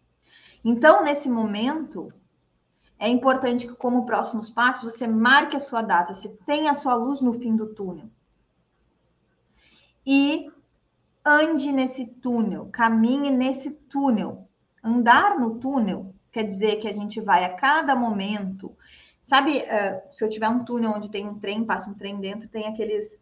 Então, 0.64 1.02
nesse 1.02 1.28
momento, 1.28 2.12
é 2.98 3.08
importante 3.08 3.66
que, 3.66 3.74
como 3.74 4.06
próximos 4.06 4.50
passos, 4.50 4.92
você 4.92 5.06
marque 5.06 5.56
a 5.56 5.60
sua 5.60 5.82
data, 5.82 6.14
você 6.14 6.28
tenha 6.44 6.70
a 6.70 6.74
sua 6.74 6.94
luz 6.94 7.20
no 7.20 7.32
fim 7.34 7.54
do 7.54 7.74
túnel. 7.74 8.10
E 10.04 10.50
ande 11.24 11.70
nesse 11.70 12.06
túnel, 12.06 12.68
caminhe 12.72 13.30
nesse 13.30 13.70
túnel. 13.70 14.48
Andar 14.82 15.38
no 15.38 15.58
túnel 15.58 16.14
quer 16.32 16.44
dizer 16.44 16.76
que 16.76 16.88
a 16.88 16.92
gente 16.92 17.20
vai 17.20 17.44
a 17.44 17.54
cada 17.54 17.94
momento. 17.94 18.76
Sabe, 19.28 19.58
uh, 19.58 20.00
se 20.10 20.24
eu 20.24 20.28
tiver 20.30 20.48
um 20.48 20.64
túnel 20.64 20.90
onde 20.90 21.10
tem 21.10 21.28
um 21.28 21.38
trem, 21.38 21.62
passa 21.62 21.90
um 21.90 21.92
trem 21.92 22.18
dentro, 22.18 22.48
tem 22.48 22.66
aqueles 22.66 23.20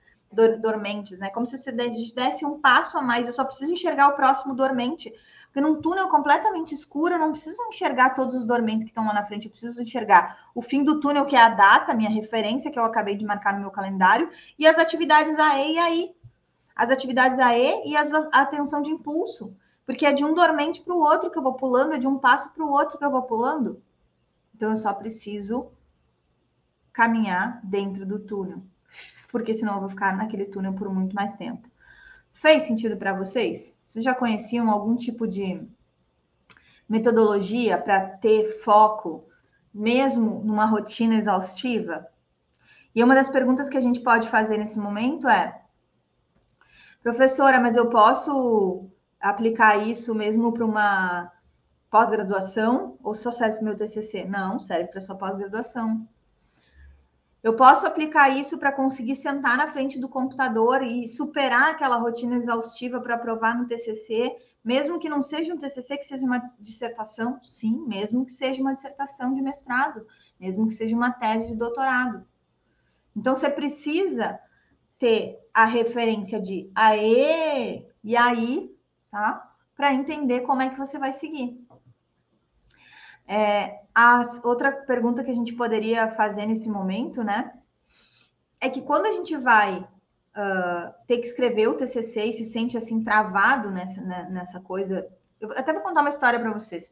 dormentes, 0.61 1.19
né? 1.19 1.31
Como 1.31 1.45
se 1.45 1.59
você 1.59 1.73
desse 1.73 2.45
um 2.45 2.61
passo 2.61 2.97
a 2.97 3.03
mais, 3.03 3.27
eu 3.27 3.33
só 3.33 3.45
preciso 3.45 3.73
enxergar 3.73 4.11
o 4.11 4.13
próximo 4.13 4.55
dormente. 4.55 5.13
Porque 5.47 5.61
num 5.61 5.83
túnel 5.83 6.09
completamente 6.09 6.73
escuro, 6.73 7.15
eu 7.15 7.19
não 7.19 7.33
preciso 7.33 7.61
enxergar 7.71 8.11
todos 8.11 8.37
os 8.37 8.47
dormentes 8.47 8.85
que 8.85 8.91
estão 8.93 9.05
lá 9.05 9.13
na 9.13 9.25
frente, 9.25 9.47
eu 9.47 9.51
preciso 9.51 9.83
enxergar 9.83 10.49
o 10.55 10.63
fim 10.63 10.85
do 10.85 11.01
túnel, 11.01 11.27
que 11.27 11.35
é 11.35 11.41
a 11.41 11.49
data, 11.49 11.93
minha 11.93 12.11
referência, 12.11 12.71
que 12.71 12.79
eu 12.79 12.85
acabei 12.85 13.17
de 13.17 13.25
marcar 13.25 13.55
no 13.55 13.61
meu 13.63 13.73
calendário, 13.73 14.31
e 14.57 14.65
as 14.65 14.79
atividades 14.79 15.37
AE 15.37 15.73
e 15.73 15.79
AI. 15.81 16.15
As 16.77 16.89
atividades 16.89 17.41
AE 17.41 17.83
e 17.85 17.97
as, 17.97 18.15
a 18.15 18.29
atenção 18.33 18.81
de 18.81 18.93
impulso. 18.93 19.53
Porque 19.85 20.07
é 20.07 20.13
de 20.13 20.25
um 20.25 20.35
dormente 20.35 20.81
para 20.83 20.95
o 20.95 21.01
outro 21.01 21.33
que 21.33 21.39
eu 21.39 21.43
vou 21.43 21.55
pulando, 21.55 21.95
é 21.95 21.99
de 21.99 22.07
um 22.07 22.17
passo 22.17 22.53
para 22.53 22.65
o 22.65 22.71
outro 22.71 22.97
que 22.97 23.05
eu 23.05 23.11
vou 23.11 23.23
pulando. 23.23 23.83
Então, 24.55 24.71
eu 24.71 24.77
só 24.77 24.95
preciso 24.95 25.73
caminhar 26.97 27.61
dentro 27.63 28.05
do 28.05 28.19
túnel 28.19 28.63
porque 29.37 29.53
senão 29.53 29.75
eu 29.75 29.81
vou 29.81 29.89
ficar 29.89 30.17
naquele 30.17 30.47
túnel 30.47 30.73
por 30.73 30.93
muito 30.93 31.15
mais 31.15 31.35
tempo. 31.37 31.69
Fez 32.33 32.63
sentido 32.65 32.97
para 32.97 33.13
vocês? 33.13 33.77
Vocês 33.85 34.05
já 34.05 34.15
conheciam 34.15 34.71
algum 34.71 34.97
tipo 34.97 35.27
de 35.27 35.61
metodologia 36.89 37.79
para 37.79 38.01
ter 38.01 38.63
foco, 38.63 39.29
mesmo 39.73 40.43
numa 40.45 40.67
rotina 40.67 41.17
exaustiva? 41.17 42.07
E 42.95 43.03
uma 43.05 43.15
das 43.15 43.29
perguntas 43.29 43.69
que 43.69 43.77
a 43.77 43.81
gente 43.81 44.01
pode 44.01 44.29
fazer 44.29 44.57
nesse 44.57 44.79
momento 44.79 45.29
é: 45.29 45.61
professora, 47.03 47.61
mas 47.61 47.77
eu 47.77 47.91
posso 47.91 48.89
aplicar 49.21 49.87
isso 49.87 50.15
mesmo 50.15 50.53
para 50.53 50.65
uma 50.65 51.33
pós-graduação 51.91 52.97
ou 53.03 53.15
só 53.15 53.31
serve 53.31 53.57
para 53.57 53.63
o 53.63 53.65
meu 53.65 53.77
TCC? 53.77 54.25
Não, 54.25 54.59
serve 54.59 54.89
para 54.89 55.01
sua 55.01 55.17
pós-graduação. 55.17 56.09
Eu 57.47 57.55
posso 57.55 57.87
aplicar 57.87 58.29
isso 58.29 58.59
para 58.59 58.73
conseguir 58.73 59.15
sentar 59.15 59.57
na 59.57 59.69
frente 59.69 60.01
do 60.01 60.09
computador 60.09 60.83
e 60.83 61.07
superar 61.07 61.71
aquela 61.71 61.97
rotina 61.97 62.35
exaustiva 62.35 63.01
para 63.01 63.15
aprovar 63.15 63.57
no 63.57 63.69
TCC, 63.69 64.35
mesmo 64.65 64.99
que 64.99 65.09
não 65.09 65.23
seja 65.23 65.55
um 65.55 65.57
TCC, 65.57 65.97
que 65.97 66.07
seja 66.07 66.25
uma 66.25 66.39
dissertação, 66.59 67.39
sim, 67.45 67.87
mesmo 67.87 68.27
que 68.27 68.33
seja 68.33 68.61
uma 68.61 68.75
dissertação 68.75 69.33
de 69.33 69.41
mestrado, 69.41 70.05
mesmo 70.41 70.67
que 70.67 70.75
seja 70.75 70.97
uma 70.97 71.13
tese 71.13 71.47
de 71.47 71.55
doutorado. 71.55 72.27
Então, 73.15 73.37
você 73.37 73.49
precisa 73.49 74.41
ter 74.99 75.39
a 75.55 75.67
referência 75.67 76.41
de 76.41 76.69
aê 76.75 77.87
e 78.03 78.17
aí, 78.17 78.77
tá? 79.09 79.55
Para 79.77 79.95
entender 79.95 80.41
como 80.41 80.63
é 80.63 80.71
que 80.71 80.77
você 80.77 80.99
vai 80.99 81.13
seguir. 81.13 81.65
É, 83.27 83.81
outra 84.45 84.71
pergunta 84.71 85.25
que 85.25 85.31
a 85.31 85.35
gente 85.35 85.53
poderia 85.53 86.09
fazer 86.11 86.47
nesse 86.47 86.69
momento, 86.69 87.25
né? 87.25 87.53
É 88.61 88.71
que 88.71 88.83
quando 88.83 89.07
a 89.07 89.13
gente 89.13 89.37
vai 89.37 89.79
uh, 89.79 90.95
ter 91.07 91.19
que 91.19 91.27
escrever 91.27 91.69
o 91.69 91.75
TCC 91.75 92.27
e 92.27 92.33
se 92.33 92.45
sente 92.45 92.79
assim 92.79 93.03
travado 93.03 93.71
nessa, 93.71 94.01
né, 94.01 94.29
nessa 94.31 94.61
coisa, 94.61 95.07
eu 95.41 95.51
até 95.53 95.73
vou 95.73 95.83
contar 95.83 96.01
uma 96.01 96.11
história 96.11 96.39
para 96.39 96.53
vocês. 96.53 96.91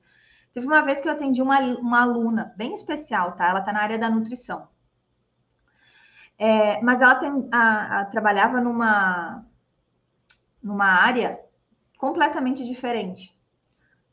Teve 0.52 0.66
uma 0.66 0.82
vez 0.82 1.00
que 1.00 1.08
eu 1.08 1.12
atendi 1.12 1.40
uma, 1.40 1.60
uma 1.60 2.02
aluna 2.02 2.52
bem 2.56 2.74
especial, 2.74 3.32
tá? 3.32 3.48
Ela 3.48 3.60
está 3.60 3.72
na 3.72 3.82
área 3.82 3.98
da 3.98 4.10
nutrição. 4.10 4.68
É, 6.36 6.80
mas 6.82 7.00
ela 7.00 7.14
tem, 7.14 7.48
a, 7.52 8.00
a, 8.00 8.04
trabalhava 8.06 8.60
numa, 8.60 9.44
numa 10.62 10.86
área 10.86 11.40
completamente 11.96 12.64
diferente 12.64 13.33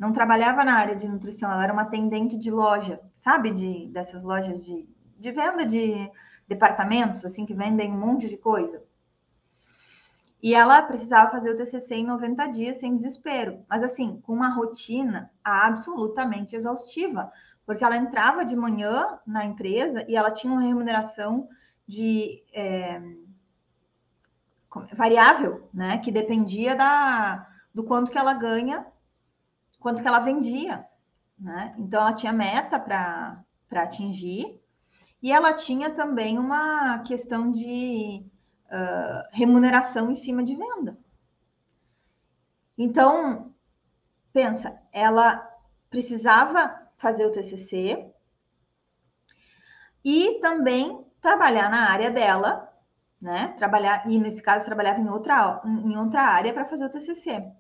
não 0.02 0.12
trabalhava 0.12 0.66
na 0.66 0.74
área 0.74 0.96
de 0.96 1.08
nutrição, 1.08 1.52
ela 1.52 1.64
era 1.64 1.72
uma 1.72 1.84
atendente 1.84 2.36
de 2.36 2.50
loja, 2.50 3.00
sabe? 3.18 3.52
De, 3.52 3.88
dessas 3.90 4.24
lojas 4.24 4.66
de, 4.66 4.90
de 5.20 5.32
venda 5.32 5.64
de 5.64 6.10
departamentos, 6.48 7.24
assim, 7.24 7.46
que 7.46 7.54
vendem 7.54 7.92
um 7.92 8.00
monte 8.00 8.28
de 8.28 8.36
coisa. 8.36 8.84
E 10.42 10.56
ela 10.56 10.82
precisava 10.82 11.30
fazer 11.30 11.52
o 11.52 11.56
TCC 11.56 11.98
em 11.98 12.08
90 12.08 12.48
dias 12.48 12.78
sem 12.78 12.96
desespero, 12.96 13.64
mas 13.70 13.84
assim, 13.84 14.20
com 14.22 14.34
uma 14.34 14.50
rotina 14.50 15.30
absolutamente 15.44 16.56
exaustiva, 16.56 17.32
porque 17.64 17.84
ela 17.84 17.96
entrava 17.96 18.44
de 18.44 18.56
manhã 18.56 19.20
na 19.24 19.46
empresa 19.46 20.04
e 20.10 20.16
ela 20.16 20.32
tinha 20.32 20.52
uma 20.52 20.64
remuneração 20.64 21.48
de 21.88 22.44
é, 22.52 23.00
variável, 24.94 25.70
né? 25.72 26.00
Que 26.00 26.12
dependia 26.12 26.74
da, 26.74 27.48
do 27.72 27.84
quanto 27.84 28.12
que 28.12 28.18
ela 28.18 28.34
ganha 28.34 28.84
quanto 29.82 30.02
que 30.02 30.08
ela 30.08 30.20
vendia, 30.20 30.86
né? 31.38 31.76
Então 31.78 32.02
ela 32.02 32.14
tinha 32.14 32.32
meta 32.32 32.80
para 32.80 33.44
atingir 33.72 34.62
e 35.22 35.32
ela 35.32 35.54
tinha 35.54 35.90
também 35.90 36.40
uma 36.40 37.00
questão 37.00 37.52
de 37.52 38.24
uh, 38.68 39.28
remuneração 39.32 40.10
em 40.10 40.16
cima 40.16 40.44
de 40.44 40.56
venda. 40.56 40.98
Então, 42.78 43.54
pensa, 44.32 44.80
ela 44.94 45.48
precisava 45.90 46.80
fazer 46.98 47.26
o 47.26 47.32
TCC 47.32 48.08
e 50.06 50.40
também 50.42 51.06
trabalhar 51.20 51.70
na 51.70 51.90
área 51.92 52.10
dela, 52.10 52.72
né? 53.20 53.50
Trabalhar 53.58 54.10
e 54.10 54.18
nesse 54.18 54.42
caso 54.42 54.66
trabalhava 54.66 55.00
em 55.00 55.10
outra 55.10 55.62
em 55.66 55.98
outra 55.98 56.22
área 56.22 56.54
para 56.54 56.66
fazer 56.66 56.86
o 56.86 56.90
TCC. 56.90 57.52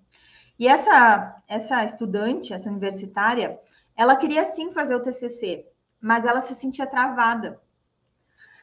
E 0.61 0.67
essa, 0.67 1.41
essa 1.47 1.83
estudante, 1.83 2.53
essa 2.53 2.69
universitária, 2.69 3.59
ela 3.95 4.15
queria 4.15 4.45
sim 4.45 4.71
fazer 4.71 4.93
o 4.93 4.99
TCC, 4.99 5.65
mas 5.99 6.23
ela 6.23 6.39
se 6.39 6.53
sentia 6.53 6.85
travada. 6.85 7.59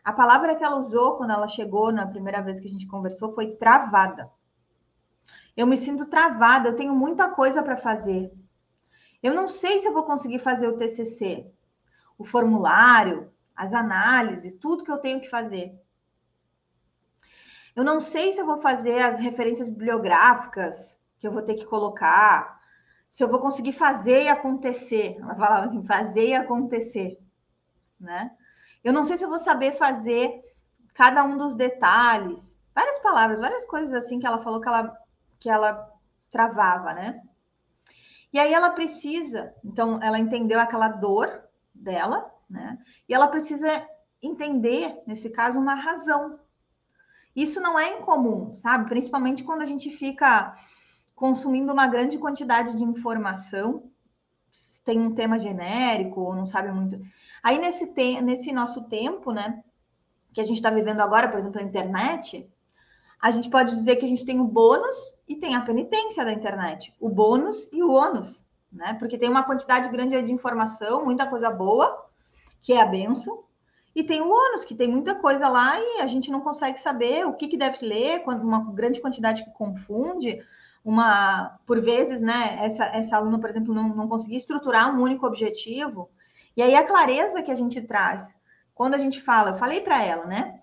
A 0.05 0.13
palavra 0.13 0.55
que 0.55 0.63
ela 0.63 0.77
usou 0.77 1.17
quando 1.17 1.33
ela 1.33 1.49
chegou 1.49 1.91
na 1.91 2.07
primeira 2.07 2.41
vez 2.41 2.61
que 2.61 2.69
a 2.69 2.71
gente 2.71 2.87
conversou 2.87 3.35
foi 3.35 3.57
travada. 3.57 4.31
Eu 5.57 5.67
me 5.67 5.77
sinto 5.77 6.07
travada, 6.07 6.69
eu 6.69 6.77
tenho 6.77 6.95
muita 6.95 7.31
coisa 7.31 7.65
para 7.65 7.77
fazer. 7.77 8.33
Eu 9.21 9.35
não 9.35 9.49
sei 9.49 9.81
se 9.81 9.89
eu 9.89 9.93
vou 9.93 10.05
conseguir 10.05 10.39
fazer 10.39 10.69
o 10.69 10.77
TCC, 10.77 11.51
o 12.17 12.25
formulário, 12.25 13.29
as 13.57 13.75
análises, 13.75 14.55
tudo 14.55 14.85
que 14.85 14.93
eu 14.93 14.99
tenho 14.99 15.21
que 15.21 15.29
fazer. 15.29 15.77
Eu 17.75 17.83
não 17.83 17.99
sei 17.99 18.33
se 18.33 18.39
eu 18.39 18.47
vou 18.47 18.61
fazer 18.61 19.01
as 19.01 19.19
referências 19.19 19.69
bibliográficas, 19.69 20.98
que 21.19 21.27
eu 21.27 21.33
vou 21.33 21.43
ter 21.43 21.55
que 21.55 21.64
colocar, 21.64 22.61
se 23.11 23.23
eu 23.23 23.29
vou 23.29 23.41
conseguir 23.41 23.73
fazer 23.73 24.25
e 24.25 24.29
acontecer. 24.29 25.16
Ela 25.21 25.35
falava 25.35 25.66
assim, 25.66 25.83
fazer 25.85 26.29
e 26.29 26.35
acontecer, 26.35 27.19
né? 27.99 28.31
Eu 28.85 28.93
não 28.93 29.05
sei 29.05 29.16
se 29.16 29.25
eu 29.25 29.29
vou 29.29 29.39
saber 29.39 29.73
fazer 29.73 30.41
cada 30.95 31.25
um 31.25 31.37
dos 31.37 31.55
detalhes, 31.57 32.59
várias 32.75 32.99
palavras, 33.01 33.41
várias 33.41 33.64
coisas 33.64 33.93
assim 33.93 34.19
que 34.19 34.27
ela 34.27 34.39
falou 34.39 34.61
que 34.61 34.69
ela, 34.69 34.97
que 35.41 35.51
ela 35.51 35.93
travava, 36.31 36.93
né? 36.93 37.21
E 38.33 38.39
aí 38.39 38.53
ela 38.53 38.71
precisa, 38.71 39.55
então 39.64 40.03
ela 40.03 40.19
entendeu 40.19 40.61
aquela 40.61 40.89
dor 40.89 41.45
dela, 41.75 42.31
né? 42.49 42.79
E 43.09 43.14
ela 43.14 43.29
precisa 43.29 43.87
entender, 44.23 45.01
nesse 45.07 45.31
caso, 45.31 45.59
uma 45.59 45.75
razão. 45.75 46.39
Isso 47.35 47.61
não 47.61 47.79
é 47.79 47.99
incomum, 47.99 48.55
sabe? 48.57 48.89
Principalmente 48.89 49.45
quando 49.45 49.62
a 49.62 49.66
gente 49.66 49.91
fica 49.91 50.55
consumindo 51.19 51.73
uma 51.73 51.89
grande 51.89 52.16
quantidade 52.16 52.77
de 52.77 52.83
informação, 52.85 53.91
tem 54.85 55.01
um 55.01 55.14
tema 55.14 55.39
genérico 55.39 56.21
ou 56.21 56.35
não 56.35 56.47
sabe 56.47 56.71
muito. 56.71 56.99
Aí 57.43 57.59
nesse, 57.59 57.87
te 57.89 58.21
nesse 58.23 58.53
nosso 58.53 58.85
tempo, 58.85 59.33
né, 59.33 59.62
que 60.33 60.41
a 60.41 60.47
gente 60.47 60.59
está 60.59 60.71
vivendo 60.71 61.01
agora, 61.01 61.29
por 61.29 61.41
exemplo, 61.41 61.61
a 61.61 61.64
internet, 61.64 62.49
a 63.21 63.33
gente 63.33 63.51
pode 63.51 63.75
dizer 63.75 63.97
que 63.97 64.07
a 64.07 64.09
gente 64.09 64.25
tem 64.25 64.41
o 64.41 64.45
bônus 64.45 64.97
e 65.27 65.35
tem 65.35 65.57
a 65.57 65.61
penitência 65.61 66.25
da 66.25 66.33
internet, 66.33 66.95
o 67.01 67.09
bônus 67.09 67.69
e 67.73 67.83
o 67.83 67.91
ônus, 67.91 68.41
né? 68.73 68.95
Porque 68.95 69.19
tem 69.19 69.29
uma 69.29 69.43
quantidade 69.43 69.89
grande 69.89 70.23
de 70.23 70.33
informação, 70.33 71.05
muita 71.05 71.27
coisa 71.27 71.51
boa, 71.51 72.07
que 72.62 72.73
é 72.73 72.81
a 72.81 72.87
benção, 72.87 73.43
e 73.95 74.05
tem 74.05 74.21
o 74.21 74.31
ônus, 74.31 74.64
que 74.64 74.75
tem 74.77 74.89
muita 74.89 75.16
coisa 75.16 75.49
lá 75.49 75.81
e 75.81 76.01
a 76.01 76.07
gente 76.07 76.31
não 76.31 76.41
consegue 76.41 76.79
saber 76.79 77.27
o 77.27 77.33
que, 77.33 77.49
que 77.49 77.57
deve 77.57 77.85
ler, 77.85 78.23
uma 78.25 78.73
grande 78.73 79.01
quantidade 79.01 79.43
que 79.43 79.51
confunde, 79.51 80.41
uma, 80.89 81.59
por 81.66 81.82
vezes, 81.82 82.22
né, 82.22 82.57
essa, 82.62 82.86
essa 82.86 83.14
aluna, 83.14 83.39
por 83.39 83.51
exemplo, 83.51 83.74
não, 83.74 83.95
não 83.95 84.09
conseguia 84.09 84.39
estruturar 84.39 84.91
um 84.91 85.03
único 85.03 85.26
objetivo. 85.26 86.11
E 86.57 86.62
aí 86.62 86.74
a 86.74 86.82
clareza 86.82 87.43
que 87.43 87.51
a 87.51 87.55
gente 87.55 87.82
traz, 87.82 88.34
quando 88.74 88.95
a 88.95 88.99
gente 88.99 89.20
fala, 89.20 89.51
eu 89.51 89.57
falei 89.57 89.82
para 89.82 90.03
ela, 90.03 90.24
né, 90.24 90.62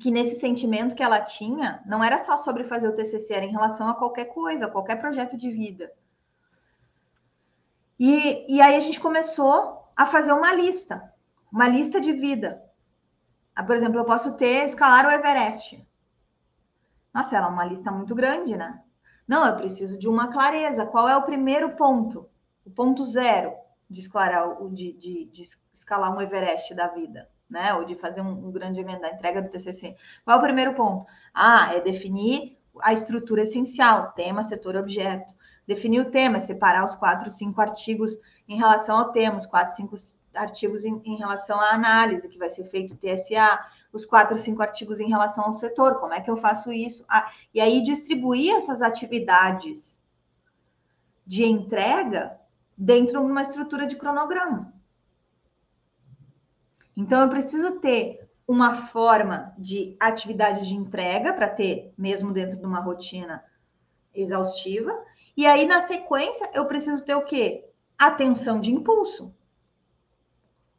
que 0.00 0.10
nesse 0.10 0.40
sentimento 0.40 0.96
que 0.96 1.04
ela 1.04 1.20
tinha, 1.20 1.80
não 1.86 2.02
era 2.02 2.18
só 2.18 2.36
sobre 2.36 2.64
fazer 2.64 2.88
o 2.88 2.94
TCC, 2.96 3.32
era 3.32 3.44
em 3.44 3.52
relação 3.52 3.88
a 3.88 3.94
qualquer 3.94 4.24
coisa, 4.24 4.66
qualquer 4.66 4.96
projeto 4.96 5.36
de 5.36 5.52
vida. 5.52 5.92
E, 7.96 8.56
e 8.56 8.60
aí 8.60 8.74
a 8.74 8.80
gente 8.80 8.98
começou 8.98 9.88
a 9.96 10.04
fazer 10.04 10.32
uma 10.32 10.52
lista, 10.52 11.14
uma 11.52 11.68
lista 11.68 12.00
de 12.00 12.12
vida. 12.12 12.60
Ah, 13.54 13.62
por 13.62 13.76
exemplo, 13.76 14.00
eu 14.00 14.04
posso 14.04 14.36
ter 14.36 14.64
escalar 14.64 15.06
o 15.06 15.12
Everest. 15.12 15.86
Nossa, 17.14 17.36
ela 17.36 17.46
é 17.46 17.50
uma 17.50 17.64
lista 17.64 17.92
muito 17.92 18.16
grande, 18.16 18.56
né? 18.56 18.82
Não, 19.26 19.46
eu 19.46 19.56
preciso 19.56 19.98
de 19.98 20.08
uma 20.08 20.28
clareza. 20.32 20.86
Qual 20.86 21.08
é 21.08 21.16
o 21.16 21.22
primeiro 21.22 21.76
ponto? 21.76 22.28
O 22.64 22.70
ponto 22.70 23.04
zero 23.04 23.52
de 23.88 24.00
escalar, 24.00 24.56
de, 24.70 24.92
de, 24.92 25.24
de 25.26 25.42
escalar 25.72 26.14
um 26.16 26.20
Everest 26.20 26.74
da 26.74 26.88
vida, 26.88 27.28
né? 27.48 27.74
Ou 27.74 27.84
de 27.84 27.94
fazer 27.94 28.20
um, 28.20 28.48
um 28.48 28.50
grande 28.50 28.80
evento 28.80 29.02
da 29.02 29.12
entrega 29.12 29.42
do 29.42 29.50
TCC. 29.50 29.96
Qual 30.24 30.36
é 30.36 30.38
o 30.38 30.42
primeiro 30.42 30.74
ponto? 30.74 31.06
Ah, 31.34 31.74
é 31.74 31.80
definir 31.80 32.58
a 32.80 32.92
estrutura 32.92 33.42
essencial, 33.42 34.12
tema, 34.12 34.42
setor, 34.42 34.76
objeto. 34.76 35.34
Definir 35.66 36.00
o 36.00 36.10
tema, 36.10 36.40
separar 36.40 36.84
os 36.84 36.96
quatro, 36.96 37.30
cinco 37.30 37.60
artigos 37.60 38.16
em 38.48 38.56
relação 38.56 38.98
ao 38.98 39.12
tema, 39.12 39.36
os 39.36 39.46
quatro, 39.46 39.74
cinco 39.74 39.94
artigos 40.34 40.84
em, 40.84 41.00
em 41.04 41.16
relação 41.16 41.60
à 41.60 41.74
análise 41.74 42.28
que 42.28 42.38
vai 42.38 42.50
ser 42.50 42.64
feito 42.64 42.96
TSA, 42.96 43.60
os 43.92 44.04
quatro, 44.04 44.38
cinco 44.38 44.62
artigos 44.62 45.00
em 45.00 45.08
relação 45.08 45.44
ao 45.44 45.52
setor, 45.52 45.96
como 46.00 46.14
é 46.14 46.20
que 46.20 46.30
eu 46.30 46.36
faço 46.36 46.72
isso? 46.72 47.04
Ah, 47.08 47.30
e 47.52 47.60
aí 47.60 47.82
distribuir 47.82 48.56
essas 48.56 48.80
atividades 48.80 50.00
de 51.26 51.44
entrega 51.44 52.40
dentro 52.76 53.20
de 53.20 53.26
uma 53.26 53.42
estrutura 53.42 53.86
de 53.86 53.96
cronograma. 53.96 54.72
Então, 56.96 57.22
eu 57.22 57.28
preciso 57.28 57.78
ter 57.80 58.28
uma 58.46 58.74
forma 58.74 59.54
de 59.56 59.96
atividade 60.00 60.66
de 60.66 60.74
entrega 60.74 61.32
para 61.32 61.48
ter, 61.48 61.92
mesmo 61.96 62.32
dentro 62.32 62.58
de 62.58 62.66
uma 62.66 62.80
rotina 62.80 63.44
exaustiva. 64.14 64.92
E 65.36 65.46
aí, 65.46 65.66
na 65.66 65.82
sequência, 65.82 66.50
eu 66.52 66.66
preciso 66.66 67.04
ter 67.04 67.14
o 67.14 67.24
quê? 67.24 67.64
Atenção 67.98 68.60
de 68.60 68.72
impulso. 68.72 69.34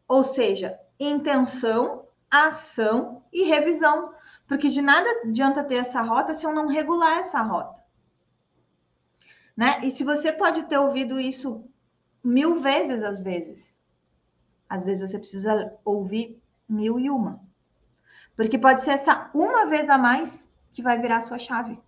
Ou 0.07 0.23
seja, 0.23 0.79
intenção, 0.99 2.02
ação 2.33 3.23
e 3.31 3.43
revisão. 3.43 4.13
Porque 4.47 4.69
de 4.69 4.81
nada 4.81 5.09
adianta 5.23 5.63
ter 5.63 5.75
essa 5.75 6.01
rota 6.01 6.33
se 6.33 6.45
eu 6.45 6.53
não 6.53 6.67
regular 6.67 7.19
essa 7.19 7.41
rota. 7.41 7.81
Né? 9.55 9.81
E 9.83 9.91
se 9.91 10.03
você 10.03 10.31
pode 10.31 10.63
ter 10.63 10.77
ouvido 10.77 11.19
isso 11.19 11.69
mil 12.23 12.59
vezes, 12.59 13.03
às 13.03 13.19
vezes, 13.19 13.77
às 14.67 14.83
vezes 14.83 15.09
você 15.09 15.19
precisa 15.19 15.77
ouvir 15.85 16.41
mil 16.67 16.99
e 16.99 17.09
uma. 17.09 17.39
Porque 18.35 18.57
pode 18.57 18.81
ser 18.81 18.91
essa 18.91 19.29
uma 19.33 19.65
vez 19.67 19.89
a 19.89 19.97
mais 19.97 20.49
que 20.71 20.81
vai 20.81 20.99
virar 20.99 21.17
a 21.17 21.21
sua 21.21 21.37
chave. 21.37 21.79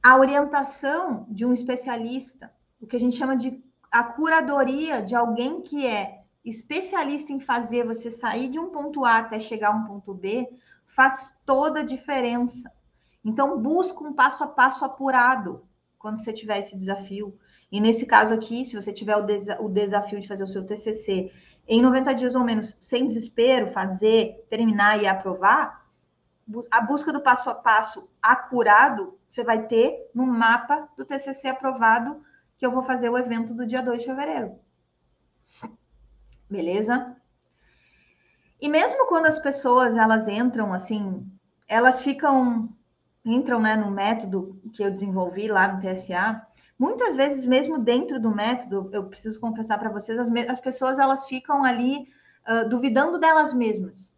A 0.00 0.16
orientação 0.16 1.26
de 1.28 1.44
um 1.44 1.52
especialista, 1.52 2.52
o 2.80 2.86
que 2.86 2.94
a 2.94 3.00
gente 3.00 3.16
chama 3.16 3.36
de 3.36 3.62
a 3.90 4.04
curadoria 4.04 5.00
de 5.02 5.14
alguém 5.14 5.62
que 5.62 5.86
é 5.86 6.23
especialista 6.44 7.32
em 7.32 7.40
fazer 7.40 7.86
você 7.86 8.10
sair 8.10 8.50
de 8.50 8.58
um 8.58 8.70
ponto 8.70 9.04
A 9.04 9.18
até 9.18 9.38
chegar 9.40 9.68
a 9.68 9.76
um 9.76 9.84
ponto 9.84 10.12
B, 10.12 10.48
faz 10.86 11.34
toda 11.46 11.80
a 11.80 11.84
diferença. 11.84 12.70
Então, 13.24 13.58
busca 13.58 14.04
um 14.04 14.12
passo 14.12 14.44
a 14.44 14.46
passo 14.46 14.84
apurado 14.84 15.66
quando 15.98 16.18
você 16.18 16.32
tiver 16.32 16.58
esse 16.58 16.76
desafio. 16.76 17.38
E 17.72 17.80
nesse 17.80 18.04
caso 18.04 18.34
aqui, 18.34 18.64
se 18.64 18.76
você 18.76 18.92
tiver 18.92 19.16
o, 19.16 19.64
o 19.64 19.68
desafio 19.68 20.20
de 20.20 20.28
fazer 20.28 20.44
o 20.44 20.48
seu 20.48 20.64
TCC 20.66 21.32
em 21.66 21.80
90 21.80 22.14
dias 22.14 22.34
ou 22.34 22.44
menos, 22.44 22.76
sem 22.78 23.06
desespero, 23.06 23.72
fazer, 23.72 24.46
terminar 24.50 25.02
e 25.02 25.06
aprovar, 25.06 25.84
a 26.70 26.80
busca 26.82 27.10
do 27.10 27.22
passo 27.22 27.48
a 27.48 27.54
passo 27.54 28.08
acurado, 28.20 29.18
você 29.26 29.42
vai 29.42 29.66
ter 29.66 30.10
no 30.14 30.26
mapa 30.26 30.88
do 30.94 31.04
TCC 31.04 31.48
aprovado, 31.48 32.22
que 32.58 32.66
eu 32.66 32.70
vou 32.70 32.82
fazer 32.82 33.08
o 33.08 33.16
evento 33.16 33.54
do 33.54 33.66
dia 33.66 33.80
2 33.80 34.00
de 34.00 34.06
fevereiro. 34.06 34.58
Beleza? 36.48 37.16
E 38.60 38.68
mesmo 38.68 39.06
quando 39.06 39.26
as 39.26 39.38
pessoas 39.38 39.96
elas 39.96 40.28
entram 40.28 40.72
assim, 40.72 41.26
elas 41.68 42.02
ficam 42.02 42.68
entram, 43.24 43.58
né, 43.58 43.74
no 43.74 43.90
método 43.90 44.60
que 44.72 44.82
eu 44.82 44.90
desenvolvi 44.90 45.48
lá 45.48 45.72
no 45.72 45.80
TSA, 45.80 46.46
muitas 46.78 47.16
vezes 47.16 47.46
mesmo 47.46 47.78
dentro 47.78 48.20
do 48.20 48.30
método, 48.30 48.90
eu 48.92 49.04
preciso 49.06 49.40
confessar 49.40 49.78
para 49.78 49.90
vocês, 49.90 50.18
as, 50.18 50.30
as, 50.48 50.60
pessoas 50.60 50.98
elas 50.98 51.26
ficam 51.26 51.64
ali 51.64 52.06
uh, 52.46 52.68
duvidando 52.68 53.18
delas 53.18 53.54
mesmas. 53.54 54.12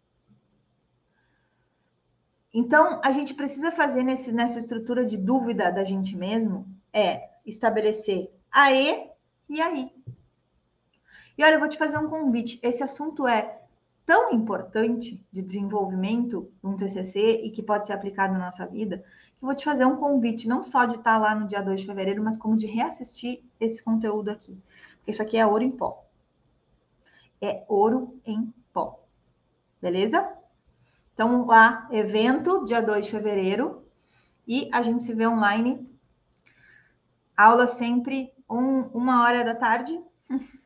Então, 2.53 2.99
a 3.03 3.11
gente 3.11 3.33
precisa 3.33 3.71
fazer 3.71 4.03
nesse, 4.03 4.31
nessa 4.31 4.59
estrutura 4.59 5.05
de 5.05 5.15
dúvida 5.15 5.71
da 5.71 5.83
gente 5.83 6.15
mesmo 6.15 6.67
é 6.91 7.29
estabelecer 7.45 8.29
aê 8.51 9.09
e 9.47 9.61
aí. 9.61 9.96
E 11.37 11.43
olha, 11.43 11.55
eu 11.55 11.59
vou 11.59 11.69
te 11.69 11.77
fazer 11.77 11.97
um 11.97 12.09
convite. 12.09 12.59
Esse 12.63 12.81
assunto 12.81 13.27
é 13.27 13.61
tão 14.05 14.31
importante 14.31 15.23
de 15.31 15.41
desenvolvimento 15.41 16.49
um 16.63 16.75
TCC 16.75 17.41
e 17.43 17.51
que 17.51 17.61
pode 17.61 17.85
ser 17.85 17.93
aplicado 17.93 18.33
na 18.33 18.39
nossa 18.39 18.65
vida, 18.65 18.99
que 19.37 19.43
eu 19.43 19.47
vou 19.47 19.53
te 19.53 19.65
fazer 19.65 19.85
um 19.85 19.97
convite, 19.97 20.47
não 20.47 20.63
só 20.63 20.85
de 20.85 20.95
estar 20.95 21.17
lá 21.17 21.35
no 21.35 21.45
dia 21.45 21.61
2 21.61 21.81
de 21.81 21.85
fevereiro, 21.85 22.23
mas 22.23 22.37
como 22.37 22.55
de 22.55 22.65
reassistir 22.65 23.43
esse 23.59 23.83
conteúdo 23.83 24.29
aqui. 24.29 24.57
Porque 24.97 25.11
isso 25.11 25.21
aqui 25.21 25.37
é 25.37 25.45
ouro 25.45 25.63
em 25.63 25.71
pó. 25.71 26.05
É 27.41 27.65
ouro 27.67 28.19
em 28.25 28.51
pó. 28.73 29.03
Beleza? 29.81 30.27
Então, 31.13 31.45
lá, 31.45 31.87
evento, 31.91 32.63
dia 32.63 32.81
2 32.81 33.05
de 33.05 33.11
fevereiro, 33.11 33.83
e 34.47 34.69
a 34.71 34.81
gente 34.81 35.03
se 35.03 35.13
vê 35.13 35.27
online. 35.27 35.85
Aula 37.35 37.67
sempre 37.67 38.31
um, 38.49 38.83
uma 38.93 39.23
hora 39.23 39.43
da 39.43 39.53
tarde. 39.53 40.01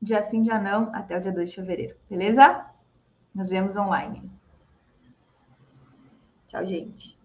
dia 0.00 0.22
sim, 0.22 0.42
dia 0.42 0.58
não, 0.58 0.94
até 0.94 1.16
o 1.16 1.20
dia 1.20 1.32
2 1.32 1.50
de 1.50 1.56
fevereiro. 1.56 1.96
Beleza? 2.08 2.66
Nos 3.34 3.48
vemos 3.48 3.76
online. 3.76 4.30
Tchau, 6.48 6.64
gente. 6.64 7.18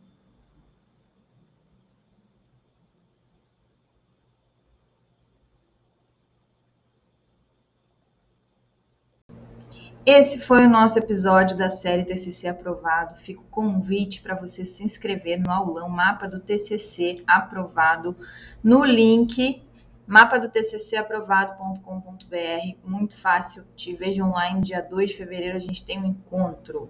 Esse 10.06 10.42
foi 10.42 10.66
o 10.66 10.70
nosso 10.70 11.00
episódio 11.00 11.56
da 11.56 11.70
série 11.70 12.04
TCC 12.04 12.50
aprovado. 12.50 13.16
Fica 13.22 13.40
o 13.40 13.46
convite 13.46 14.22
para 14.22 14.36
você 14.36 14.66
se 14.66 14.84
inscrever 14.84 15.40
no 15.40 15.50
aulão 15.50 15.88
Mapa 15.88 16.28
do 16.28 16.42
TCC 16.42 17.24
aprovado 17.26 18.14
no 18.62 18.84
link 18.84 19.64
Mapa 20.06 20.38
do 20.38 20.50
TCC 20.50 20.98
aprovado.com.br, 20.98 22.78
muito 22.84 23.16
fácil. 23.16 23.64
Te 23.76 23.96
vejo 23.96 24.24
online 24.24 24.62
dia 24.62 24.82
2 24.82 25.12
de 25.12 25.18
fevereiro, 25.18 25.56
a 25.56 25.62
gente 25.62 25.86
tem 25.86 25.98
um 25.98 26.08
encontro. 26.08 26.90